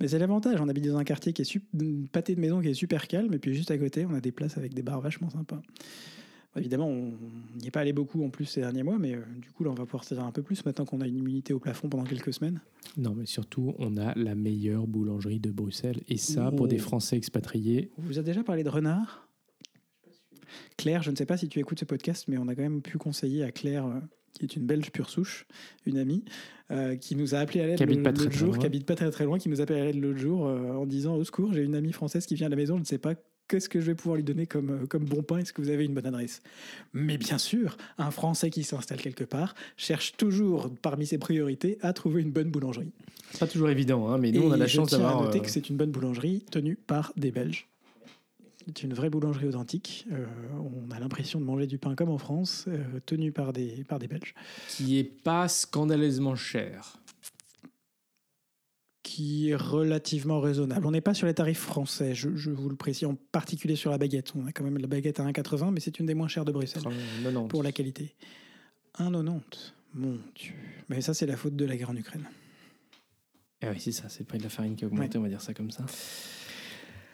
mais 0.00 0.08
c'est 0.08 0.18
l'avantage, 0.18 0.60
on 0.60 0.68
habite 0.68 0.86
dans 0.86 0.96
un 0.96 1.04
quartier 1.04 1.32
qui 1.32 1.42
est 1.42 1.54
une 1.54 2.08
pâté 2.08 2.34
de 2.34 2.40
maison 2.40 2.60
qui 2.60 2.68
est 2.68 2.74
super 2.74 3.08
calme, 3.08 3.34
et 3.34 3.38
puis 3.38 3.54
juste 3.54 3.70
à 3.70 3.78
côté, 3.78 4.06
on 4.06 4.14
a 4.14 4.20
des 4.20 4.30
places 4.32 4.56
avec 4.56 4.74
des 4.74 4.82
bars 4.82 5.00
vachement 5.00 5.28
sympas. 5.28 5.60
Évidemment, 6.58 6.88
on 6.88 7.12
n'y 7.60 7.66
est 7.66 7.70
pas 7.70 7.80
allé 7.80 7.92
beaucoup 7.92 8.24
en 8.24 8.30
plus 8.30 8.44
ces 8.44 8.60
derniers 8.60 8.82
mois, 8.82 8.98
mais 8.98 9.14
euh, 9.14 9.20
du 9.40 9.50
coup, 9.50 9.64
là, 9.64 9.70
on 9.70 9.74
va 9.74 9.84
pouvoir 9.84 10.04
sortir 10.04 10.24
un 10.24 10.32
peu 10.32 10.42
plus 10.42 10.64
maintenant 10.64 10.84
qu'on 10.84 11.00
a 11.00 11.06
une 11.06 11.16
immunité 11.16 11.52
au 11.52 11.58
plafond 11.58 11.88
pendant 11.88 12.04
quelques 12.04 12.32
semaines. 12.32 12.60
Non, 12.96 13.14
mais 13.14 13.26
surtout, 13.26 13.74
on 13.78 13.96
a 13.96 14.14
la 14.14 14.34
meilleure 14.34 14.86
boulangerie 14.86 15.40
de 15.40 15.50
Bruxelles, 15.50 16.00
et 16.08 16.16
ça, 16.16 16.50
pour 16.50 16.66
des. 16.66 16.78
Français 16.78 17.16
expatriés. 17.16 17.90
On 17.98 18.02
vous 18.02 18.18
a 18.18 18.22
déjà 18.22 18.42
parlé 18.42 18.62
de 18.62 18.68
renard 18.70 19.28
Claire, 20.78 21.02
je 21.02 21.10
ne 21.10 21.16
sais 21.16 21.26
pas 21.26 21.36
si 21.36 21.48
tu 21.48 21.58
écoutes 21.58 21.80
ce 21.80 21.84
podcast, 21.84 22.26
mais 22.28 22.38
on 22.38 22.48
a 22.48 22.54
quand 22.54 22.62
même 22.62 22.80
pu 22.80 22.96
conseiller 22.96 23.42
à 23.42 23.50
Claire 23.50 23.84
euh, 23.84 24.00
qui 24.32 24.44
est 24.44 24.56
une 24.56 24.64
Belge 24.64 24.90
pure 24.90 25.10
souche, 25.10 25.46
une 25.84 25.98
amie, 25.98 26.24
euh, 26.70 26.96
qui 26.96 27.16
nous 27.16 27.34
a 27.34 27.38
appelé 27.38 27.60
à 27.60 27.66
l'aide 27.66 27.80
l'autre 27.80 28.30
jour, 28.30 28.56
qui 28.58 28.64
habite 28.64 28.86
pas 28.86 28.94
très 28.94 29.10
très 29.10 29.24
loin, 29.24 29.38
qui 29.38 29.48
nous 29.48 29.60
a 29.60 29.64
appelé 29.64 29.80
à 29.80 29.84
l'aide 29.84 30.00
l'autre 30.00 30.18
jour 30.18 30.42
en 30.42 30.86
disant 30.86 31.16
au 31.16 31.24
secours, 31.24 31.52
j'ai 31.52 31.62
une 31.62 31.74
amie 31.74 31.92
française 31.92 32.24
qui 32.24 32.36
vient 32.36 32.46
à 32.46 32.50
la 32.50 32.56
maison, 32.56 32.76
je 32.76 32.82
ne 32.82 32.86
sais 32.86 32.98
pas 32.98 33.14
qu'est-ce 33.48 33.68
que 33.68 33.80
je 33.80 33.86
vais 33.86 33.94
pouvoir 33.94 34.16
lui 34.16 34.24
donner 34.24 34.46
comme, 34.46 34.70
euh, 34.70 34.86
comme 34.86 35.04
bon 35.04 35.22
pain? 35.22 35.38
Est-ce 35.38 35.52
que 35.52 35.62
vous 35.62 35.70
avez 35.70 35.84
une 35.84 35.94
bonne 35.94 36.06
adresse? 36.06 36.42
Mais 36.92 37.18
bien 37.18 37.38
sûr, 37.38 37.76
un 37.96 38.10
Français 38.10 38.50
qui 38.50 38.62
s'installe 38.62 39.00
quelque 39.00 39.24
part 39.24 39.54
cherche 39.76 40.16
toujours, 40.16 40.70
parmi 40.82 41.06
ses 41.06 41.18
priorités, 41.18 41.78
à 41.80 41.92
trouver 41.92 42.22
une 42.22 42.30
bonne 42.30 42.50
boulangerie. 42.50 42.92
C'est 43.30 43.40
pas 43.40 43.46
toujours 43.46 43.68
évident, 43.68 44.08
hein, 44.08 44.18
mais 44.18 44.30
nous, 44.30 44.42
on 44.42 44.52
a 44.52 44.56
la 44.56 44.66
chance 44.66 44.90
d'avoir. 44.90 45.22
noter 45.22 45.40
que 45.40 45.50
c'est 45.50 45.68
une 45.68 45.76
bonne 45.76 45.90
boulangerie 45.90 46.44
tenue 46.50 46.76
par 46.76 47.12
des 47.16 47.30
Belges. 47.30 47.68
C'est 48.66 48.82
une 48.82 48.92
vraie 48.92 49.08
boulangerie 49.08 49.48
authentique. 49.48 50.06
Euh, 50.12 50.26
on 50.58 50.90
a 50.94 51.00
l'impression 51.00 51.40
de 51.40 51.44
manger 51.44 51.66
du 51.66 51.78
pain 51.78 51.94
comme 51.94 52.10
en 52.10 52.18
France, 52.18 52.66
euh, 52.68 53.00
tenu 53.06 53.32
par 53.32 53.54
des, 53.54 53.84
par 53.88 53.98
des 53.98 54.08
Belges. 54.08 54.34
Qui 54.68 54.98
est 54.98 55.04
pas 55.04 55.48
scandaleusement 55.48 56.36
cher. 56.36 56.98
Qui 59.08 59.48
est 59.48 59.56
relativement 59.56 60.38
raisonnable. 60.38 60.86
On 60.86 60.90
n'est 60.90 61.00
pas 61.00 61.14
sur 61.14 61.26
les 61.26 61.32
tarifs 61.32 61.60
français, 61.60 62.14
je, 62.14 62.28
vous 62.28 62.68
le 62.68 62.76
précise, 62.76 63.08
en 63.08 63.14
particulier 63.32 63.74
sur 63.74 63.90
la 63.90 63.96
baguette. 63.96 64.34
On 64.36 64.46
a 64.46 64.52
quand 64.52 64.64
même 64.64 64.76
la 64.76 64.86
baguette 64.86 65.18
à 65.18 65.24
1,80, 65.24 65.70
mais 65.72 65.80
c'est 65.80 65.98
une 65.98 66.04
des 66.04 66.12
moins 66.12 66.28
chères 66.28 66.44
de 66.44 66.52
Bruxelles 66.52 66.82
pour 67.48 67.62
la 67.62 67.72
qualité. 67.72 68.14
1,90 68.98 69.40
Mon 69.94 70.18
Dieu. 70.34 70.52
Mais 70.90 71.00
ça, 71.00 71.14
c'est 71.14 71.24
la 71.24 71.38
faute 71.38 71.56
de 71.56 71.64
la 71.64 71.76
guerre 71.76 71.88
en 71.88 71.96
Ukraine. 71.96 72.28
Ah 73.62 73.68
oui, 73.72 73.80
c'est 73.80 73.92
ça, 73.92 74.10
c'est 74.10 74.20
le 74.20 74.26
prix 74.26 74.38
de 74.38 74.44
la 74.44 74.50
farine 74.50 74.76
qui 74.76 74.84
a 74.84 74.88
augmenté, 74.88 75.16
on 75.16 75.22
va 75.22 75.28
dire 75.28 75.40
ça 75.40 75.54
comme 75.54 75.70
ça. 75.70 75.84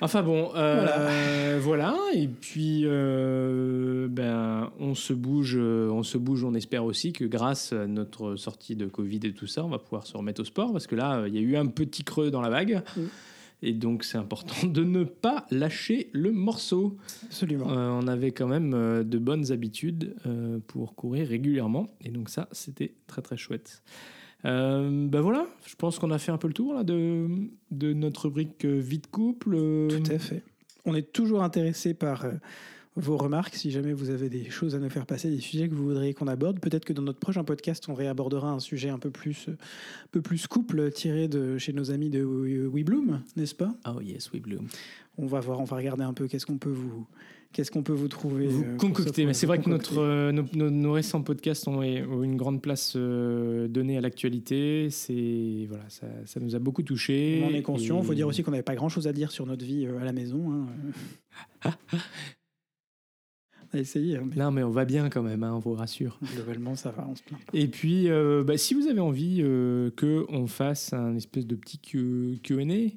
Enfin 0.04 0.22
bon, 0.22 0.50
euh, 0.54 1.58
voilà. 1.62 1.96
Et 2.12 2.28
puis, 2.28 2.82
euh, 2.84 4.06
ben, 4.06 4.70
on 4.78 4.94
se 4.94 5.14
bouge, 5.14 5.56
euh, 5.58 5.88
on 5.88 6.02
se 6.02 6.18
bouge. 6.18 6.44
On 6.44 6.52
espère 6.52 6.84
aussi 6.84 7.14
que 7.14 7.24
grâce 7.24 7.72
à 7.72 7.86
notre 7.86 8.36
sortie 8.36 8.76
de 8.76 8.84
Covid 8.84 9.20
et 9.24 9.32
tout 9.32 9.46
ça, 9.46 9.64
on 9.64 9.70
va 9.70 9.78
pouvoir 9.78 10.06
se 10.06 10.14
remettre 10.14 10.42
au 10.42 10.44
sport 10.44 10.72
parce 10.72 10.86
que 10.86 10.94
là, 10.94 11.24
il 11.26 11.34
y 11.34 11.38
a 11.38 11.40
eu 11.40 11.56
un 11.56 11.64
petit 11.64 12.04
creux 12.04 12.30
dans 12.30 12.42
la 12.42 12.50
vague. 12.50 12.82
Mm. 12.98 13.02
Et 13.62 13.72
donc, 13.72 14.04
c'est 14.04 14.18
important 14.18 14.66
de 14.66 14.84
ne 14.84 15.04
pas 15.04 15.46
lâcher 15.50 16.10
le 16.12 16.32
morceau. 16.32 16.98
Absolument. 17.24 17.68
on 17.68 18.06
avait 18.06 18.32
quand 18.32 18.46
même 18.46 18.72
de 19.04 19.18
bonnes 19.18 19.52
habitudes 19.52 20.14
pour 20.66 20.94
courir 20.96 21.28
régulièrement. 21.28 21.96
Et 22.02 22.10
donc, 22.10 22.28
ça, 22.28 22.46
c'était 22.52 22.92
très, 23.06 23.22
très 23.22 23.38
chouette. 23.38 23.82
Euh, 24.44 25.08
ben 25.08 25.20
voilà, 25.20 25.46
je 25.66 25.74
pense 25.74 25.98
qu'on 25.98 26.10
a 26.10 26.18
fait 26.18 26.32
un 26.32 26.38
peu 26.38 26.48
le 26.48 26.54
tour 26.54 26.74
là, 26.74 26.84
de, 26.84 27.26
de 27.70 27.92
notre 27.92 28.24
rubrique 28.24 28.64
euh, 28.64 28.78
vie 28.78 28.98
de 28.98 29.06
couple. 29.06 29.54
Euh. 29.54 29.88
Tout 29.88 30.12
à 30.12 30.18
fait. 30.18 30.42
On 30.84 30.94
est 30.94 31.12
toujours 31.12 31.42
intéressé 31.42 31.94
par 31.94 32.26
vos 32.96 33.16
remarques, 33.16 33.54
si 33.54 33.70
jamais 33.70 33.92
vous 33.92 34.10
avez 34.10 34.28
des 34.28 34.50
choses 34.50 34.74
à 34.74 34.78
nous 34.78 34.90
faire 34.90 35.06
passer, 35.06 35.30
des 35.30 35.40
sujets 35.40 35.68
que 35.68 35.74
vous 35.74 35.84
voudriez 35.84 36.12
qu'on 36.12 36.28
aborde. 36.28 36.60
Peut-être 36.60 36.84
que 36.84 36.92
dans 36.92 37.02
notre 37.02 37.18
prochain 37.18 37.42
podcast, 37.42 37.88
on 37.88 37.94
réabordera 37.94 38.50
un 38.50 38.60
sujet 38.60 38.90
un 38.90 38.98
peu 38.98 39.10
plus, 39.10 39.48
un 39.48 40.08
peu 40.12 40.20
plus 40.20 40.46
couple 40.46 40.90
tiré 40.90 41.26
de 41.26 41.56
chez 41.56 41.72
nos 41.72 41.90
amis 41.90 42.10
de 42.10 42.22
WeBloom, 42.22 43.22
n'est-ce 43.36 43.54
pas? 43.54 43.74
Oh 43.86 44.00
yes, 44.02 44.30
WeBloom. 44.30 44.66
On 45.16 45.26
va 45.26 45.40
voir, 45.40 45.60
on 45.60 45.64
va 45.64 45.76
regarder 45.76 46.04
un 46.04 46.12
peu 46.12 46.28
qu'est-ce 46.28 46.44
qu'on 46.44 46.58
peut 46.58 46.70
vous, 46.70 47.06
Qu'est-ce 47.54 47.70
qu'on 47.70 47.84
peut 47.84 47.92
vous 47.92 48.08
trouver 48.08 48.48
Vous 48.48 48.64
euh, 48.64 48.76
concocter. 48.76 49.26
Mais 49.26 49.32
c'est 49.32 49.46
vrai 49.46 49.60
que 49.60 49.70
notre, 49.70 49.98
euh, 49.98 50.32
nos, 50.32 50.92
récents 50.92 51.22
podcasts 51.22 51.68
ont, 51.68 51.82
une 51.82 52.36
grande 52.36 52.60
place 52.60 52.94
euh, 52.96 53.68
donnée 53.68 53.96
à 53.96 54.00
l'actualité. 54.00 54.88
C'est 54.90 55.66
voilà, 55.68 55.84
ça, 55.88 56.08
ça, 56.26 56.40
nous 56.40 56.56
a 56.56 56.58
beaucoup 56.58 56.82
touché. 56.82 57.44
On 57.44 57.52
en 57.52 57.54
est 57.54 57.62
conscient. 57.62 58.00
Il 58.00 58.06
faut 58.06 58.14
dire 58.14 58.26
aussi 58.26 58.42
qu'on 58.42 58.50
n'avait 58.50 58.64
pas 58.64 58.74
grand-chose 58.74 59.06
à 59.06 59.12
dire 59.12 59.30
sur 59.30 59.46
notre 59.46 59.64
vie 59.64 59.86
à 59.86 60.04
la 60.04 60.12
maison. 60.12 60.66
Hein. 61.62 61.70
essayé. 63.74 64.16
Hein, 64.16 64.28
non, 64.34 64.50
mais 64.50 64.64
on 64.64 64.70
va 64.70 64.84
bien 64.84 65.08
quand 65.08 65.22
même, 65.22 65.44
hein, 65.44 65.52
on 65.54 65.60
vous 65.60 65.74
rassure. 65.74 66.18
Globalement, 66.34 66.74
ça 66.74 66.90
va, 66.90 67.06
on 67.08 67.14
se 67.14 67.22
plaint. 67.22 67.40
Et 67.52 67.68
puis, 67.68 68.08
bah, 68.44 68.58
si 68.58 68.74
vous 68.74 68.88
avez 68.88 69.00
envie 69.00 69.38
que 69.96 70.26
on 70.28 70.48
fasse 70.48 70.92
un 70.92 71.14
espèce 71.14 71.46
de 71.46 71.54
petit 71.54 71.78
Q&A, 71.78 72.90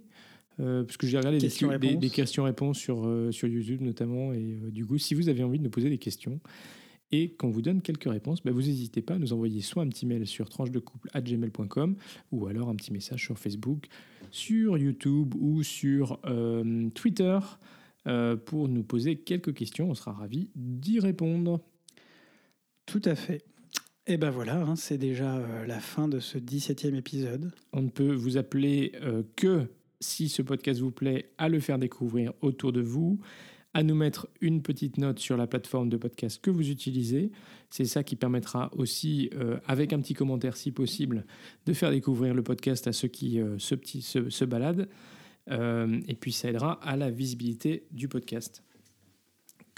euh, 0.60 0.84
parce 0.84 0.98
que 0.98 1.06
j'ai 1.06 1.18
regardé 1.18 1.38
des, 1.38 2.10
questions-réponses 2.10 2.78
sur, 2.78 3.06
euh, 3.06 3.32
sur 3.32 3.48
YouTube 3.48 3.82
notamment. 3.82 4.34
Et 4.34 4.60
euh, 4.64 4.72
du 4.72 4.86
coup, 4.86 4.98
si 4.98 5.14
vous 5.14 5.30
avez 5.30 5.44
envie 5.44 5.60
de 5.60 5.64
nous 5.64 5.70
poser 5.70 5.90
des 5.90 5.98
questions 5.98 6.40
et 7.12 7.30
qu'on 7.30 7.50
vous 7.50 7.62
donne 7.62 7.82
quelques 7.82 8.10
réponses, 8.10 8.44
bah, 8.44 8.52
vous 8.52 8.62
n'hésitez 8.62 9.02
pas 9.02 9.16
à 9.16 9.20
nous 9.20 9.34
envoyer 9.34 9.62
soit 9.62 9.84
un 9.84 9.90
petit 9.90 10.06
mail 10.06 10.26
sur 10.26 10.50
tranche-de-couple@gmail.com 10.50 11.96
ou 12.32 12.48
alors 12.48 12.70
un 12.70 12.76
petit 12.76 12.92
message 12.92 13.24
sur 13.24 13.38
Facebook, 13.38 13.88
sur 14.32 14.78
YouTube 14.78 15.34
ou 15.40 15.64
sur 15.64 16.20
Twitter 16.94 17.40
pour 18.46 18.68
nous 18.68 18.84
poser 18.84 19.18
quelques 19.18 19.54
questions. 19.54 19.90
On 19.90 19.94
sera 19.94 20.12
ravis 20.12 20.50
d'y 20.56 21.00
répondre. 21.00 21.62
Tout 22.86 23.02
à 23.06 23.16
fait. 23.16 23.46
Et 24.06 24.18
ben 24.18 24.30
voilà, 24.30 24.62
hein, 24.62 24.76
c'est 24.76 24.98
déjà 24.98 25.42
la 25.66 25.80
fin 25.80 26.10
de 26.10 26.20
ce 26.20 26.38
17e 26.38 26.96
épisode. 26.96 27.54
On 27.72 27.84
ne 27.84 27.90
peut 27.90 28.14
vous 28.14 28.38
appeler 28.38 28.92
que 29.38 29.70
si 30.00 30.30
ce 30.30 30.42
podcast 30.42 30.80
vous 30.80 30.92
plaît, 30.92 31.32
à 31.38 31.50
le 31.50 31.60
faire 31.60 31.80
découvrir 31.80 32.34
autour 32.42 32.72
de 32.72 32.82
vous, 32.82 33.20
à 33.74 33.84
nous 33.84 33.96
mettre 33.96 34.28
une 34.42 34.62
petite 34.62 34.98
note 34.98 35.20
sur 35.20 35.38
la 35.38 35.46
plateforme 35.46 35.90
de 35.90 35.98
podcast 35.98 36.42
que 36.42 36.50
vous 36.50 36.70
utilisez. 36.70 37.32
C'est 37.70 37.86
ça 37.86 38.04
qui 38.04 38.16
permettra 38.16 38.72
aussi, 38.76 39.30
euh, 39.36 39.60
avec 39.68 39.94
un 39.94 40.00
petit 40.00 40.14
commentaire 40.14 40.58
si 40.58 40.72
possible, 40.72 41.26
de 41.66 41.74
faire 41.74 41.92
découvrir 41.92 42.34
le 42.34 42.44
podcast 42.44 42.88
à 42.88 42.94
ceux 42.94 43.08
qui 43.08 43.40
euh, 43.40 43.60
se, 43.60 44.46
baladent. 44.46 44.88
Euh, 45.50 46.02
et 46.08 46.16
puis 46.16 46.32
ça 46.32 46.50
aidera 46.50 46.74
à 46.84 46.96
la 46.96 47.10
visibilité 47.12 47.86
du 47.92 48.08
podcast. 48.08 48.64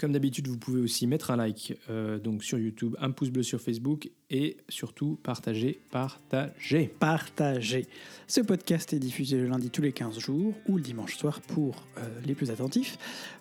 Comme 0.00 0.12
d'habitude, 0.12 0.48
vous 0.48 0.56
pouvez 0.56 0.80
aussi 0.80 1.06
mettre 1.06 1.30
un 1.30 1.36
like 1.36 1.76
euh, 1.90 2.18
donc 2.18 2.42
sur 2.42 2.58
YouTube, 2.58 2.96
un 3.00 3.10
pouce 3.10 3.28
bleu 3.28 3.42
sur 3.42 3.60
Facebook 3.60 4.10
et 4.30 4.56
surtout 4.70 5.18
partager, 5.22 5.78
partager. 5.90 6.90
Partager. 6.98 7.86
Ce 8.26 8.40
podcast 8.40 8.94
est 8.94 8.98
diffusé 8.98 9.36
le 9.36 9.46
lundi 9.46 9.68
tous 9.68 9.82
les 9.82 9.92
15 9.92 10.18
jours 10.18 10.54
ou 10.66 10.78
le 10.78 10.82
dimanche 10.82 11.18
soir 11.18 11.42
pour 11.42 11.84
euh, 11.98 12.08
les 12.24 12.34
plus 12.34 12.50
attentifs. 12.50 12.96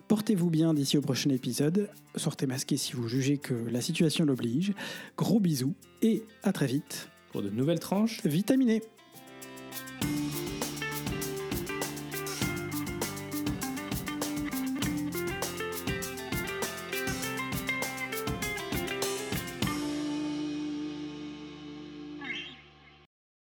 Portez-vous 0.09 0.49
bien 0.49 0.73
d'ici 0.73 0.97
au 0.97 1.01
prochain 1.01 1.29
épisode. 1.29 1.87
Sortez 2.15 2.45
masqué 2.45 2.75
si 2.75 2.91
vous 2.91 3.07
jugez 3.07 3.37
que 3.37 3.53
la 3.53 3.79
situation 3.79 4.25
l'oblige. 4.25 4.73
Gros 5.15 5.39
bisous 5.39 5.75
et 6.01 6.23
à 6.43 6.51
très 6.51 6.67
vite. 6.67 7.07
Pour 7.31 7.41
de 7.41 7.49
nouvelles 7.49 7.79
tranches 7.79 8.21
vitaminées. 8.25 8.81